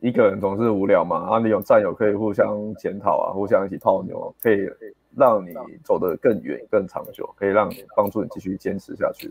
[0.00, 4.66] 一个人总是无聊嘛，然后你有战友可以互相检讨啊，互相一起泡妞，可以
[5.14, 5.52] 让你
[5.84, 9.30] 走得更远、更长久，可以让你帮助你继续坚持下去。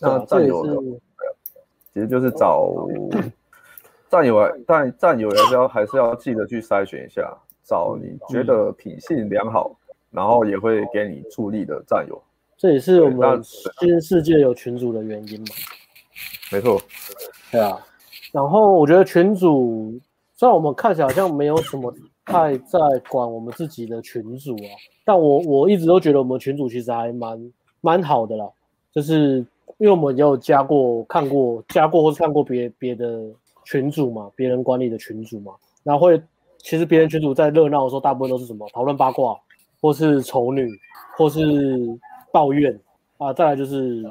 [0.00, 0.74] 那战友的，
[1.92, 2.72] 其实就是找
[4.08, 9.76] 战友啊，但战友还是要还是要记得去筛选一下，找你觉得品性良好，
[10.10, 12.18] 然后也会给你助力的战友。
[12.56, 13.38] 这也是我们
[13.80, 15.46] 新世界有群主的原因嘛？
[16.50, 16.80] 没错，
[17.52, 17.78] 对啊。
[18.32, 20.00] 然后我觉得群组。
[20.36, 21.92] 虽然我们看起来好像没有什么
[22.26, 24.68] 太在管我们自己的群主啊，
[25.04, 28.46] 但我我一直都觉得我们群主其实还蛮蛮好的啦，
[28.92, 29.38] 就是
[29.78, 33.24] 因为我们也有加过、看过、加过或是看过别别的
[33.64, 35.52] 群主嘛，别人管理的群主嘛，
[35.82, 36.20] 然后会
[36.58, 39.38] 其实别人群主在热闹的时候，大部分都是什么讨论八卦，
[39.80, 40.68] 或是丑女，
[41.16, 41.40] 或是
[42.30, 42.78] 抱怨
[43.18, 44.04] 啊，再来就是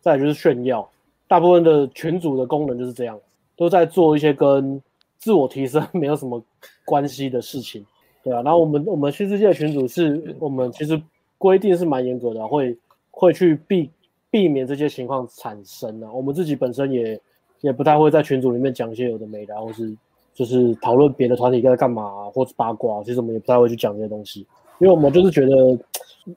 [0.00, 0.88] 再来就是炫耀，
[1.28, 3.18] 大部分的群主的功能就是这样，
[3.56, 4.80] 都在做一些跟
[5.18, 6.42] 自我提升 没有什么
[6.84, 7.84] 关系的事情，
[8.22, 8.42] 对啊。
[8.42, 11.00] 然后我们我们新世界的群组是我们其实
[11.38, 12.76] 规定是蛮严格的啊，会
[13.10, 13.90] 会去避
[14.30, 16.12] 避免这些情况产生啊。
[16.12, 17.20] 我们自己本身也
[17.60, 19.96] 也不太会在群组里面讲一些有的没的，或是
[20.34, 23.02] 就是讨论别的团体在干嘛啊，或者八卦。
[23.02, 24.46] 其实我们也不太会去讲这些东西，
[24.78, 25.78] 因为我们就是觉得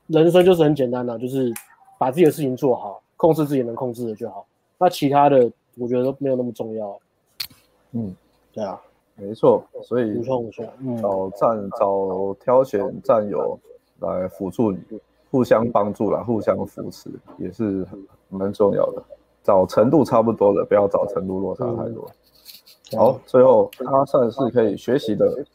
[0.08, 1.54] 人生就是很简单的，就是
[1.98, 4.46] 把自己的事情做好，控制自己能控制的就好。
[4.78, 7.00] 那其他的我觉得都没有那么重要。
[7.92, 8.16] 嗯。
[8.52, 8.82] 对啊，
[9.16, 10.24] 没错，所以
[11.02, 13.60] 找战找挑选战友
[14.00, 14.80] 来辅助你，
[15.30, 19.04] 互相帮助啦，互相扶持也是很蛮重要的。
[19.44, 22.10] 找程度差不多的，不要找程度落差太多。
[22.94, 25.46] 嗯、好，最后它算是可以学习的，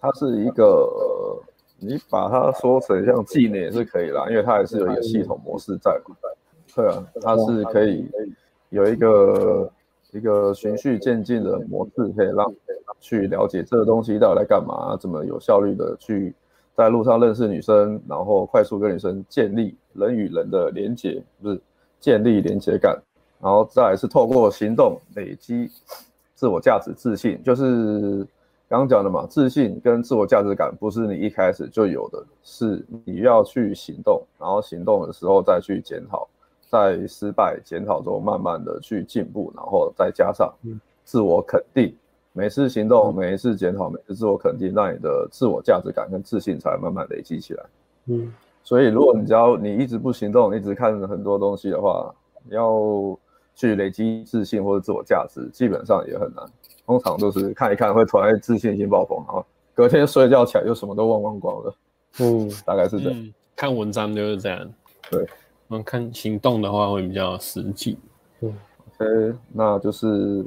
[0.00, 1.38] 它是一个
[1.78, 6.00] 你把它说成像技能也是可以啦，因为它也是有一个系统模式在。
[6.74, 8.08] 对啊，它是可以
[8.70, 9.70] 有一个。
[10.12, 12.54] 一个循序渐进的模式，可以让
[13.00, 16.34] 去了解这个东西到底来干嘛，怎么有效率的去
[16.76, 21.60] 在路上认识女生，然后快速跟女生建立人与人的连接，不是
[21.98, 22.96] 建立连接感，
[23.40, 25.70] 然后再是透过行动累积
[26.34, 28.26] 自我价值自信，就是
[28.68, 36.28] 刚刚讲的嘛，自信跟自我价值感不是你一开始就有的，是你要去行动，然后行动的时候再去检讨。
[36.72, 40.50] 在失败检讨中，慢慢的去进步，然后再加上
[41.04, 41.94] 自我肯定，
[42.32, 47.64] 每次行动，每一次检讨，每次自我肯定，让你的自我价值感跟自信才慢慢累积起来。
[48.06, 48.32] 嗯，
[48.64, 52.10] 所以如果你只要你一直不行动，一直看很多东西的话，
[52.48, 52.74] 你要
[53.54, 56.42] 去累积自信或者自我价值，基本上也很难。
[56.86, 59.44] 通常都是看一看，会突然自信心爆棚，然后
[59.74, 61.74] 隔天睡觉起来就什么都忘光光了。
[62.20, 63.20] 嗯，大概是这样。
[63.20, 64.66] 嗯，看文章就是这样。
[65.10, 65.28] 对。
[65.80, 67.96] 看行动的话会比较实际。
[68.40, 68.52] 嗯
[68.98, 70.44] ，OK，那就是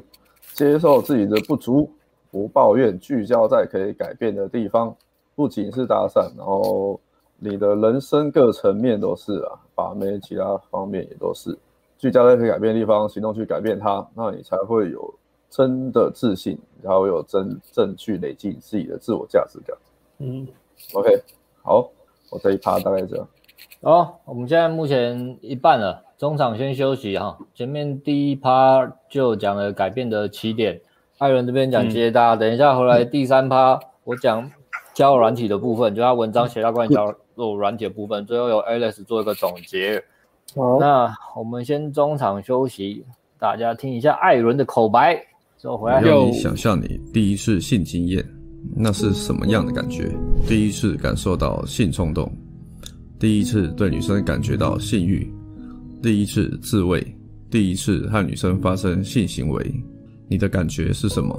[0.52, 1.90] 接受自己的不足，
[2.30, 4.94] 不抱怨，聚焦在可以改变的地方。
[5.34, 7.00] 不仅是搭讪，然后
[7.38, 11.56] 你的人生各层面都是啊，把妹其他方面也都是。
[11.98, 15.14] 聚焦在可以改变的地方，行动去改变它，那你才会有
[15.50, 19.76] 真的自信，然后有真正去累积自己的自我价值感。
[20.18, 20.46] 嗯
[20.94, 21.22] ，OK，
[21.62, 21.90] 好，
[22.30, 23.28] 我这一趴大概这样。
[23.82, 27.38] 好，我们现在目前一半了，中场先休息哈。
[27.54, 30.80] 前面第一趴就讲了改变的起点，
[31.18, 34.50] 艾伦这边讲接搭，嗯、等一下回来第三趴我讲
[34.94, 40.02] 交友软体的部分，就他文章写到关于交友软体的部分，最后由 Alex 做一个总结。
[40.54, 43.04] 好，那我们先中场休息，
[43.38, 45.14] 大家听一下艾伦的口白，
[45.58, 46.00] 之后回来。
[46.00, 48.24] 让你想象你第一次性经验，
[48.74, 50.10] 那是什么样的感觉？
[50.48, 52.30] 第一次感受到性冲动。
[53.18, 55.26] 第一次对女生感觉到性欲，
[56.02, 57.02] 第一次自慰，
[57.50, 59.74] 第一次和女生发生性行为，
[60.28, 61.34] 你的感觉是什么？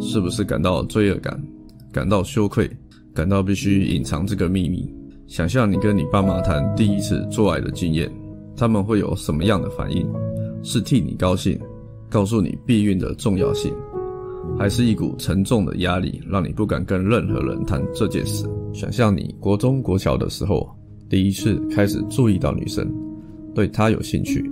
[0.00, 1.38] 是不是感到罪恶感，
[1.92, 2.70] 感到羞愧，
[3.14, 4.90] 感到必须隐藏这个秘密？
[5.26, 8.10] 想象你跟你爸妈谈第一次做爱的经验，
[8.56, 10.10] 他们会有什么样的反应？
[10.62, 11.60] 是替你高兴，
[12.08, 13.70] 告诉你避孕的重要性，
[14.58, 18.46] 还是一股沉重的压力，让你不敢跟任何人谈这件事？
[18.72, 20.74] 想象你国中国小的时候。
[21.08, 22.90] 第一次开始注意到女生，
[23.54, 24.44] 对她有兴趣，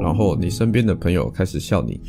[0.00, 2.00] 然后你身边的朋友开始笑你，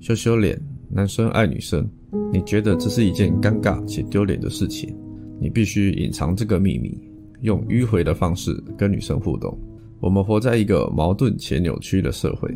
[0.00, 0.60] 羞羞脸，
[0.90, 1.88] 男生爱女生，
[2.32, 4.94] 你觉得这是一件尴尬且丢脸的事情，
[5.40, 6.98] 你必须隐藏这个秘密，
[7.42, 9.56] 用迂回的方式跟女生互动。
[10.00, 12.48] 我们活在一个矛盾且扭曲的社会，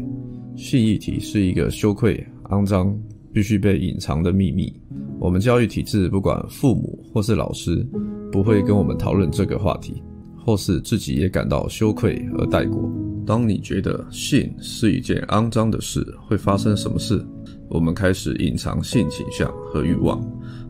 [0.57, 2.97] 性议题是一个羞愧、肮脏、
[3.32, 4.73] 必须被隐藏的秘密。
[5.19, 7.86] 我们教育体制，不管父母或是老师，
[8.31, 10.03] 不会跟我们讨论这个话题。
[10.44, 12.90] 或是自己也感到羞愧而带过。
[13.24, 17.24] 当你觉得性是一件肮脏的事，会发生什么事？
[17.69, 20.20] 我们开始隐藏性倾向和欲望，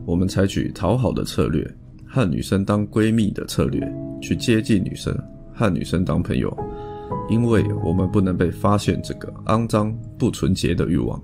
[0.05, 1.67] 我们采取讨好的策略，
[2.05, 3.81] 和女生当闺蜜的策略，
[4.21, 5.17] 去接近女生，
[5.53, 6.55] 和女生当朋友，
[7.27, 11.21] 因为我们不能被发现这个肮脏不纯洁的欲望。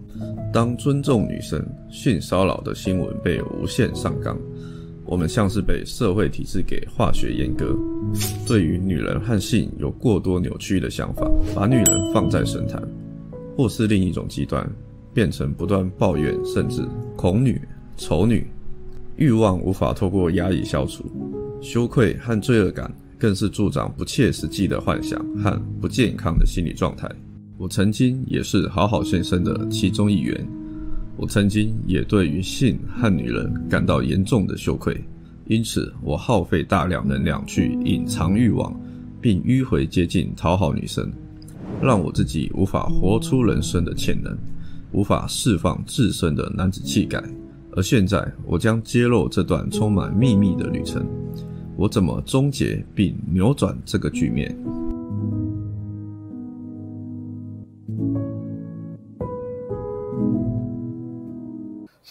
[0.52, 4.36] 当尊重女生、性骚扰的新闻被无限上纲。
[5.10, 7.76] 我们像是被社会体制给化学阉割，
[8.46, 12.80] 对于女人和性有过多扭曲的想法，把女人放在神坛，
[13.58, 14.70] 或是另一种极端，
[15.12, 17.60] 变成不断抱怨甚至恐女、
[17.98, 18.46] 丑女，
[19.16, 21.04] 欲望无法透过压抑消除，
[21.60, 27.10] 羞愧和罪恶感更是助长不切实际的幻想和不健康的心理状态。
[27.58, 30.48] 我曾经也是好好先生的其中一员。
[31.22, 35.04] 我曾经也对于性和女人感到严重的羞愧，
[35.48, 38.74] 因此我耗费大量能量去隐藏欲望，
[39.20, 41.12] 并迂回接近讨好女生，
[41.82, 44.34] 让我自己无法活出人生的潜能，
[44.94, 47.22] 无法释放自身的男子气概。
[47.74, 51.06] 而现在，我将揭露这段充满秘密的旅程，
[51.76, 54.58] 我怎么终结并扭转这个局面。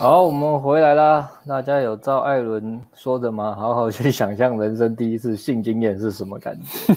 [0.01, 1.29] 好，我们回来啦。
[1.45, 3.53] 大家有照艾伦说的吗？
[3.59, 6.95] 好好去想象人生第一次性经验是什么感觉，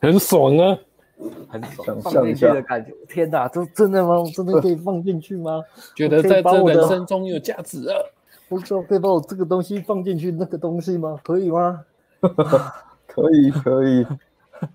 [0.00, 0.78] 很爽啊，
[1.46, 2.94] 很爽，放进去的感觉。
[3.06, 4.24] 天哪，这真的吗？
[4.34, 5.62] 真的可以放进去吗？
[5.94, 7.98] 觉得在这人生中有价值啊！
[8.48, 11.20] 不知道可以把我这个东西放进去那个东西吗？
[11.22, 11.84] 可以吗？
[13.06, 14.06] 可以，可以，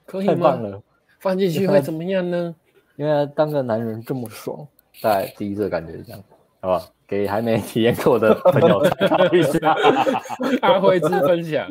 [0.05, 0.33] 可以吗？
[0.35, 0.79] 太棒了，
[1.19, 2.53] 放进去会怎么样呢？
[2.97, 4.55] 因为当个男人这么爽，
[5.01, 6.21] 大概第一次感觉是这样。
[6.65, 9.77] 好吧，给还没体验过的朋友参考一下，
[10.63, 11.67] 阿辉之分享。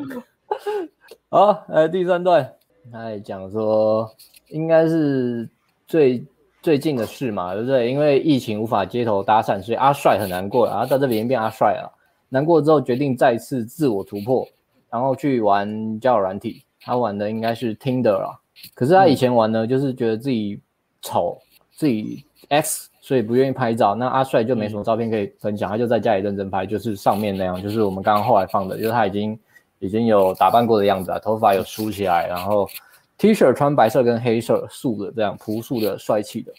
[1.27, 2.49] 好，呃第三段，
[2.89, 4.09] 他也讲说，
[4.47, 5.49] 应该是
[5.85, 6.23] 最
[6.61, 7.91] 最近的事嘛，对不对？
[7.91, 11.91] 因为疫情无法街头搭讪，所以阿帅很难过，然后在这边变阿帅了。
[12.29, 14.47] 难过之后，决定再次自我突破，
[14.89, 16.63] 然后去玩交友软体。
[16.79, 18.39] 他玩的应该是 Tinder 啦，
[18.73, 20.61] 可是他以前玩呢，嗯、就是觉得自己
[21.01, 21.37] 丑，
[21.73, 22.89] 自己 X。
[23.05, 29.39] 所以不愿意拍照，那阿帅就没什么照片可以分享，他就在家里认真拍，就是上面那样，就是我们刚刚后来放的，就是他已经
[29.77, 32.67] 已经有打扮过的样子啊，头发有梳起来，然后
[33.15, 36.51] T 恤穿白色跟黑色素的这样朴素的帅气的，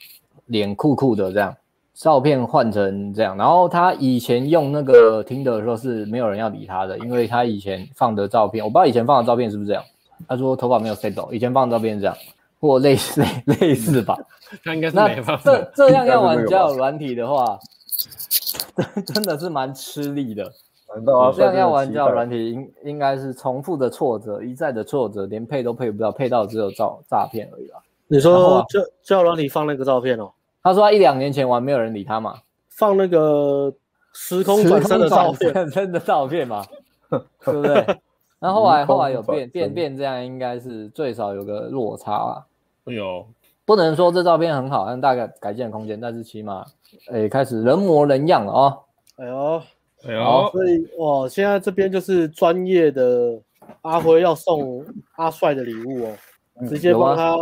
[0.44, 1.52] 脸酷酷的这样，
[1.94, 9.82] 照片换成这样，然后他以前用那个 Tinder 的时候是没有人要理他的，因为他以前放的照片，我不知道以前放的照片是不是这样，
[10.28, 12.16] 他说头发没有 set 以前放的照片是这样。
[12.60, 13.26] 或类似类
[13.60, 14.16] 类似吧，
[14.64, 15.40] 那应该是没办法。
[15.44, 17.58] 这这样要玩交友软体的话，
[19.06, 20.52] 真的是蛮吃力的。
[21.34, 27.78] 这样要玩交友软体，应应该是重复的挫折，一再的挫折，连配都配不到，配到只有照诈骗而已啦。
[28.06, 30.30] 你说交交友软体放那个照片哦？
[30.62, 32.36] 他说他一两年前玩，没有人理他嘛。
[32.70, 33.72] 放那个
[34.12, 36.64] 时空转身的照片，真的照片嘛？
[37.10, 37.98] 对不对？
[38.47, 42.47] 然后后来后来有变变变，这样应该是最少有个落差啊。
[42.85, 43.27] 哎呦，
[43.64, 46.64] 不能说这照片很好，但大概改进的空间，但是起码，
[47.10, 48.78] 哎，开始人模人样了哦。
[49.16, 49.62] 哎呦，
[50.06, 53.36] 哎呦，所以哇，现在这边就是专业的
[53.82, 54.85] 阿辉要送
[55.16, 56.16] 阿帅的礼物哦，
[56.68, 57.35] 直接帮他。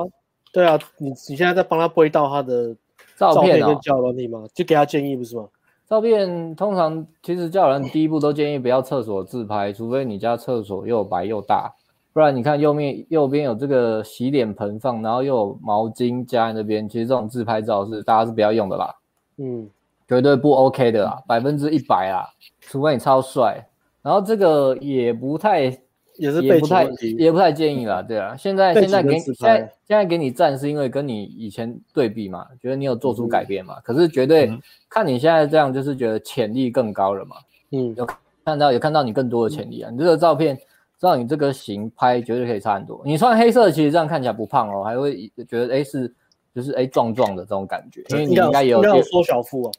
[0.51, 2.74] 对啊，你你现在在帮他归到他的
[3.14, 4.47] 照片跟交友软体吗？
[4.55, 5.47] 就给他建议不是吗？
[5.94, 11.72] 照片通常其实叫人第一步都建议不要厕所自拍，除非你家厕所又白又大，
[12.12, 18.92] 不然你看右面右边有这个洗脸盆放，然后又有毛巾夹在那边，其实这种自拍照是大家是不要用的啦。
[19.36, 19.70] 嗯，
[20.08, 23.64] 绝对不 OK 的啦，百分之一百啦，除非你超帅。
[24.02, 25.70] 然后这个也不太，
[26.16, 26.84] 也是也不太
[27.18, 28.36] 也不太建议啦，对啊。
[28.36, 33.74] 现在现在给现在现在给你赞是因为跟你以前对比嘛，觉得你有做出改变嘛。
[33.78, 37.36] 嗯、可是绝对、嗯、看你现在这样，就是觉得潜力更高了嘛。
[37.70, 38.06] 嗯，有
[38.44, 39.90] 看到有看到你更多的潜力啊。
[39.90, 40.58] 嗯、你这个照片
[40.98, 43.02] 照你这个型拍，绝对可以差很多。
[43.04, 46.12] 你穿黑色其实这样看起来不胖哦，还会觉得哎是
[46.54, 49.72] 就是哎壮壮的这种感觉，因为你应该有有缩小腹啊。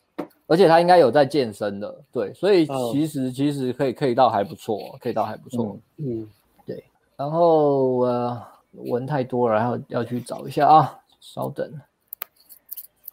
[0.48, 6.30] 而且他应该有在健身的，对，所以其实、嗯、其实可以可以到还不错，可以到还不错，嗯，嗯
[6.66, 6.84] 对。
[7.18, 8.42] 然后呃，
[8.74, 11.72] 文太多了，然后要去找一下啊，稍等。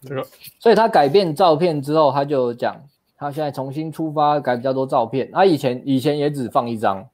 [0.03, 0.27] 这个，
[0.59, 2.77] 所以他改变照片之后，他就讲
[3.17, 5.31] 他现在重新出发，改比较多照片。
[5.33, 7.09] 他、啊、以前以前也只放一张，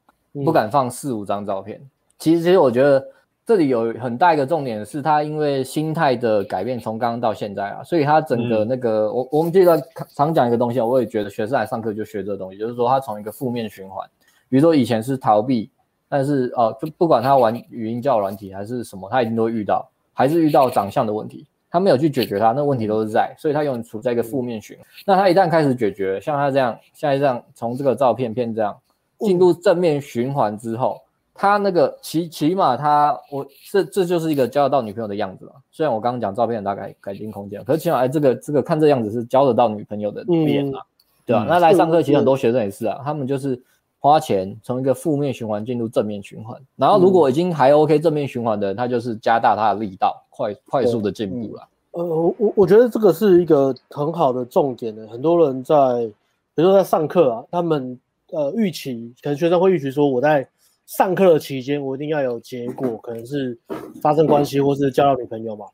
[0.45, 1.79] 不敢放四五张照片。
[1.79, 3.07] 嗯、其实其实我觉得。
[3.49, 9.83] 这里有很大一个重点是，他因为心态的改变，从刚刚到现在啊，所以他整个那个，嗯、我我们记得
[10.15, 14.07] 常讲一个东西，我也觉得学生来上课就学这个东西，就是说他从一个负面循环，
[14.51, 15.71] 比如说以前是逃避，
[16.11, 24.87] 但是呃，就不管他玩语音教软体还是什么，他一定都会遇到，还是遇到长相的问题，他没有去解决它，那问题都是在，所以他永远处在一个负面循环。
[25.07, 28.79] 那他一旦开始解决，像他这样，现在这样，从这个照片片这样
[29.21, 31.01] 进入正面循环之后。
[31.41, 35.53] 他那个起起码他我这这就是一个交得到女朋友的样子了。
[35.71, 40.85] 虽然我刚刚讲照片大概改进空间，可是起码哎这个这个看这样子是交得到女朋友的脸啊，嗯、
[41.25, 41.45] 对吧？
[41.45, 43.63] 嗯、那来上课其实很多学生也是啊，是他们就是
[44.01, 51.69] 花钱从一个负面循环进入正面循环，然后如果已经还 OK 正面循环的人，他就是加大他的力道，快快速的进步了。
[51.93, 55.07] 呃，我我觉得这个是一个很好的重点的。
[55.07, 56.05] 很多人在
[56.57, 57.97] 比如说在上课啊，他们
[58.33, 60.45] 呃预期可能学生会预期说我在。
[60.89, 63.57] 上课的期间，我一定要有结果，可能是
[64.01, 65.67] 发生关系或是交到女朋友嘛。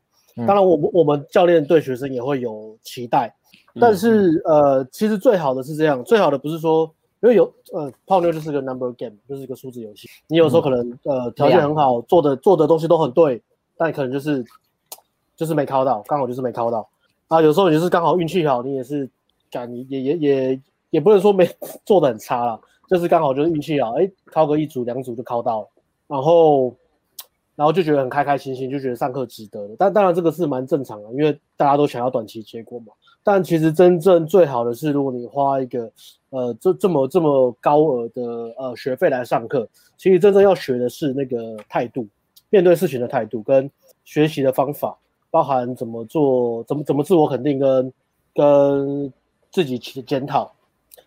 [0.45, 3.33] 当然，我们我们教练对学生也会有期待，
[3.79, 10.09] 但是呃，其实最好的是这样，最好的不是说，因为有呃泡妞就是个 number game，就是一个数字游戏。
[10.27, 13.41] 你有时候可能呃条件很好，做的做的东西都很对，
[13.77, 14.43] 但可能就是
[15.37, 16.85] 就是没考到，刚好就是没考到
[17.29, 17.41] 啊。
[17.41, 19.09] 有时候你就是刚好运气好，你也是
[19.49, 21.49] 感也也也也也不能说没
[21.85, 22.59] 做的很差了。
[22.87, 25.67] 就是刚好就是运气啊，哎，考个一组两组就考到了，
[26.07, 26.75] 然后，
[27.55, 29.75] 然后就觉得很开开心心，就觉得上课值得了。
[29.77, 32.93] 但当然这个是蛮正常的，因为大家都想要短期结果嘛。
[33.23, 35.91] 但其实真正最好的是，如果你花一个
[36.29, 38.21] 呃这这么这么高额的
[38.57, 39.67] 呃学费来上课，
[39.97, 42.07] 其实真正要学的是那个态度，
[42.51, 43.67] 面对事情的态度跟
[44.03, 44.95] 学习的方法，
[45.31, 47.93] 包含怎么做，怎么怎么自我肯定跟
[48.35, 49.13] 跟
[49.49, 50.53] 自己检讨。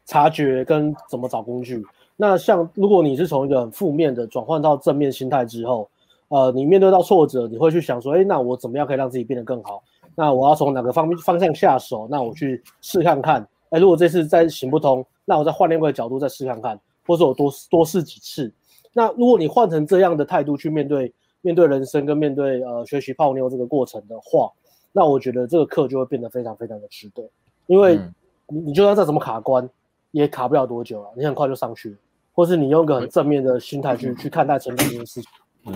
[0.05, 1.85] 察觉跟怎么找工具。
[2.17, 5.89] 那像如果你是从一个很负面的转换到正面心态之后，
[6.29, 9.83] 呃，你面对到挫折，你会去想说，哎，那我怎么样可以让自己变得更好？
[10.15, 12.09] 那我要从哪个方面方向下手？
[12.11, 13.47] 那我去试看看。
[13.71, 18.53] 哎，如果这次再行不通，那我再换另外一个角度再试看看，或者我多多试几次。
[18.93, 24.51] 那如果你换成这样的态度去面对面对人生跟面对呃学习泡妞这个过程的话，
[24.91, 27.23] 那我觉得这个课就会变得非常非常的值得，
[27.67, 28.01] 因为
[28.49, 29.69] 你你就算再怎么卡关。
[30.11, 31.97] 也卡不了多久了，你很快就上去，
[32.35, 35.31] 或是你用一个很正面的心态去、嗯、去看待前面这件事情。
[35.67, 35.75] 嗯，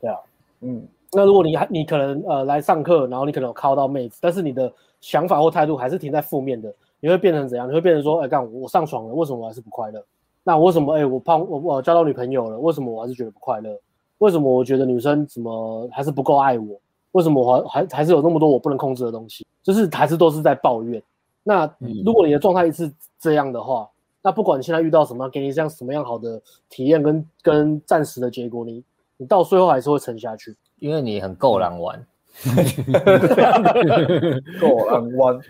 [0.00, 0.18] 对啊，
[0.60, 7.68] 嗯，那如果你还你可能呃来上课，然后你可能有靠到妹子，但是你的想法或态度还是停在负面的，你会变成怎样？
[7.68, 10.04] 你会变成说，哎、欸，干我上床了，为什么我还是不快乐？
[10.42, 13.78] 那为什么哎、欸、我胖我我交到女朋友了，为什么我还是觉得不快乐？
[14.18, 16.78] 为什么我觉得女生怎么还是不够爱我？
[17.12, 19.46] 为什么我还还还是有那么多我不能控制的东西？
[19.62, 21.02] 就是还是都是在抱怨。
[21.42, 21.70] 那
[22.04, 23.88] 如果你的状态是这样的话，
[24.22, 28.84] 那不管你现在遇到什么，给你这样什么样好的体验跟跟暂时的结果，你
[29.16, 32.06] 你到最后还是会沉下去，因为你很够狼玩，
[34.60, 35.40] 够狼玩，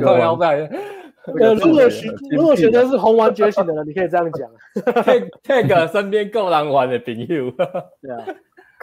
[0.00, 0.70] 够狼玩。
[1.38, 4.50] 呃，如果学如果选择是红丸觉醒的人，你可以这样讲
[5.04, 7.50] ，take take 身边够狼玩的朋友，
[8.00, 8.24] 对啊，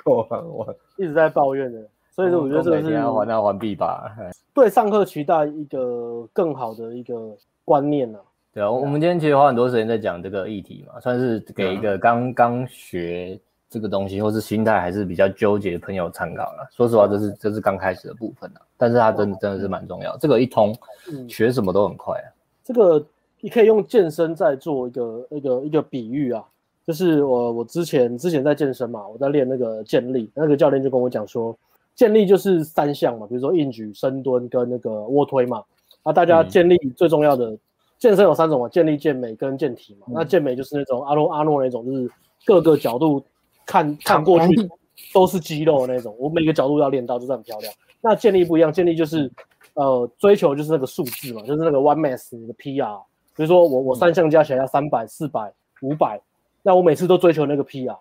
[0.04, 0.68] 够狼玩，
[0.98, 1.80] 一直在抱怨的。
[2.16, 4.10] 所以说，我觉得这个是要还那还币吧。
[4.56, 7.36] 对上课取代一个更好的一个
[7.66, 8.24] 观念呢、啊。
[8.54, 13.38] 对啊，我们今天其实花很多时间在讲这个议题嘛，算是给一个刚刚学
[13.70, 16.66] 这个东西或是心态还是比较纠结的朋友参考了。
[16.72, 20.16] 说实话，这是这是刚开始的部分啊，但是它真的真的是蛮重要。
[20.16, 20.74] 这个一通，
[21.28, 22.32] 学什么都很快啊。
[22.64, 23.06] 这个
[23.42, 26.42] 你可以用健身在做一个一个一个比喻啊。
[26.88, 31.58] 就是我我之前之前在健身嘛，我在练那个健力，那个教练就跟我讲说，
[31.96, 35.64] 健力就是三项嘛，比如说硬举、深蹲跟那个卧推嘛。
[36.04, 37.60] 啊大家建立最重要的、嗯、
[37.98, 40.06] 健身有三种嘛，健力、健美跟健体嘛。
[40.10, 42.12] 嗯、那健美就是那种阿诺阿诺那种，就是
[42.46, 43.24] 各个角度
[43.66, 44.70] 看看过去
[45.14, 47.74] 都是肌肉的那种，我每个角度要练到，就是很漂亮。
[48.02, 49.32] 那健力不一样，健力就是
[49.74, 53.02] 呃追求就是那个数字嘛，就是那个 one mass 你的 PR，
[53.36, 55.52] 比如说我我三项加起来要三百、四百、
[55.82, 56.22] 五百。
[56.68, 57.96] 那我每次都追求那个 PR，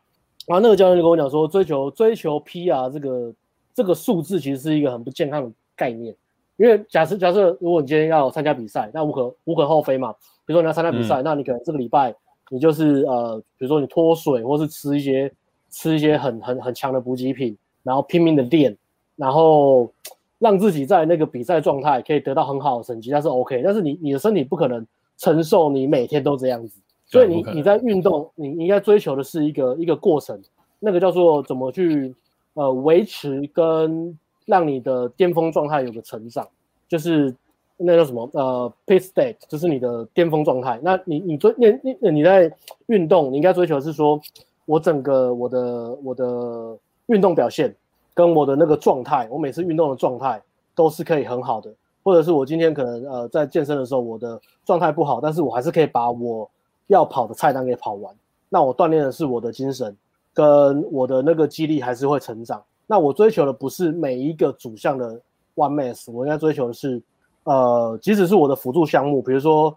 [0.47, 3.31] 然后那个教练就跟我讲说，追求追求 PR 这个
[3.75, 6.15] 这个数字其实是一个很不健康的概念，
[6.57, 10.15] 因为假设假设如果你今天要参加比赛，那无可无可厚非嘛。
[10.47, 12.15] 比如说你要参加比赛，嗯、那你可能这个礼拜
[12.51, 15.33] 你就是呃，比如说你脱水，或是吃一些
[15.71, 18.77] 吃一些很很很强的补给品，然后拼命的练，
[19.17, 19.91] 然后
[20.39, 23.63] 让自己在那个比赛状态可以得到很好的成绩，那是 OK。
[23.65, 24.87] 但是你你的身体不可能
[25.17, 26.79] 承受你每天都这样子。
[27.07, 30.41] 所以你你在运动，你应该追求的是一个一个过程，
[30.81, 32.15] 那个叫做怎么去
[32.55, 36.47] 呃维持跟让你的巅峰状态有个成长，
[36.89, 37.35] 就是
[37.77, 40.79] 那叫什么呃 peak state，就是你的巅峰状态。
[40.83, 42.53] 那你你追你你你在
[42.87, 44.21] 运动，你应该追求的是说，
[44.67, 47.75] 我整个我的我的运动表现
[48.15, 50.41] 跟我的那个状态，我每次运动的状态
[50.75, 51.73] 都是可以很好的，
[52.03, 56.49] 或者是我今天可能呃在健身的时候我的状态不好，但是我还是可以把我
[56.87, 58.15] 要跑的菜单给跑完，
[58.49, 59.97] 那我锻炼的是我的精神，
[60.35, 62.63] 跟我的那个肌力还是会成长。
[62.87, 65.19] 那我追求的不是每一个主项的
[65.55, 67.01] one mass，我应该追求的是，
[67.45, 69.75] 呃，即使是我的辅助项目，比如说，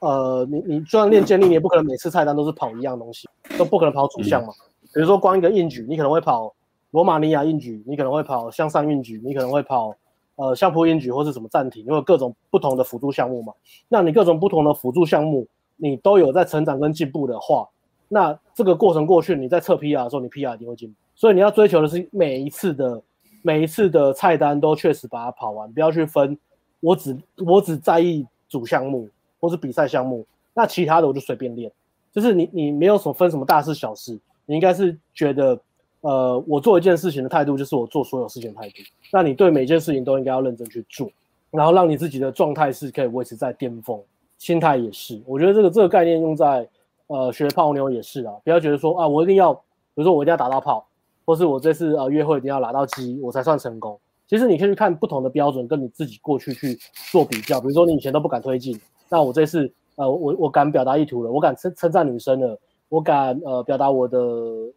[0.00, 3.26] 呃，你你就算练健力，你也不可能每次菜单都是跑一样东西，
[3.58, 4.52] 都不可能跑主项嘛。
[4.92, 6.54] 比如说光一个硬举，你可能会跑
[6.90, 9.94] 罗马尼亚硬举，你可能会跑向上硬举，你可能会跑
[10.36, 13.52] 呃相扑硬举或是什么暂停，因为各种不同的辅助项目嘛。
[13.88, 15.46] 那你各种不同的辅助项目。
[15.78, 17.68] 你都有在成长跟进步的话，
[18.08, 20.94] 那这个过程过去，你在测 PR 的时候，你 PR 一定会进步。
[21.14, 23.02] 所以你要追求的是每一次的
[23.42, 26.38] 每一次的菜单都确实把它跑完，不要去分。
[26.80, 29.08] 我只我只在意主项目
[29.40, 31.72] 或是比赛项目，那其他的我就随便练。
[32.12, 35.58] 就是你你没有什么分什么大事小事，你应该是觉得，
[36.02, 38.76] 呃，我做一件事情的态度就是我做所有事情的态度。
[39.12, 41.10] 那你对每件事情都应该要认真去做，
[41.50, 44.00] 然后让你自己的状态是可以维持在巅峰。
[44.38, 46.68] 心态也是，我觉得这个这个概念用在
[47.08, 49.60] 呃学泡妞也是啊，不要觉得说啊我一定要，比
[49.94, 50.86] 如说我一定要打到炮，
[51.24, 53.98] 或是我这次呃约会一定要拿到鸡我才算成功。
[54.26, 56.78] 其实你可以去看不同的标准，跟你自己过去去
[57.12, 57.60] 做比较。
[57.60, 58.78] 比如说你以前都不敢推进，
[59.08, 62.58] 那我这次呃我我敢表达意图了，我敢称称赞女生了，
[62.88, 64.18] 我敢呃表达我的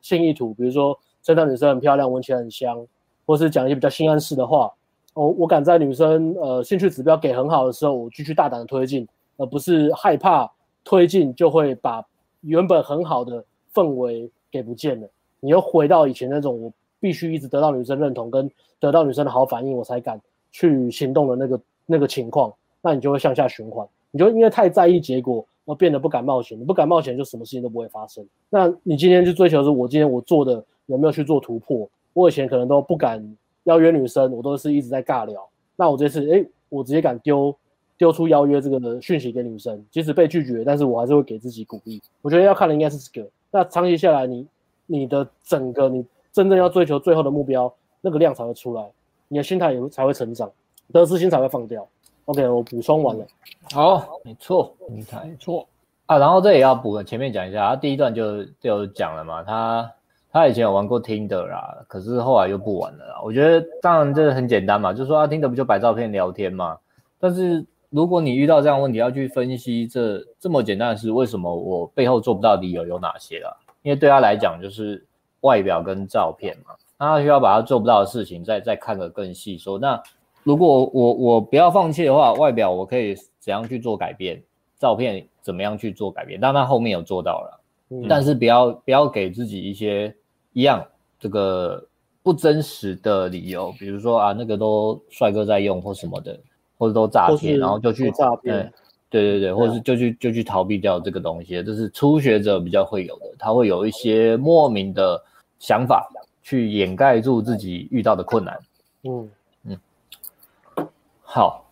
[0.02, 2.86] 性意图，比如说称赞女生很漂亮，闻起来很香，
[3.26, 4.72] 或是讲一些比较性暗示的话。
[5.16, 9.08] 我我敢在女生呃兴趣指标给很好的时候，我继续大胆的推进。
[9.40, 10.52] 而不是害怕
[10.84, 12.06] 推进就会把
[12.42, 13.44] 原本很好的
[13.74, 15.08] 氛围给不见了，
[15.40, 18.50] 你又回到以前那种我必须一直得到女生认同跟
[18.80, 20.20] 得到女生的好反应我才敢
[20.52, 28.26] 去行动的那个那个情况，那你就会向下循环，你就因为太在意结果而变得不敢冒险，你不敢冒险就什么事情都不会发生。
[28.50, 31.90] 那你今天去追求是我今天我做的有没有去做突破？
[32.14, 33.24] 我以前可能都不敢
[33.64, 37.56] 邀约女生，我都是一直在尬聊，那我这次诶，我直接敢丢。
[38.00, 42.02] 丢出邀约这个的讯息给女生，即使被拒绝，但是我还是会给自己鼓励。
[42.22, 43.30] 我觉得要看的应该是这个。
[43.52, 44.48] 那长期下来你，
[44.86, 48.90] 你你的整个你真正要追求最后的目标，那个量才会出来，
[49.28, 50.50] 你的心态也才会成长，
[50.94, 51.86] 得失心才会放掉。
[52.24, 53.26] OK，我补充完了。
[53.74, 55.68] 好，没错，你才没错
[56.06, 56.18] 啊。
[56.18, 59.92] 然后这也要补，前面讲一下，他第一段就就讲了嘛，他
[60.32, 63.22] 他以前有玩过 Tinder 啦，可是后来又不玩了啦。
[63.26, 66.78] 我觉得当然这个很简单嘛，就是说啊，Tinder 不就摆照片聊天嘛，
[67.20, 67.66] 但是。
[67.90, 73.52] 如果你遇到这样的问题，要去分析这这么简单的事，为什么我背后做不到的理由有哪些啊？
[73.82, 75.04] 因为对他来讲，就是
[75.42, 79.58] 外表跟照片嘛，那他需要把他做不到的事情再再看得更细。
[79.58, 80.00] 说那
[80.44, 84.40] 如果我我不要放弃的话，外表我可以怎样去做改变？
[84.78, 86.40] 照片怎么样去做改变？
[86.40, 90.16] 但他后面有做到了，嗯、但是不要不要给自己一些
[90.54, 90.86] 一样
[91.20, 91.84] 这个
[92.22, 96.40] 不真实的理由，比如说啊那个都帅哥在用或什么的。
[96.80, 98.72] 或者都诈骗，然后就去诈骗，
[99.10, 105.22] 对对对，或者是就去就去逃避掉这个东西，这是初学者比较会有的，他会有一些莫名的
[105.60, 106.10] 想法
[106.42, 108.58] 去掩盖住自己遇到的困难。
[109.04, 109.30] 嗯
[109.66, 110.88] 嗯，
[111.22, 111.66] 好，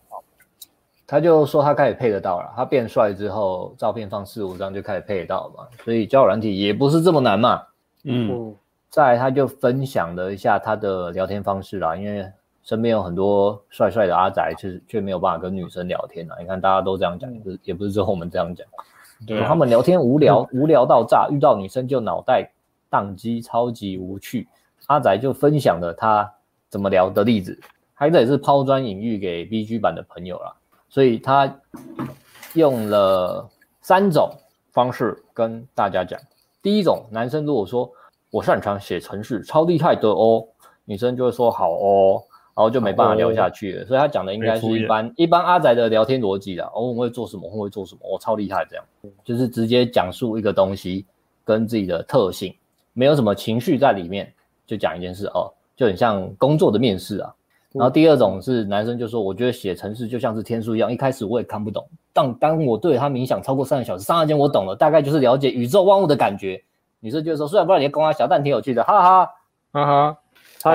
[1.08, 7.64] 他就说他开始配得到了，他变帅之后，照片放四五张就开始配得到嘛，所以交友软体也不是这么难嘛。
[8.04, 8.54] 嗯，
[8.90, 12.30] 再来他就分享了一下他的聊天方式啦，因为。
[12.68, 16.36] 身边有很多帅帅的阿宅，却却没有办法跟女生聊天啊！
[16.38, 18.68] 你看大家都这样讲，也不是也不是只有我们这样讲。
[19.26, 22.52] 对、啊，他们聊天无聊，嗯、无聊到炸，遇到女生就脑袋
[22.92, 24.50] 宕机，超级无趣。
[24.88, 26.30] 阿宅就分享了他
[26.68, 27.58] 怎么聊的例子，
[27.96, 30.54] 他这也是抛砖引玉给 BG 版的朋友啦，
[30.90, 31.50] 所以他
[32.54, 33.50] 用了
[33.80, 34.30] 三种
[34.74, 36.20] 方式跟大家讲。
[36.62, 37.90] 第一种，男生如果说
[38.30, 40.46] 我擅长写程式，超厉害的哦，
[40.84, 42.22] 女生就会说好哦。
[42.58, 46.68] 然后就没办法聊下去了，所以他讲的应该是一般一般阿宅的聊天逻辑啦。
[46.74, 47.48] 哦，我会做什么？
[47.48, 48.02] 我会做什么？
[48.12, 48.84] 我超厉害，这样
[49.24, 51.06] 就是直接讲述一个东西
[51.46, 52.52] 跟自己的特性，
[52.94, 54.34] 没有什么情绪在里面，
[54.66, 57.32] 就讲一件事哦，就很像工作的面试啊。
[57.74, 66.60] 然后第二种是男生就说，我觉得写程式就像是天书一样，一开始我也看不懂，但当我对他冥想超过三个小时，刹那间我懂了，大概就是了解宇宙万物的感觉。
[67.02, 69.32] 女生就说，虽然不知道你的公啊小，但挺有趣的，哈哈
[69.74, 70.18] 哈哈。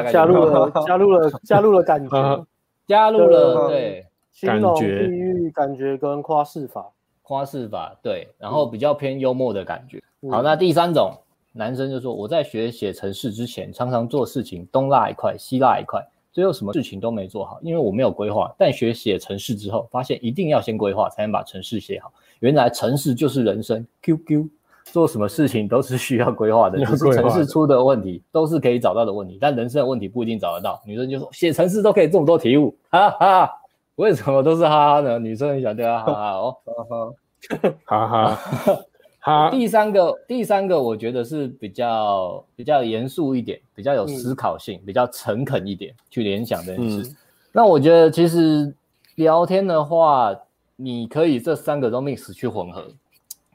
[0.00, 2.46] 他加入了， 加入了，加入了感觉，
[2.86, 4.06] 加入了对，
[4.42, 6.90] 感觉、地域、感觉跟夸饰法，
[7.22, 10.02] 夸饰法对，然后比较偏幽默的感觉。
[10.22, 11.12] 嗯、好，那第三种
[11.52, 16.02] 男生就说，我在学写程式之前，常常做事情东拉一块，西拉一块，
[16.32, 18.54] 最后什么事情都没做好，因为我没有规划。
[18.56, 22.12] 但学写程式之后，发现一定要先规划，才能把程式写好。
[22.40, 24.48] 原来程式就是人生，QQ。
[24.84, 30.80] 做什么事情都是需要规划的， 只是城市出的问题都是可以找到的问题，但人生的问题不一定找得到。
[30.84, 33.50] 女生就说写城市都可以这么多题目，哈哈，
[33.96, 35.18] 为什么都是哈哈呢？
[35.18, 36.56] 女生很喜欢对他哈哈哦，
[37.84, 38.78] 哈哈哈
[39.20, 39.50] 哈。
[39.50, 47.08] 第三个，第三个我觉得是比较比较严肃一点，比较有思考性，嗯、比较诚恳一点去联想这件事。
[47.08, 47.16] 嗯、
[47.52, 48.74] 那我觉得其实
[49.14, 50.34] 聊天的话，
[50.74, 52.84] 你可以这三个都 mix 去混合。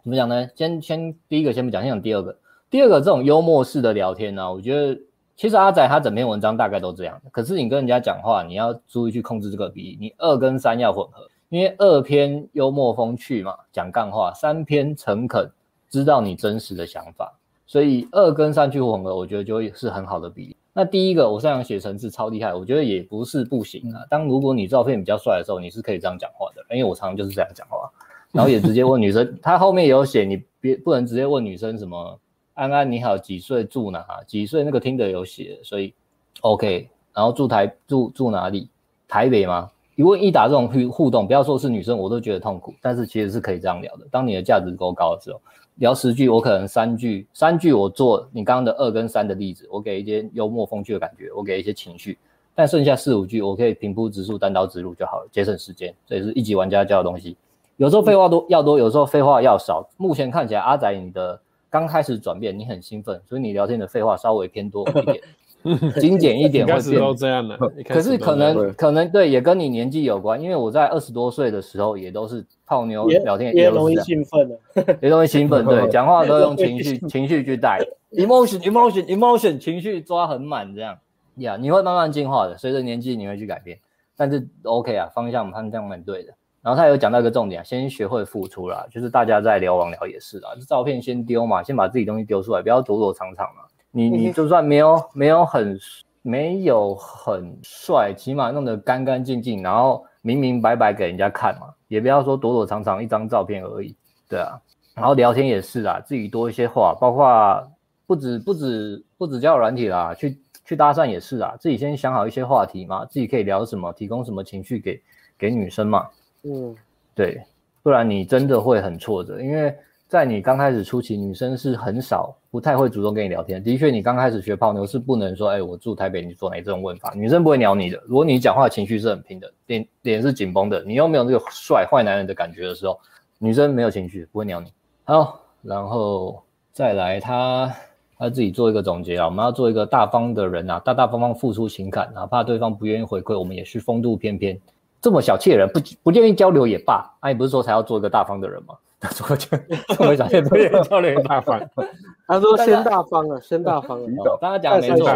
[0.07, 0.47] 怎么讲呢？
[0.55, 2.33] 先先第一个先不讲，先讲第二个。
[2.69, 4.97] 第二个这种幽默式的聊天呢、我觉得
[5.35, 7.21] 其实阿仔他整篇文章大概都这样。
[7.29, 9.97] 可是你跟人家讲话，你要注意去控制这个比例。
[9.99, 15.51] 你二跟三要混合，因为二篇幽默风趣嘛，讲干话；三篇诚恳，
[15.89, 17.37] 知道你真实的想法。
[17.65, 20.55] 所以二跟三去混合，我觉得就会是很好的比例。
[20.71, 24.05] 那第一个，我擅长写程式超厉害，我觉得也不是不行啊。
[24.09, 27.91] 当如果你照片比较帅的时候，你是可以这样讲话的，因为我常常就是这样讲话。
[28.33, 32.19] 然后也直接问女生，他后面有写，你 别不能直接问女生什么，
[32.53, 34.05] 安安你好，几岁住哪？
[34.27, 35.93] 几岁那个听的有写，所以
[36.41, 36.89] OK。
[37.13, 38.69] 然后住台住住哪里？
[39.07, 39.71] 台北吗？
[39.95, 42.71] 一问一答这种互互动，不要说是女生，我都觉得痛苦。
[42.79, 44.05] 但是其实是可以这样聊的。
[44.11, 45.41] 当你的价值够高的时候，
[45.77, 52.19] 聊十句，我可能三句三句我做你刚刚的二跟三的例子，我给一些幽默风趣的感觉，我给一些情绪，
[52.53, 55.91] 但剩下四五句我可以平铺直述，单刀直入就好了，节省时间。
[56.05, 57.35] 这也是一级玩家教的东西。
[57.77, 59.87] 有时候废话多要多，有时候废话要少。
[59.97, 61.39] 目前看起来，阿仔你的
[61.69, 65.21] 刚开始转变，你很兴奋，所以你聊天的废话稍微偏多一点，
[66.01, 66.77] 精简一点会变。
[66.77, 70.41] 开始 都这样的，可是可能可能对，也跟你年纪有关。
[70.41, 75.63] 因为我在二十多岁的时候，也都是泡妞聊天，也容易兴奋的，也容易兴奋。
[75.69, 77.79] 对，讲话都用情绪情绪去带
[78.13, 80.97] ，emotion emotion emotion，情绪抓很满这样。
[81.35, 83.77] 呀，你会慢慢进化的，随着年纪你会去改变。
[84.15, 86.33] 但是 OK 啊，方向方向蛮对的。
[86.67, 93.61] 然后他有讲到一个重点，先学会付出啦，就是大家在聊网聊也是啦，就照片先丢嘛，先把自己东西丢出来，不要躲躲藏藏嘛。
[93.89, 95.79] 你你就算没有没有很
[96.21, 103.95] 没有很帅，起码弄得干干净净，然后明明白白给人家看嘛，也不要说躲躲藏藏一张照片而已，
[104.27, 104.59] 对啊。
[104.93, 107.65] 然后聊天也是啊，自己多一些话，包括
[108.05, 115.01] 不止不止不止交友软体啦，去去搭讪也是啊，自己先想好一些话题嘛，自己可以聊什么，提供什么情绪给
[115.37, 116.09] 给女生嘛。
[116.47, 116.75] 嗯，
[117.13, 117.41] 对，
[117.83, 119.75] 不然你真的会很挫折，因为
[120.07, 123.61] 在你刚开始初期，女生是很少，不太会主动跟你聊天。
[123.61, 126.55] 的确，你刚开始学泡妞是不能说，哎，我住台北，你住哪？
[126.57, 128.01] 这种问法，女生不会鸟你的。
[128.05, 132.97] 如果你讲话情绪是很平的，脸脸是紧绷的，你又没有那个帅坏男人的感觉的时候，
[133.39, 134.71] 女生没有情绪，不会鸟你。
[135.03, 136.41] 好，然后
[136.71, 137.75] 再来他
[138.17, 144.57] 他自己做一个总结啊，我们要做一个大方的人啊，大大方方付出情感，哪怕对方不愿意回馈，我们也是风度翩翩。
[145.01, 148.75] 这么小气的人不不愿意交流也罢，阿、啊、你不是说才要做一个大方的人吗？
[148.99, 149.55] 他说这
[149.95, 151.61] 这么小气不愿意交流也大方，
[152.27, 154.07] 他说先大方了，先大方了。
[154.41, 155.07] 刚刚讲的没错，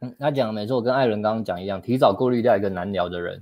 [0.00, 3.40] 嗯，他讲的没错，跟艾伦刚刚讲一样，提早过滤掉一个难聊的人。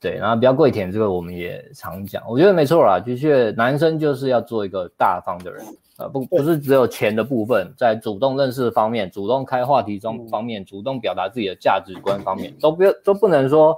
[0.00, 2.98] 对，然后不要跪舔，这个我们也常讲，我觉得没错啦。
[2.98, 5.62] 的确，男生就是要做一个大方的人
[5.98, 13.76] 啊，不不是只有钱的部分，在主动认识方面、主动开话题中方面、主动表达自己的价值观方面，都不要都不能说。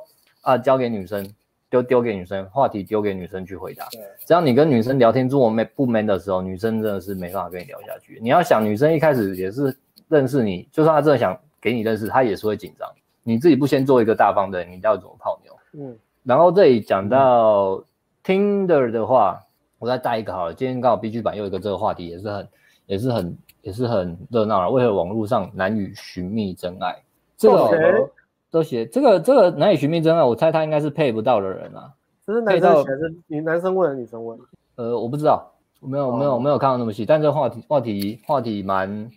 [0.49, 1.31] 啊，交给女生，
[1.69, 3.87] 丢丢给女生，话题丢给女生去回答。
[3.93, 8.19] 对，只要你跟女生聊天中我没不闷的时候，女生真的是没办法跟你聊下去。
[8.23, 9.77] 你要想，女生一开始也是
[10.09, 12.89] 认识你，就算她真的想给你认识，她也是会紧张。
[13.23, 15.53] 你自己不先做一个大方的人，你到底怎么泡妞？
[15.75, 15.95] 嗯。
[16.25, 17.85] 然后这里讲到
[18.25, 19.39] Tinder 的话，
[19.79, 20.55] 我再带一个好了。
[20.55, 22.49] 今天刚好 B G 版又一个这个话题，也是很
[22.87, 24.71] 也是很也是很热闹了。
[24.71, 26.97] 为何网络上难以寻觅真爱？
[27.37, 28.11] 这个
[28.51, 31.93] 都写这个这个难以寻觅真爱，我猜他应该是配不到的人啊。
[32.27, 34.39] 这是男生写的，你男生问的，女生问？
[34.77, 35.51] 呃，我不知道，
[35.81, 39.11] 我没有、哦、没有没有看到那么细，但这个话题话题话题蛮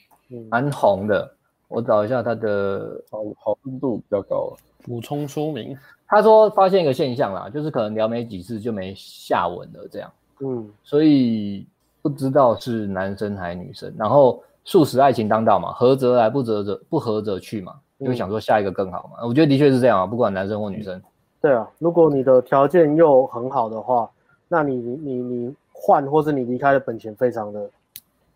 [0.49, 1.30] 蛮红的。
[1.68, 4.53] 我找一下他的讨讨论度比较高。
[4.84, 5.78] 补充说明，
[6.08, 10.12] 他说发现一个现象啦，就是可能聊没几次就没下文了，这样。
[10.40, 11.66] 嗯，所以
[12.02, 13.94] 不知道是男生还是女生。
[13.95, 19.26] 然后素食爱情当道嘛，合则来，不合则不合则去嘛，因为想说下一个更好嘛。
[19.26, 21.02] 我觉得的确是这样啊，不管男生或女生。
[21.41, 24.10] 对啊，如果你的条件又很好的话，
[24.48, 27.69] 那你你你换或是你离开的本钱非常的，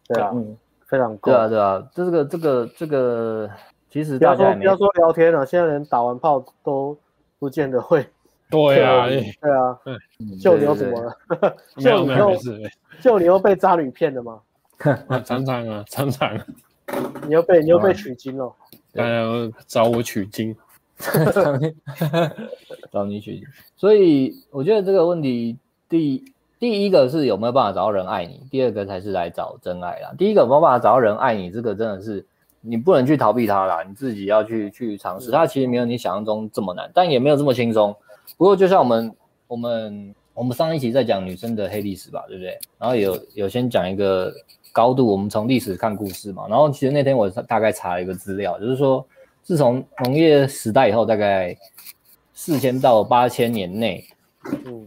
[0.08, 1.32] 对啊，嗯，非常高。
[1.32, 3.50] 对啊，对啊，这个这个这个，
[3.90, 6.98] 其实不要说不要说聊天了，现在连打完炮都
[7.38, 8.08] 不见得会。
[8.50, 9.78] 对啊，对啊，
[10.40, 11.16] 就你又怎么了？
[11.78, 12.32] 就你又
[13.02, 14.40] 就你又被渣女骗了吗？
[15.26, 16.40] 常常啊，常常。
[17.28, 18.52] 你又被你又被取经了？
[18.96, 20.56] 呃找我取经。
[22.90, 23.46] 找你取经，
[23.76, 25.58] 所以我觉得这个问题，
[25.90, 26.24] 第
[26.58, 30.14] 第一个是有没有办法找到人爱你，第二个才是来找真爱啦。
[30.18, 32.26] 第一个有没有办法找到人爱你，这个真的是
[32.62, 35.32] 你不能去逃避它啦，你自己要去去尝试。
[35.32, 37.94] 它其实没有你想象中这么难，但也没有这么轻松。
[38.38, 39.14] 不过就像我们
[39.48, 42.58] 我们我们上一期在讲女生的黑历史吧，对不对？
[42.80, 44.34] 然后有有先讲一个
[44.76, 46.46] 高度，我们从历史看故事嘛。
[46.48, 49.04] 然后其实那天我大概查了一个资料，就是说。
[49.48, 51.56] 自从农业时代以后，大概
[52.34, 54.04] 四千到八千年内，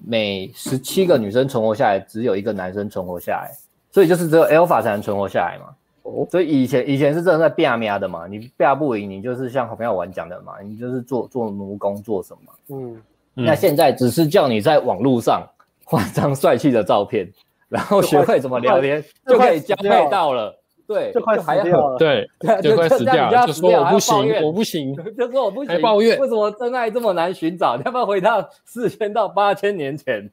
[0.04, 3.52] 每十七个女生存活下来，只有一个男生存活下来，
[3.92, 5.72] 所以就是只有 Alpha 才能存活下来嘛。
[6.02, 12.76] 哦，所以以前以前是真的在变喵的嘛，你拼不赢，你就是像朋友玩讲的嘛，你就是做做奴工做什么。
[12.76, 13.00] 嗯，
[13.34, 15.46] 那现在只是叫你在网络上
[15.84, 17.32] 换张帅气的照片，
[17.68, 20.54] 然后学会怎么聊天，就可以交配到了。
[20.86, 21.98] 对，就快死掉了。
[21.98, 22.26] 对，
[22.62, 23.46] 就快死掉了。
[23.46, 27.76] 就说我不行，我不行， 就说我不行，还抱怨为什么真爱这么难寻找？
[27.76, 30.30] 你要不要回到 四千到八千年前？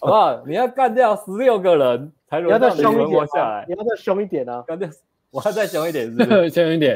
[0.00, 0.42] 好不好？
[0.46, 3.64] 你要干掉十六个人才轮到你存活下来。
[3.66, 4.62] 你要再凶一点啊！
[4.66, 4.88] 干掉，
[5.30, 6.50] 我要再凶一点，是不是？
[6.50, 6.94] 凶一点。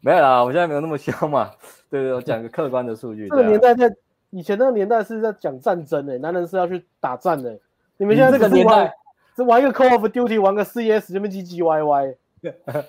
[0.00, 1.50] 没有啦，我现在没有那么凶嘛。
[1.90, 3.28] 对对，我讲个客观的数据。
[3.28, 3.92] 这个年代在
[4.30, 7.58] 以前那个年代是在讲战争诶，男人是要去打仗的。
[7.98, 8.92] 你们现在这个年代。
[9.34, 12.14] 只玩一个 Call of Duty，玩个 CS，这边唧唧歪歪，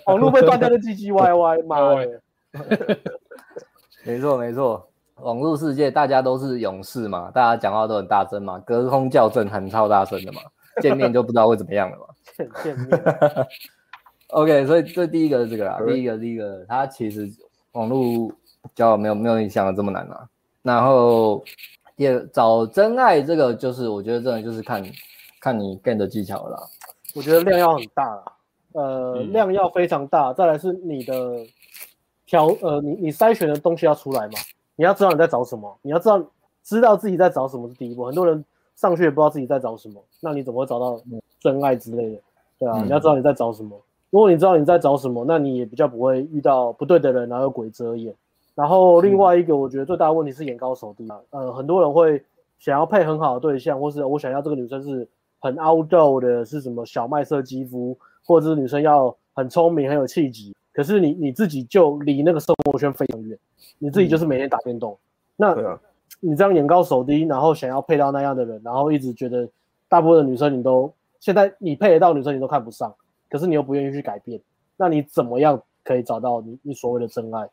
[0.05, 2.21] 网络被断掉的唧唧歪歪， 妈的！
[4.05, 10.39] 没错没错，网络世界大家都是勇士嘛，大家讲话都很大声嘛，隔空叫阵很超大声的嘛，
[10.81, 12.05] 见面就不知道会怎么样了嘛。
[12.37, 12.87] 见见面。
[14.31, 17.29] OK，所以这第一个是这个啦，第一个第一个，它其实
[17.73, 18.31] 网络
[18.73, 20.29] 交友没有没有你想的这么难啊。
[20.61, 21.43] 然后
[21.97, 24.81] 第二找真爱这个就是我觉得真的就是看。
[25.39, 26.63] 看你 game 的技巧了啦，
[27.15, 28.23] 我觉得量要很大啦，
[28.73, 30.33] 呃，嗯、量要非常大。
[30.33, 31.45] 再来是你的
[32.25, 34.33] 挑，呃，你你筛选的东西要出来嘛，
[34.75, 36.25] 你要知道你在找什么，你要知道
[36.63, 38.03] 知道自己在找什么是第一步。
[38.03, 38.43] 很多人
[38.75, 40.99] 上去也不知道自己在找什么，那你怎么会找到
[41.39, 42.21] 真爱之类的？
[42.57, 43.79] 对啊，嗯、你要知道你在找什么。
[44.09, 48.13] 如果你知道你在找什么，那你也比较不会遇到不对的人，然后有鬼遮眼。
[48.57, 51.17] 然后另外一个，我觉得最大的问题是眼高手低啊。
[51.29, 52.21] 呃，很多人会
[52.59, 55.07] 想要配很好的对象，或是我想要这个女生是。
[55.39, 63.37] 很 outdoor 的是什么小麦色肌肤，或者是女生要很聪明、很有气质，可是你你自己就离那个生活圈非常远，
[63.77, 64.97] 你自己就是每天打电动，嗯、
[65.37, 65.79] 那
[66.19, 69.47] 你这样眼高手低，然后想要配到那样的人，然后一直觉得
[69.87, 72.91] 大部分的女生你都现在你配得到女生你都看不上，
[73.29, 74.41] 可是你又不愿意去改变，
[74.75, 77.47] 那你怎么样可以找到你你所谓的真爱？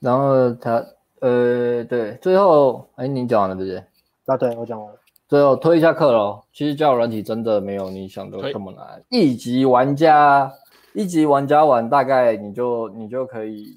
[0.00, 0.84] 然后他
[1.20, 3.78] 呃对，最后哎你讲完了对不对？
[4.26, 4.98] 啊对，我讲完了。
[5.28, 6.40] 最后推一下课喽。
[6.52, 9.02] 其实交友软体真的没有你想的这么难。
[9.10, 10.52] 一级玩家，
[10.92, 13.72] 一级玩家玩大概你就你就可以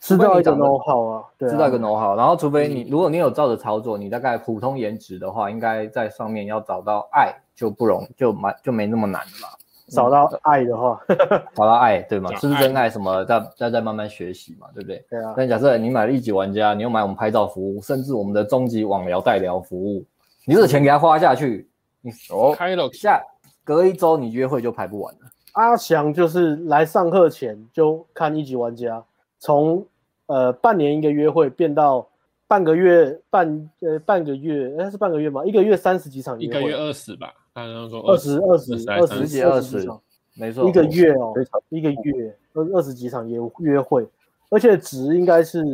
[0.00, 2.16] 知道一个 know how 啊，知道一个 know how。
[2.16, 9.48] 然后除非你如果你有照着操作，你大概普通颜值的话，应该在上面要找到爱就不容就蛮就没那么难了嘛。
[9.88, 11.00] 找到爱的话，
[11.54, 12.34] 找到爱对吗？
[12.36, 13.24] 是不是真爱什么？
[13.24, 15.04] 再再再慢慢学习嘛，对不对？
[15.08, 15.34] 对啊。
[15.36, 20.04] 但假设你买了一级玩家，你又买我们拍照服务，甚至我们的终极网聊代聊服务。
[20.44, 21.68] 你这个钱给他花下去，
[22.00, 23.22] 你哦，开了下
[23.64, 25.20] 隔一周你约会就排不完了。
[25.52, 29.02] 阿翔就是来上课前就看一级玩家，
[29.38, 29.84] 从
[30.26, 32.06] 呃半年一个约会变到
[32.46, 35.44] 半个月半呃半个月，哎是半个月吗？
[35.44, 37.32] 一个月三十几场约会，一个月二十吧，
[37.64, 39.98] 刚刚说二十二十二十几二十场，
[40.34, 41.32] 没错，一个月哦，
[41.70, 44.06] 一个月二二十几场约约会，
[44.50, 45.64] 而且值应该是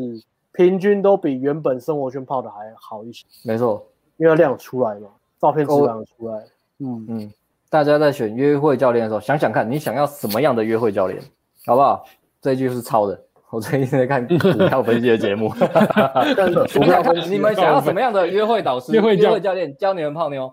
[0.53, 3.85] 平均都比原本生活圈泡的还好一些，没错。
[4.19, 5.11] 因为量出来了，
[5.41, 6.45] 照片质量出来。
[6.79, 7.33] 嗯嗯，
[7.69, 11.21] 大家在选约会教练的时候，想想看你想要什么样的约会教练，
[11.67, 12.05] 好不好？
[12.41, 13.21] 这一句是抄的。
[13.51, 14.37] 我最近在看股
[14.69, 15.49] 票分析的节目，
[16.73, 20.47] 股票分析，你们想要什么样的约会导师、约会教练教你们泡妞，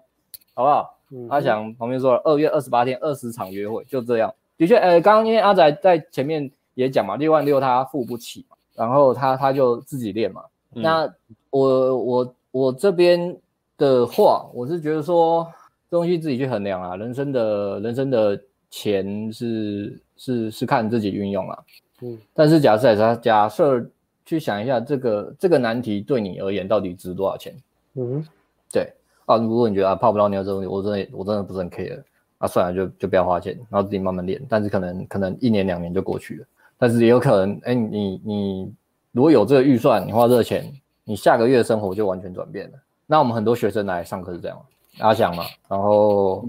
[0.56, 0.99] 好不好？
[1.30, 4.34] 阿翔旁边说了，二月二十八天二十场约会，就这样。
[4.58, 10.44] 的确，呃，刚刚因为阿仔在前面也讲嘛，六万六他付不起嘛，然后他他就自己练嘛。
[10.76, 11.14] 嗯、那
[11.50, 13.36] 我我我这边
[13.78, 15.48] 的话，我是觉得说，
[15.90, 21.60] 东西自己去衡量啊，人生的人生的钱是是是看自己运用啊。
[22.02, 23.84] 嗯，但是假设假假设
[24.26, 27.56] 去想一下，这个这个难题对你而言到底值多少钱？
[27.96, 28.24] 嗯，
[28.72, 28.92] 对
[29.30, 32.02] 啊，如果你觉得啊泡不到妞这个东西，我真的我真的不是很 care，
[32.40, 36.46] 啊算了就就不要花钱，然后自己慢慢练，但是可能可能一年两年就过去了，
[36.80, 38.74] 但是也有可能，哎、欸、你你
[39.12, 40.74] 如果有这个预算，你花这个钱，
[41.04, 42.78] 你下个月的生活就完全转变了。
[43.06, 44.60] 那我们很多学生来上课是这样，
[44.98, 46.44] 阿翔嘛，然后、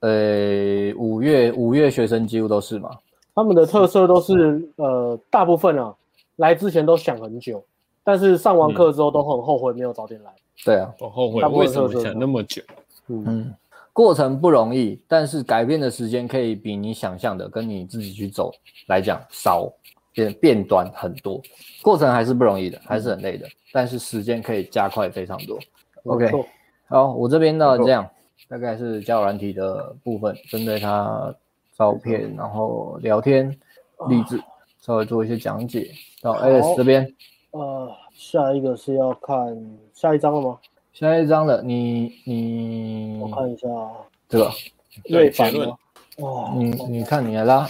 [0.00, 2.90] 嗯、呃五月五月学生几乎都是嘛。
[3.34, 5.94] 他们的特色都是，呃，大部分啊，
[6.36, 7.62] 来之前都想很久，
[8.04, 10.30] 但是上完课之后都很后悔没有早点来。
[10.30, 12.62] 嗯、对啊，我后悔为什么想那么久？
[13.08, 13.54] 嗯嗯，
[13.92, 18.52] 过程不容易，但是改变的时间可以比你想象的跟你自己去走
[18.86, 19.70] 来讲少，
[20.12, 21.40] 变变短很多。
[21.82, 25.58] 过程还是不容易的，还是很累的，嗯、但是时间可以加快非常多。
[26.04, 26.30] OK，
[26.86, 28.08] 好，我这边呢这样，
[28.48, 31.34] 大概是交友软体的部分，针对他。
[31.74, 33.48] 照片，然后聊天，
[34.08, 34.38] 例子，
[34.78, 35.90] 稍微做一些讲解。
[36.20, 37.12] 到 Alex 这边，
[37.52, 39.56] 呃，下一个是要看
[40.02, 40.58] 下一张了吗？
[40.92, 43.68] 下一张了，你你，我看一下
[44.28, 44.50] 这个
[45.08, 45.76] 瑞凡吗？
[46.18, 47.68] 哦，你你看你来拉，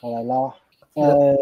[0.00, 0.36] 我来拉。
[0.94, 1.34] 呃，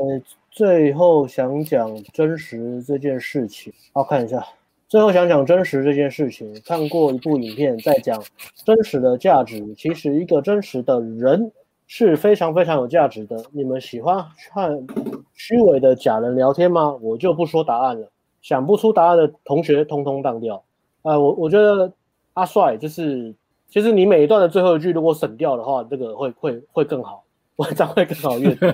[0.50, 4.42] 最后想讲真实这件事情，好，看一下。
[4.88, 8.18] 最后想讲真实这件事情，看过一部影片在讲
[8.64, 9.74] 真实的价值。
[9.76, 11.52] 其实一个真实的人。
[11.88, 13.44] 是非常非常有价值的。
[13.52, 14.86] 你们喜欢看
[15.34, 16.96] 虚伪的假人聊天吗？
[17.02, 18.10] 我就不说答案了。
[18.42, 20.62] 想不出答案的同学，通通当掉。
[21.02, 21.90] 呃，我我觉得
[22.34, 23.34] 阿帅就是，
[23.68, 27.24] 其实你每一段的最后一句如果省掉的话，这个会会会更好，
[27.56, 28.66] 文章会更好阅读。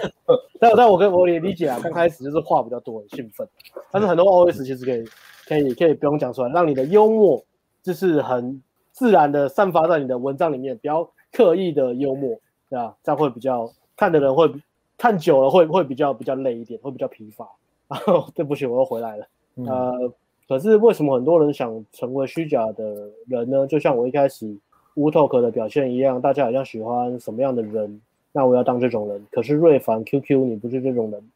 [0.60, 3.46] 但但我跟我也理解啊，刚开始就是话比较多，很兴奋。
[3.90, 5.04] 但是很多 OS 其实可以
[5.46, 7.42] 可以可以不用讲出来，让你的幽默
[7.82, 8.62] 就是很
[8.92, 12.38] 自然的散发在你的文章里面，不要刻意的幽默。
[12.68, 14.50] 对啊，这样会比较看的人会
[14.98, 17.48] 看久了会会比较比较累一点，会比较疲乏。
[17.88, 19.26] 然后对不起，我又回来了。
[19.56, 20.12] 嗯、呃，
[20.48, 23.66] 可是为什么很多人想成为虚假的人呢？
[23.66, 24.54] 就像我一开始
[24.94, 28.00] Wootalk 的表现一样，大家好像喜欢什么样的人，
[28.32, 29.26] 那我要当这种人。
[29.30, 31.30] 可是瑞凡 QQ 你不是这种人，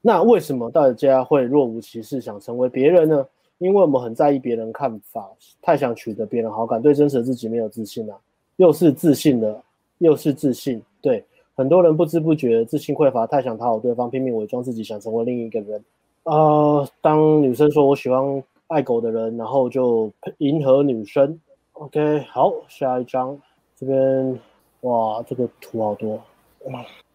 [0.00, 3.26] 那为什么大家会若无其事想成为别人呢？
[3.58, 5.28] 因为我们很在意别人看法，
[5.60, 8.16] 太想取得别人好感，对真实的自己没有自信啊，
[8.56, 9.62] 又是自信的。
[10.00, 11.24] 又是自信，对
[11.58, 15.84] 很多人不知不觉自信匮乏，太想讨好对方，拼命伪装自己，想成为另一个人。
[16.22, 20.08] 呃，当女生说我喜欢爱狗的人，然后就
[20.38, 21.36] 迎合女生。
[21.72, 23.36] OK，好，下一张，
[23.76, 24.38] 这边
[24.82, 26.20] 哇，这个图好多。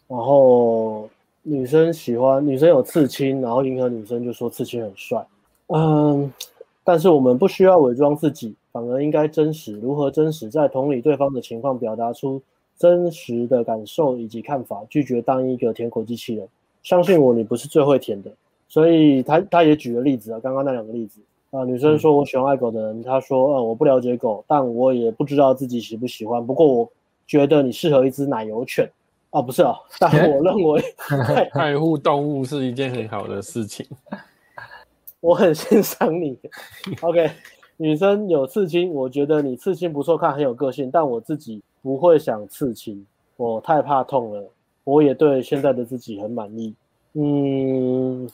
[0.10, 1.08] 然后
[1.44, 5.26] 女生喜欢女生有刺青，然后迎合女生就说刺青很帅。
[5.68, 6.30] 嗯，
[6.84, 9.80] 但是我们不需要伪装自己，反而应该真实。
[9.80, 10.50] 如何真实？
[10.50, 12.42] 在同理对方的情况，表达出。
[12.84, 16.46] 真实的感受以及看法，拒绝当一个舔狗机器人。
[16.82, 18.30] 相信我，你不是最会舔的。
[18.68, 26.46] 所以他他也举了例子啊，刚刚那两个例子啊、呃，女生说我喜欢爱狗的人，她说，呃，我不了解狗，但我也不知道自己喜不喜欢。
[26.46, 26.92] 不过我
[27.26, 28.86] 觉得你适合一只奶油犬
[29.30, 30.84] 啊，不是啊， 但我认为
[31.56, 33.88] 爱护动物是一件很好的事情。
[35.22, 36.38] 我很欣赏你。
[37.00, 37.32] OK，
[37.78, 41.62] 女生有刺青，我觉得你刺青不错看，很有个性，但我自己。
[41.84, 43.06] 不会想刺青，
[43.38, 44.44] 我太怕痛了。
[44.86, 46.74] 我也对现在的自己很满意。
[47.14, 48.28] 嗯，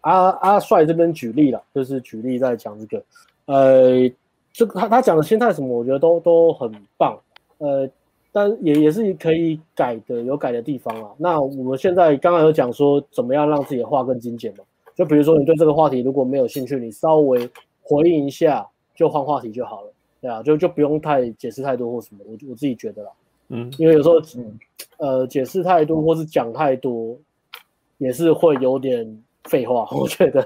[0.00, 3.04] 阿阿帅这边举例了，就是举例在讲这个。
[3.46, 4.10] 呃，
[4.52, 7.16] 这个他他讲的心态什么，我觉得都都很棒。
[7.58, 7.88] 呃，
[8.32, 11.10] 但也也是可以改的，有改的地方啊。
[11.16, 14.64] 那我们现在刚刚有讲说，怎么样让自己的话更精简嘛？
[14.94, 17.48] 就比如说你对这个话题如果没有兴趣，你稍微
[17.82, 19.92] 回应一下，就换话题就好了。
[20.20, 23.10] 对啊，就就不用太解释太多或什么，我我自己觉得啦，
[23.50, 24.16] 嗯，因为有时候，
[24.96, 27.16] 呃，解释太多或是讲太多，
[27.98, 30.40] 也是会有点废话，我觉得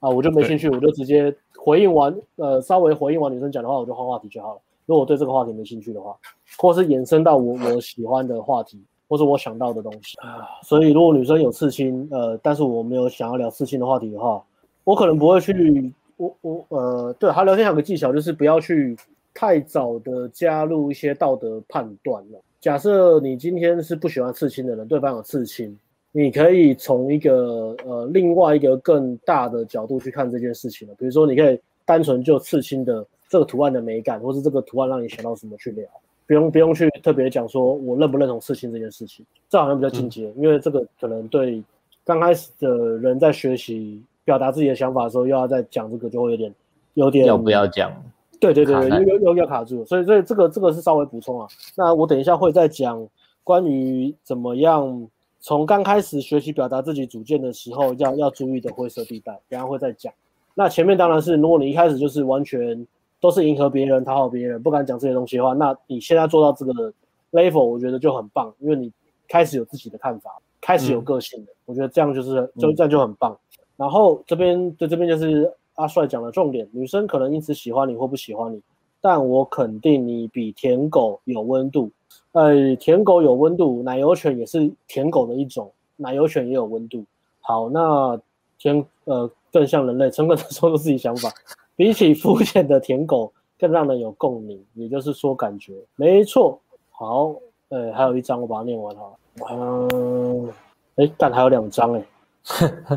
[0.00, 4.60] 啊，我就没兴趣，我就直接回应完，呃，稍微回应完女生讲的话，我就换话题就好了。
[4.86, 6.16] 如果我对这个话题没兴趣的话，
[6.56, 14.42] 或是延伸到我我喜欢的话题，或是我想到的东西啊，所以如果女生有刺青，呃，但是我没有想要聊刺青的话题的话，
[14.84, 18.96] 我可能不会去，我我呃，对，他聊天有个技巧就是不要去。
[19.32, 22.40] 太早的加入一些道德判断了。
[22.60, 25.78] 假设你今天是不喜欢刺青的人，对方有刺青，
[26.10, 30.94] 你可以从一个呃另外一个更大的角度去看这件事情了。
[30.98, 35.86] 比如说，你可以单纯就刺青的这个图案的美感，或是这个图案让你想到什么去聊，
[36.26, 41.62] 不用不用去特别讲说我认不认同刺青这件事情，这好像比较进阶，嗯、因为这个可能对
[42.04, 46.54] 刚开始的人在学习表达自己的想法的时候，又要再讲这个，就会有点
[46.94, 47.92] 有点要不要讲？
[48.40, 51.48] 对对对，又又又要卡住，所以所以这个这个是稍微补充啊。
[51.74, 53.04] 那我等一下会再讲
[53.42, 55.08] 关于怎么样
[55.40, 60.12] 从刚开始学习表达自己主见的时候要要注意的灰色地带，等下会再讲。
[60.54, 62.86] 那前面当然是如果你一开始就是完全
[63.20, 66.92] 都是迎合别人、讨好别人，不敢讲这些东西的话，那你现在做到这个
[67.32, 68.92] level，我觉得就很棒，因为你
[69.26, 73.32] 开始有自己的看法，开始有个性的，嗯、我觉得这样就是就这样就很棒。
[73.32, 75.52] 嗯、然后这边对这边就是。
[75.78, 78.60] 阿帅讲的重点，女生可能因此喜欢你或不喜欢你，
[79.00, 81.88] 但我肯定你比舔狗有温度。
[82.32, 87.04] 呃，舔狗有温度，奶油犬也是舔狗的一种，奶油犬也有温度。
[87.40, 88.20] 好，那
[88.58, 91.32] 舔呃更像人类，成本的说出自己想法，
[91.76, 96.60] 比起肤浅的舔狗更让人有共鸣，也就是说感觉没错。
[96.90, 97.36] 好，
[97.68, 99.12] 呃，还有一张我把它念完哈。
[99.48, 100.50] 嗯，
[100.96, 102.02] 哎，但还有两张哎。
[102.48, 102.96] 哈 哈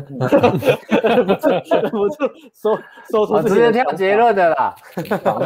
[1.90, 2.16] 不是
[2.54, 2.78] 说
[3.10, 4.74] 说出直接跳结论的啦。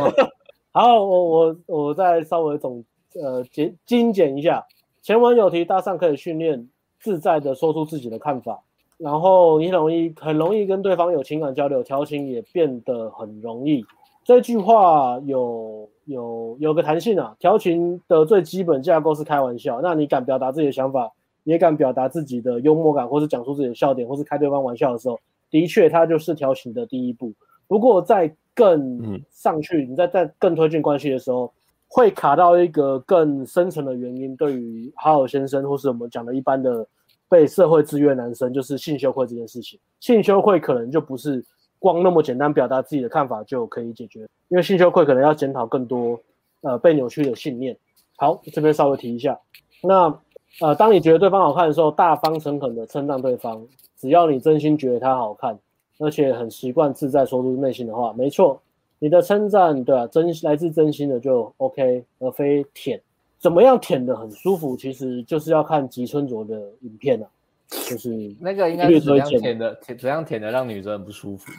[0.73, 2.85] 好，我我我再稍微总
[3.21, 4.65] 呃简精简一下。
[5.03, 6.69] 前文有提，搭讪可以训练
[7.01, 8.61] 自在的说出自己的看法，
[8.97, 13.85] 然后你很容易很容易跟对方有情感交流，调情也变得很容易。
[14.25, 21.13] 这句话有有有个弹性啊，调情的最基本架构是开玩笑，那你敢表达自己的想法？
[21.47, 25.17] 也敢表达自己的幽默感，或是讲出自己的笑点，或是开对方玩笑的时候，
[25.49, 27.33] 的确，它就是调情的第一步。
[27.69, 31.53] 不过，在更上去，你在在更推进关系的时候，
[31.87, 34.37] 会卡到一个更深层的原因。
[34.37, 36.85] 对于哈尔先生，或是我们讲的一般的
[37.29, 39.79] 被社会制约男生，就是性羞愧这件事情。
[40.01, 41.45] 性羞愧可能就不是
[41.79, 46.19] 光那么简单表达自己的看法就可以解决，因为性羞愧可能要检讨更多
[46.63, 47.77] 呃被扭曲的信念。
[48.17, 49.39] 好，这边稍微提一下，
[49.81, 50.13] 那。
[50.61, 53.67] 呃，当你觉得对方好看的时候，大方诚恳的称赞对方。
[53.99, 55.59] 只要你真心觉得他好看，
[55.99, 58.61] 而且很习惯自在说出内心的话，没错，
[58.99, 63.01] 你的称赞，对啊，真来自真心的就 OK，而非舔。
[63.39, 67.27] 怎么样舔的很舒服，其实就是要看吉村卓的影片啊。
[67.69, 68.11] 就是
[68.41, 71.51] 那个应该是怎样舔的，舔怎样舔的让女生很不舒服。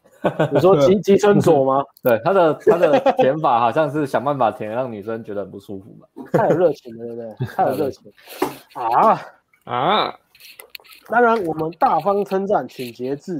[0.54, 1.84] 你说吉 吉村卓吗？
[2.02, 6.08] 对，他的他的舔法好像是想办法舔让女生觉得很不舒服嘛。
[6.32, 7.48] 太有热情了，对不对？
[7.48, 8.12] 太有热情
[8.74, 9.22] 啊
[9.66, 10.16] 啊！
[11.10, 13.38] 当然，我们大方称赞，请节制。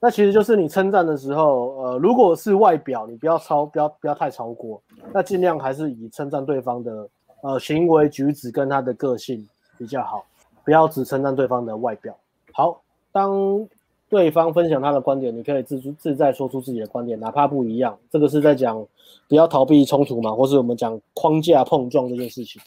[0.00, 4.82] 那其实就是你称赞的时候，呃，如果是外表，你不要超，不要不要太超过。
[5.12, 7.08] 那尽量还是以称赞对方的
[7.42, 9.48] 呃行为举止跟他的个性
[9.78, 10.24] 比较好。
[10.64, 12.16] 不要只称赞对方的外表。
[12.52, 13.68] 好，当
[14.08, 17.98] 对方分享他的观点，你可以自自在说出自己的观点，哪怕不一样。
[18.10, 18.86] 这个是在讲
[19.26, 22.60] 不要逃避冲突嘛，或是我们讲框架碰撞这件事情。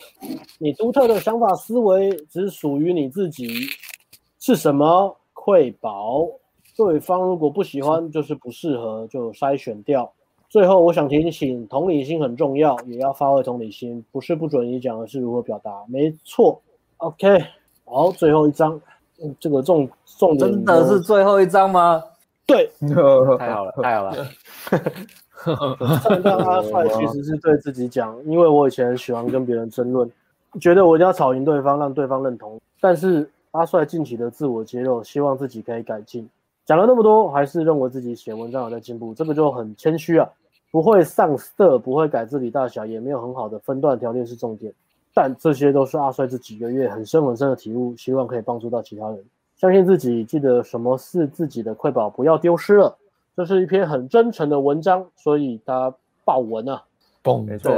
[0.58, 3.48] 你独特的想法思维只属于你自己，
[4.40, 5.16] 是什么？
[5.34, 6.28] 瑰宝。
[6.76, 10.12] 对方如果不喜欢，就是不适合，就筛选掉。
[10.50, 15.86] 最后，我想提醒，同理心很重要，也要发挥同理心，不是不准你讲，而是如何表达。
[15.88, 16.60] 没错
[16.98, 17.46] ，OK。
[17.86, 18.80] 好，最后一张，
[19.24, 19.88] 嗯，这个重
[20.18, 22.04] 重点真的是最后一张吗？
[22.46, 22.70] 对，
[23.40, 24.14] 太好了，太好了。
[26.22, 30.12] 上阿帅其实是对自己讲，因为我以前喜欢跟别人争论，
[30.60, 32.60] 觉得我一定要吵赢对方，让对方认同。
[32.82, 36.28] 但是阿帅近期的自我揭露，希望自己可以改进。
[36.66, 40.28] 讲了那么多，还是认为自己写文章有在进步，这个就很谦虚啊。
[40.72, 44.74] 不会上色，不会改字体大小，也没有很好的分段条列是重点。
[45.16, 49.24] 但这些都是阿帅这几个月很深很深的体悟，希望可以帮助到其他人。
[49.56, 52.94] 相信自己，记得什么是自己的瑰宝，不要丢失了。
[53.38, 55.94] 这是一篇很真诚的文章，所以他
[56.26, 56.84] 爆文啊，
[57.24, 57.72] 嘣，没错。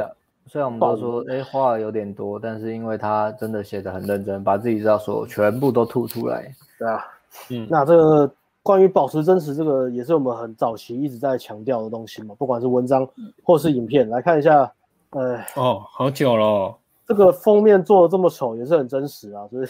[0.47, 6.51] 虽然我们都说，哎，话有点多，但是因为他真的写得很认真，把自己知道所有全部都吐出来。
[6.79, 7.05] 对啊，
[7.49, 8.31] 嗯，那这个
[8.63, 13.07] 关于保持真实，这个也是我们很早期一直在强调的东西嘛，不管是文章
[13.43, 14.71] 或是影片，来看一下，
[15.11, 16.75] 呃，哦，好久了。
[17.07, 19.67] 这个封面做的这么丑，也是很真实啊， 所以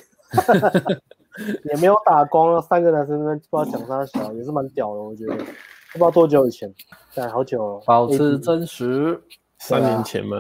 [1.65, 5.35] 也没有打光，三个男生在不知道讲啥小，也是蛮屌的，我觉得。
[5.93, 6.72] 不知道多久以前，
[7.14, 7.81] 在，好久了。
[7.85, 9.19] 保持真实，
[9.57, 10.38] 三年前吗？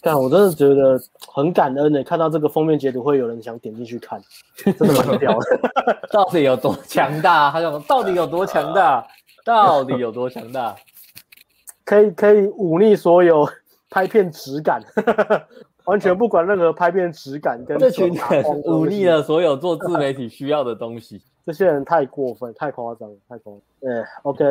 [0.00, 0.98] 但我真的觉得
[1.28, 4.20] 很感恩的，看到这个封面截图，会有人想点进去看，
[4.64, 5.60] 真的蛮屌的。
[6.10, 7.50] 到底有多强大？
[7.52, 9.06] 他讲到底有多强大？
[9.44, 10.74] 到底有多强大？
[11.84, 13.48] 可以可以忤逆所有
[13.90, 14.82] 拍片质感，
[15.88, 21.22] 完全不管任何拍片质感跟这群人忤逆了所有做自媒体需要的东西。
[21.46, 23.62] 这些人太过分，太夸张了，太夸张。
[23.80, 24.44] 对，OK，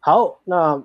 [0.00, 0.82] 好，那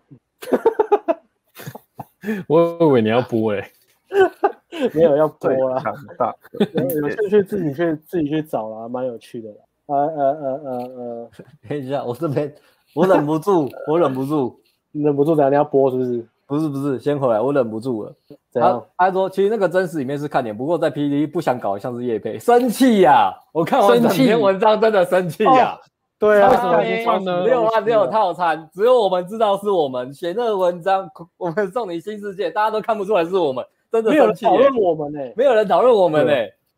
[2.48, 5.82] 我以为你要播哎、欸， 没有要播了，
[6.20, 9.58] 大，有有兴趣自己去自己去找啦，蛮有趣的啦。
[9.88, 11.30] 呃呃呃呃呃，
[11.68, 12.54] 等一下，我这边
[12.94, 14.60] 我忍不住，我忍不住，
[14.92, 16.24] 你忍不住，等下你要播是不是？
[16.48, 18.14] 不是不是，先回来，我忍不住了。
[18.52, 18.84] 怎样？
[18.98, 23.34] 他说，其实那个真实里面是看点，不过在 PPT 不想搞，像是叶佩，生气呀！
[23.52, 25.78] 我看完整篇文章真的生气呀！
[26.18, 27.44] 对啊，为什么不放呢？
[27.46, 34.12] 六万六套餐，只有我们知道是我们写那个文章，我们送你新世界，大家都看不出来是我们，真的。
[34.12, 36.34] 没有人讨论我们呢，没有人讨论我们呢。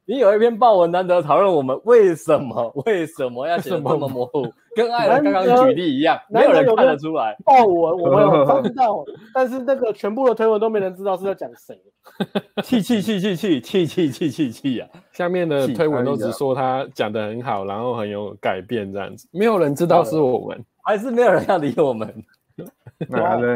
[0.09, 2.71] 你有一篇报文，难得讨论我们为什么？
[2.85, 4.47] 为什么要写这么模糊？
[4.73, 7.35] 跟艾伦刚刚举例一样，没有人看得出来。
[7.43, 9.03] 爆文我们有知道，
[9.35, 11.77] 但是那个全部的推文都没人知道是在讲谁。
[12.63, 14.87] 气气气气气气气气气气呀！
[15.11, 22.07] 下面的推文都只说他讲的很好，然后很有改变这样子，没有人知道是我们，还是没有人要理我们。
[22.55, 22.65] 对
[23.09, 23.55] 对，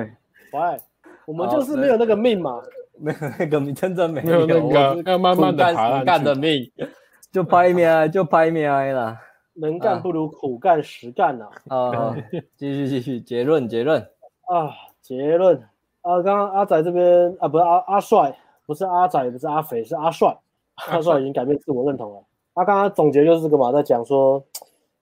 [0.52, 0.78] 喂，
[1.26, 2.62] 我们就是没有那个命嘛。
[3.02, 6.72] 没有那个你，真的没有那个，要慢慢的爬干的命，
[7.32, 9.20] 就拍命，就拍命啦。
[9.54, 11.50] 能干不如苦干实干呐。
[11.68, 12.16] 啊，
[12.56, 14.00] 继续继续，结论结论
[14.48, 14.72] 啊，
[15.02, 15.58] 结论
[16.02, 20.38] 啊，刚刚阿仔这边啊，不是阿阿帅，不是阿仔，不是阿肥，是阿帅。
[20.88, 22.24] 阿帅已经改变自我认同了。
[22.56, 24.44] 他刚刚总结就是这个嘛，在讲说，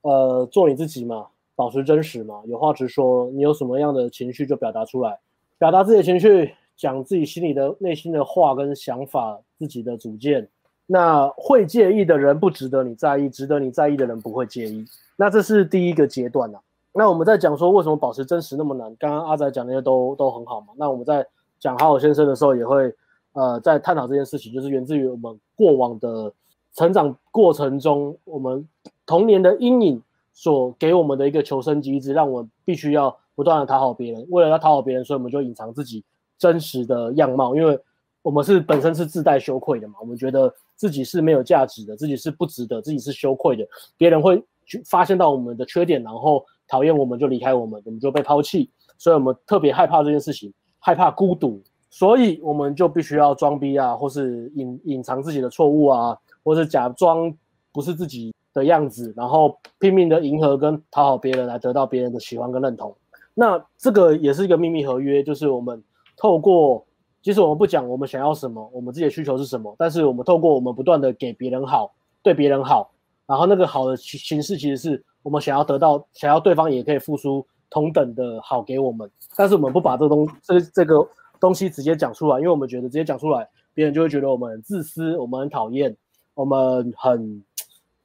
[0.02, 5.20] 呃，做你自己嘛，保持真实嘛，有话直说，你有什么样的情绪就表达出来，
[5.58, 6.54] 表达自己的情绪。
[6.80, 10.48] 讲自己心里的内心的话跟想法，自己的主见。
[10.86, 14.86] 那会介意的人不值得你在意，值得你在意的人不会介意。
[15.18, 16.60] 那这是第一个阶段啊。
[16.94, 18.96] 那我们在讲说为什么保持真实那么难？
[18.96, 20.68] 刚刚阿仔讲那些都都很好嘛。
[20.78, 21.24] 那我们在
[21.60, 22.92] 讲好好先生的时候，也会
[23.34, 26.32] 呃在探讨这件事情，就是源自于我们过往的
[26.74, 28.66] 成长过程中，我们
[29.06, 30.02] 童年的阴影
[30.34, 34.26] 所给我们的一个求生机制，让我们必须要不断的讨好别人。
[34.32, 36.04] 为了要讨好别人，所以我们就隐藏自己。
[36.40, 37.78] 真实的样貌，因为
[38.22, 43.68] 我们是本身是自带羞愧的嘛，我们觉得自己是没有价值的，自己是不值得，自己是羞愧的，
[43.98, 57.34] 别人会去发现到我们的缺点，然后讨厌我们就离开我们，我们就被抛弃，所以我们特别害怕这件事情，害怕孤独，所以我们就必须要装逼啊，或是隐隐藏自己的错误啊，或是假装
[57.74, 62.96] 不是自己的样子，然后拼命的迎合跟讨好别人来得到别人的喜欢跟认同。
[63.34, 65.82] 那这个也是一个秘密合约，就是我们。
[66.22, 66.86] 透过，
[67.24, 72.92] 其实我们不讲我们想要什么，我们自己的需求是什么，但是我们透过我们不断的给别人好，对别人好，
[73.26, 81.08] 然后那个好的形式其实是我们想要得到，想要对方也可以付出同等的好给我们，但是我们不把这东这这个
[81.40, 85.96] 东西直接讲出来，因为我们觉得直接讲出来，别人就会觉得我们很自私，我们很讨厌，
[86.34, 87.42] 我们很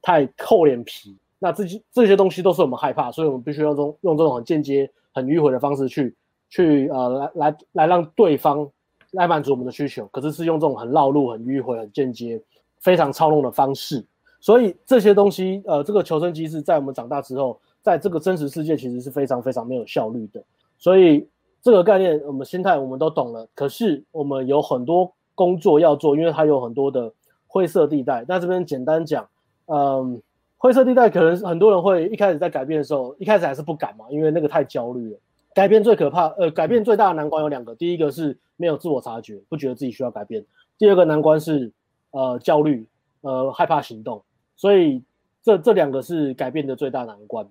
[0.01, 1.17] 太厚脸皮。
[1.37, 6.15] 那这些这些东西都是我们害怕，所以我们必须要用用这种很间接、很迂回的方式去。
[6.55, 8.65] 去呃来来来让对方
[9.11, 12.41] 来满足我们的需求，可是是用这种很绕路、很迂回、很间接、
[12.79, 14.01] 非常操弄的方式。
[14.39, 20.41] 所以这些东西呃，这个求生机制在我们长大之后，在这个真实世界其实是非常非常没有效率的。
[20.77, 21.27] 所以
[21.61, 23.45] 这个概念，我们心态我们都懂了。
[23.53, 27.11] 可是我们有很多工作要做，因为它有很多的
[27.47, 28.23] 灰色地带。
[28.29, 29.27] 那这边简单讲，
[29.65, 30.21] 嗯，
[30.57, 35.19] 灰色地带可能很多人会一开始在改变的时候，一开始还是不敢嘛，因为那个太焦虑了。
[35.55, 40.43] 改变最可怕，呃，改变最大的难关有两个，第一个是没有自我察觉，不觉得自己需要改变；
[40.77, 41.71] 第二个难关是，
[42.11, 42.85] 呃，焦虑，
[43.21, 44.21] 呃，害怕行动。
[44.57, 45.01] 所以
[45.41, 47.47] 这这两个是改变的最大难关。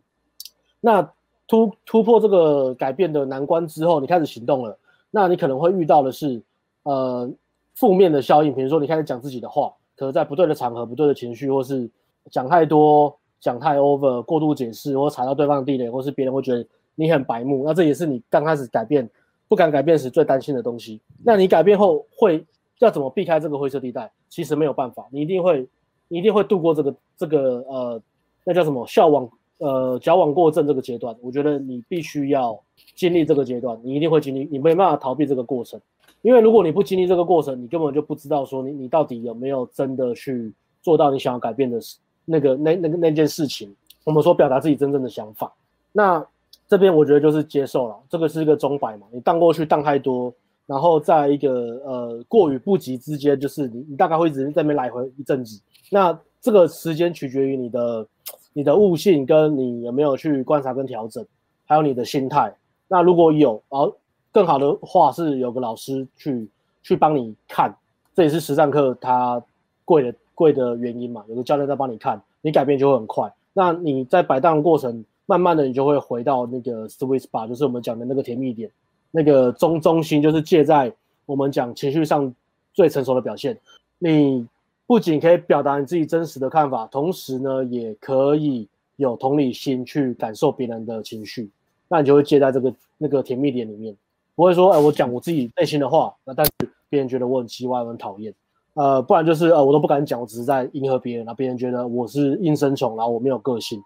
[0.83, 1.11] 那
[1.49, 4.79] 突突破这个改变的难关之后，你开始行动了，
[5.11, 6.43] 那你可能会遇到的是，
[6.83, 7.31] 呃，
[7.75, 11.91] 负面的效应，比如说你开始讲自己的话，可能在不对的场合、不对的情绪，或是
[12.31, 16.67] 讲太多、讲太 over、过度解释，或踩到对方的地雷，或是别人会觉得。
[16.95, 19.09] 你很白目，那这也是你刚开始改变
[19.49, 21.01] 不敢改变时最担心的东西。
[21.25, 22.45] 那你改变后会
[22.79, 24.11] 要怎么避开这个灰色地带？
[24.29, 25.67] 其实没有办法，你一定会，
[26.09, 28.03] 你一定会度过这个这个呃，
[28.45, 31.17] 那叫什么笑往呃矫枉过正这个阶段。
[31.21, 32.61] 我觉得你必须要
[32.95, 35.81] 经历这个阶段，你一定会经历，你没办法逃避这个过程。
[36.23, 40.53] 因为如果你不经历这个过程，你根本就不知道说你你到底有没有真的去
[40.83, 43.75] 做到你想要改变的事，那个那那个那件事情。
[44.05, 45.53] 我们说表达自己真正的想法，
[45.93, 46.25] 那。
[46.67, 50.33] 这边我觉得就是接受了，这个是一个钟摆嘛，你荡过去荡太多，
[50.67, 51.51] 然后在一个
[51.85, 55.61] 呃过与不及之间，就是你你大概会一直在那边来回一阵子。
[55.91, 58.07] 那这个时间取决于你的
[58.53, 61.25] 你的悟性跟你有没有去观察跟调整，
[61.67, 62.55] 还有你的心态。
[62.89, 63.95] 那如果有，然后
[64.33, 66.49] 更好的话是有个老师去
[66.83, 67.75] 去帮你看，
[68.15, 69.43] 这也是实战课它
[69.85, 71.25] 贵的贵的原因嘛。
[71.29, 73.33] 有个教练在帮你看，你改变就会很快。
[73.53, 78.71] 那你在摆荡的过程，慢慢的你就会回到那个 sweet spot，就是我们讲的那个甜蜜点，
[79.11, 80.93] 那个中中心就是借在
[81.27, 82.33] 我们讲情绪上
[82.73, 83.59] 最成熟的表现。
[83.99, 84.47] 你
[84.87, 91.49] 不仅可以表达你自己真实的看法，同时呢，也可以有同理心去感受别人的情绪，
[91.89, 93.97] 那你就会借在这个那个甜蜜点里面，
[94.35, 96.53] 不会说，哎，我讲我自己内心的话，那但是
[96.91, 98.35] 别人觉得我很奇怪，我很讨厌，
[98.75, 103.83] 呃，不然就是呃，我都不敢讲，我只是在迎合别人，然后别人觉得我是应声虫，然后我没有个性，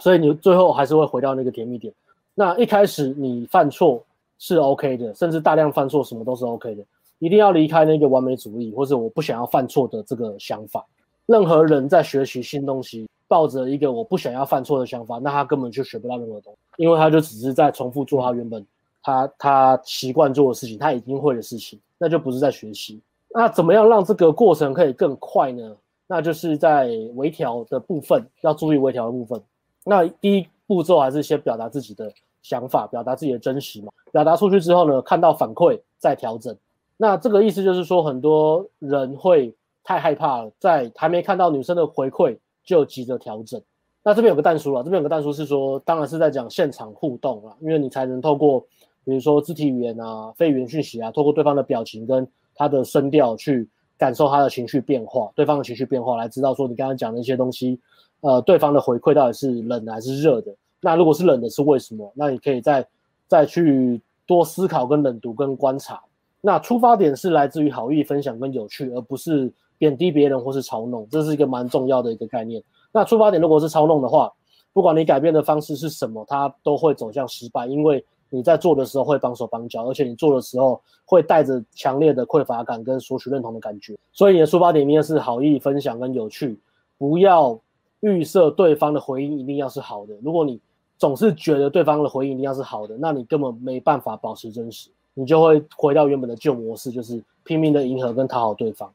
[0.00, 1.92] 所以你最后还是会回到那个甜蜜点。
[2.34, 4.02] 那一开始你犯错
[4.38, 6.82] 是 OK 的，甚至大量犯错什么都是 OK 的。
[7.18, 10.84] 一定要离开那个完美主义，或是我不想要犯错的这个想法。
[11.26, 18.66] 任何人在学习新东西，抱着一个我不想要犯错的想法，那他根本就学不到任何东西，因为他就只是在重复做他原本
[19.02, 22.98] 他他习惯做的事情，他已经会的事情，那就不是在学习。
[23.34, 25.76] 那怎么样让这个过程可以更快呢？
[26.06, 29.40] 那就是在微调的部分要注意微调的部分。
[29.84, 32.12] 那第一步骤还是先表达自己的
[32.42, 33.92] 想法，表达自己的真实嘛。
[34.12, 36.56] 表达出去之后呢，看到反馈再调整。
[36.96, 43.60] 那这个意思就是说，很多人会太害怕了，在还没看到女生的回馈就急着调整。
[44.02, 48.60] 那这边有个但书了，这边有个但书是说，当然是在讲现场互动啊，因为你才能透过，
[49.04, 57.78] 比如说肢体语言啊、非语言讯息啊，透过对方的表情跟他的声调去感受他的情绪变化，对方的情绪变化来知道说你刚刚讲的一些东西，
[58.20, 60.54] 呃，对方的回馈到底是冷的还是热的。
[60.80, 62.10] 那如果是冷的，是为什么？
[62.14, 62.86] 那你可以再
[63.26, 66.00] 再去多思考、跟冷读、跟观察。
[66.40, 72.62] 那出发点是来自于好意分享跟有趣，而不是贬低别人或是嘲弄，这是一个蛮重要的一个概念。
[72.92, 74.32] 那出发点如果是嘲弄的话，
[74.72, 83.98] 不管你改变的方式是什么，它都会走向失败，因为你在做的时候会绑手绑脚，而且你做的时候会带着强烈的匮乏感跟索取认同的感觉。
[84.12, 86.58] 所以你的出发点应该是好意分享跟有趣，
[86.96, 87.60] 不要
[88.00, 90.14] 预设对方的回应一定要是好的。
[90.22, 90.60] 如果你
[90.98, 94.90] 总是觉得对方的回应一定要是好的，那你根本没办法保持真实。
[95.14, 98.90] 你就会回到原本的旧模式，就是拼命的迎合跟讨好对方。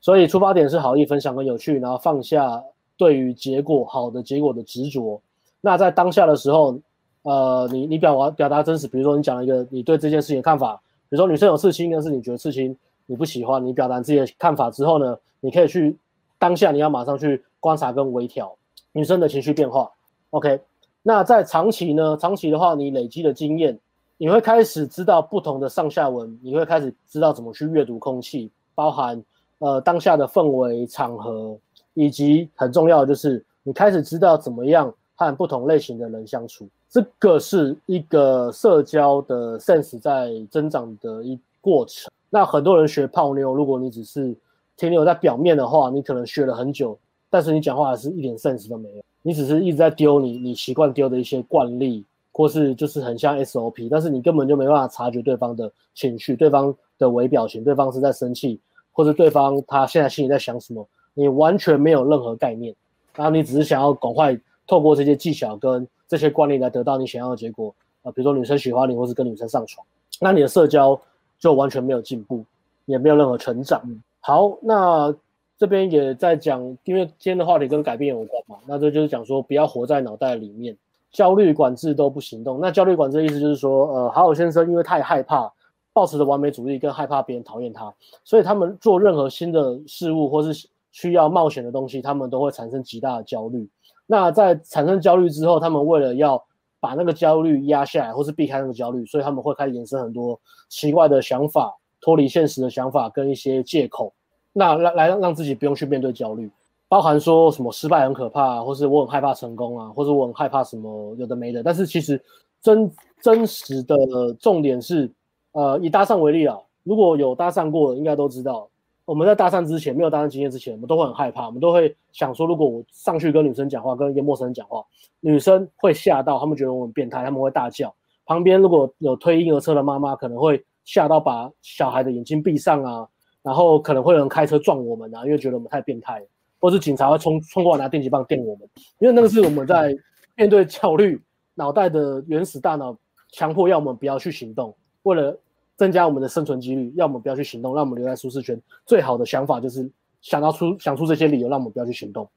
[0.00, 2.62] 所以出发点是好意分享跟有趣，然后放下
[2.96, 5.20] 对于结果好的结果的执着。
[5.60, 6.78] 那在当下的时候，
[7.22, 10.76] 呃，你你表达表达真实，比如说你讲了一个你对这件事情的看法，
[11.08, 12.74] 比如说女生有刺青，但是你觉得刺青
[13.06, 15.96] 你不喜欢，你表达自己的看法之后呢，你可以去
[16.38, 18.56] 当下你要马上去观察跟微调
[18.92, 19.90] 女生的情绪变化。
[20.30, 20.60] OK，
[21.02, 23.78] 那在长期呢，长期的话你累积的经验。
[24.20, 29.22] 你会开始知道不同的上下文，你会开始知道怎么去阅读空气，包含
[29.60, 31.56] 呃当下的氛围、场合，
[31.94, 36.68] 以及很重要的就是你开始知道怎么样和不同类型的人相处。
[36.90, 42.10] 这个是一个社交的 sense 在增长的一过程。
[42.28, 44.34] 那很多人学泡妞，如果你只是
[44.76, 46.98] 停留在表面的话，你可能学了很久，
[47.30, 52.04] 但是你讲话还是一点 sense 都没有，你只是一直在丢你你习惯丢的一些惯例。
[52.30, 58.60] 或是就是很像 SOP，但是你根本就没办法察觉对方的情绪，对方的微表情，对方是在生气，
[58.92, 62.72] 或者对方他现在心里在想什么，你完全没有任何概念，
[63.16, 64.38] 然后你只是想要赶快
[64.68, 69.84] 透过这些技巧跟这些惯例来得到你想要的结果啊、呃，比如说女生喜欢你，或是跟女生上床，
[70.20, 71.00] 那你的社交
[71.40, 72.44] 就完全没有进步，
[72.84, 73.82] 也没有任何成长。
[74.20, 75.12] 好，那
[75.58, 80.76] 这边也在讲，因为今天的话题跟改变有关嘛，那这就是讲说不要活在脑袋里面。
[81.10, 85.50] 焦虑管制都不行动，那焦虑管制的意思就是说，呃，好好先生因为太害怕，
[85.94, 87.92] 抱持的完美主义跟害怕别人讨厌他，
[88.24, 93.66] 所以他们做任何新的事物或是需要冒险的东西，他们都会产生极大的焦虑。
[94.06, 96.44] 那在产生焦虑之后，他们为了要
[96.78, 104.12] 把那个焦虑压下来，或是避开那个焦虑，所以他们会开始衍生很多奇怪的想法、脱离现实的想法跟一些借口，
[104.52, 106.50] 那来来让自己不用去面对焦虑。
[106.88, 111.62] 包含说什么失败很可怕，或是我很害怕成功啊，或是我很害怕什么有的没的。
[111.62, 112.18] 但是其实
[112.62, 113.94] 真真实的
[114.40, 115.10] 重点是，
[115.52, 118.66] 呃，以搭讪为例啊，如果有搭讪过的，应该都知道，
[119.04, 124.82] 我们在搭讪之前，没有搭讪经验之前，我们都会很害怕，我们都会想说，如果我上去跟女生讲话，跟一个陌生人讲话，
[125.20, 127.94] 女生会吓到，他们觉得我很变态，他们会大叫。
[128.24, 133.08] 旁边如果有推婴儿车的妈妈，可能会吓到把小孩的眼睛闭上啊，
[133.42, 136.24] 然后可能会有人开车撞我们啊，因为觉得我们太变态。
[136.60, 139.96] 或是警察会冲冲过来拿电击棒电我们，因为那个是我们在
[140.34, 141.22] 面对焦虑，
[141.54, 142.98] 脑袋的原始大脑
[143.30, 144.74] 强迫要我们不要去行动，
[145.04, 145.38] 为了
[145.76, 148.60] 增加我们的生存几率，要我们不要去行动，让我们留在舒适圈。
[148.84, 149.88] 最好的想法就是
[150.20, 152.28] 想到出想出这些理由，让我们不要去行动，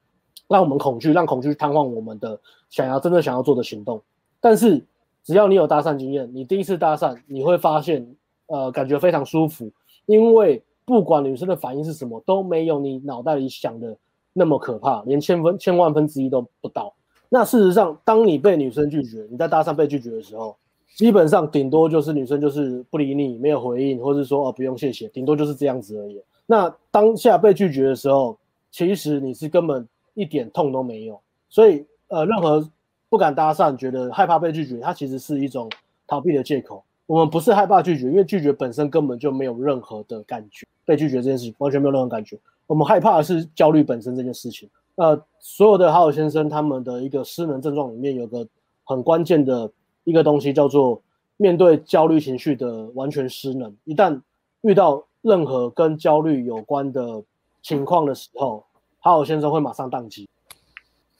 [0.46, 4.00] 让我们恐惧，让恐惧瘫痪我们的想要真正想要做的行动。
[4.40, 4.86] 但是
[5.24, 8.14] 只要你有搭讪经验，你第一次搭讪，你会发现，
[8.46, 9.68] 呃，感觉非常舒服，
[10.06, 13.96] 因为不管女生的反应是什么，都没有你脑袋里想的
[14.32, 16.92] 那么可怕，连千分千万分之一都不到。
[17.28, 20.56] 那事实上，当你被女生拒绝，你在搭讪被拒绝的时候，
[20.96, 26.20] 基本上顶多就是女生就是不理你，没有回应，或者说哦不用谢谢，顶多就是这样子而已。
[26.44, 28.36] 那当下被拒绝的时候，
[28.70, 31.18] 其实你是根本一点痛都没有。
[31.48, 32.68] 所以呃，任何
[33.08, 35.70] 不敢搭讪、觉得害怕被拒绝，它其实是一种
[36.06, 36.84] 逃避的借口。
[37.06, 42.38] 我们不是害怕拒绝，因为拒绝本身根本就没有任何的感觉，被拒绝这件事情完全没有任何感觉。
[42.66, 44.68] 我们害怕的是焦虑本身这件事情。
[44.96, 48.46] 呃，所有的好友先生他们的一个失能症状里面有个
[48.84, 49.70] 很关键的
[50.04, 51.00] 一个东西，叫做
[51.36, 53.74] 面对焦虑情绪的完全失能。
[53.84, 54.20] 一旦
[54.60, 57.22] 遇到任何跟焦虑有关的
[57.62, 58.64] 情况的时候，
[58.98, 60.28] 好友先生会马上宕机，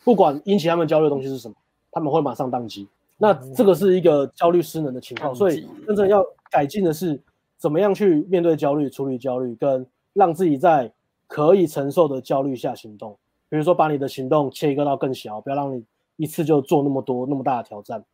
[0.04, 1.54] 不管引起他们焦虑的东西是什么，
[1.90, 2.86] 他们会马上宕机。
[3.16, 7.18] 那这个是一个焦虑失能的情况，所以真正要改进的是
[7.62, 10.92] 怎么样去面对焦虑、处理焦虑，跟让自己在
[11.28, 13.16] 可以承受的焦虑下行动。
[13.48, 15.84] 比如说，把你的行动切割到更小，不要让你
[16.16, 18.04] 一次就做那么多那么大的挑战，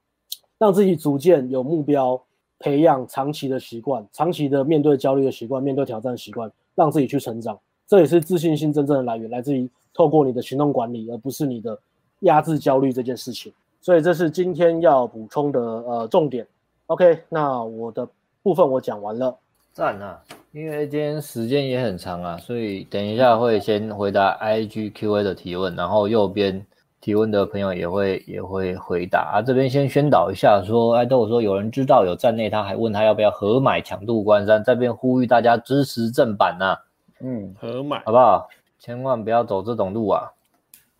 [0.58, 2.22] 让自己逐渐有目标，
[2.58, 7.58] 培养长期的习惯，长期的面对焦虑的习惯，面对挑战的习惯，让自己去成长。
[7.86, 11.80] 这也是自信心真正的来源，来自于透过你的行动管理，而不是你的
[12.20, 13.50] 压制焦虑这件事情。
[13.80, 16.46] 所以这是今天要补充的呃重点。
[16.88, 18.06] OK，那我的
[18.43, 19.39] 部分我讲完了。
[19.73, 20.20] 赞啊！
[20.51, 26.66] 因为今天时间也很长啊，所以等一下会先回答 IG QA 的提问，然后右边
[27.01, 29.43] 提问的朋友也会也会回答啊。
[29.43, 36.78] 这边先宣导一下说，说爱豆说有人知道有站内，他还问他要不要合买强度关山，这边呼吁大家支持正版呐、啊。
[37.20, 38.48] 嗯，合买好不好？
[38.81, 40.32] 千万不要走这种路啊！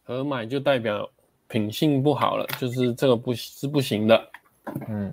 [0.05, 1.09] 合买就代表
[1.49, 4.21] 品性不好了，就是这个不是不行的。
[4.89, 5.13] 嗯，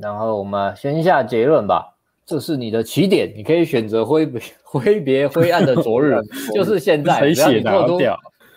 [0.00, 1.92] 然后我们先下结论吧。
[2.24, 6.20] 这是你的起点，你可以选择挥别挥别灰暗的昨日，
[6.52, 7.20] 就是现在。
[7.20, 7.70] 谁写的？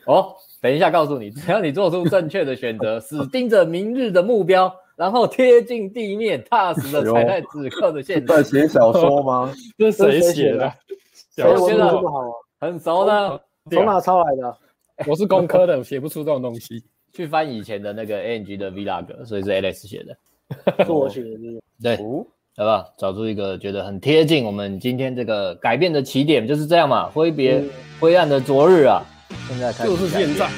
[0.05, 8.37] 哦，等一下告诉你， 只要你做出正确的选择， 死盯着明日的目标，然后贴近地面，踏实的踩在此刻的现在。
[8.37, 9.53] 在写小说吗？
[9.77, 10.73] 这是谁写的？
[11.35, 12.23] 小说这么好，
[12.59, 13.39] 很熟的，
[13.69, 14.57] 从哪抄来的？
[15.05, 16.83] 我是工科的，写不出这种东西。
[17.13, 20.17] 去翻以前的那个 ANG 的 Vlog，所以是 Alex 写的，
[20.85, 21.97] 是我写的，对。
[22.57, 22.93] 好不好？
[22.97, 27.07] 找出一个觉得很贴近我们今天这个改变的起点，就是这样嘛。
[27.07, 27.63] 挥别
[28.01, 29.01] 灰暗的昨日啊，
[29.47, 30.49] 现在开始，就是现在。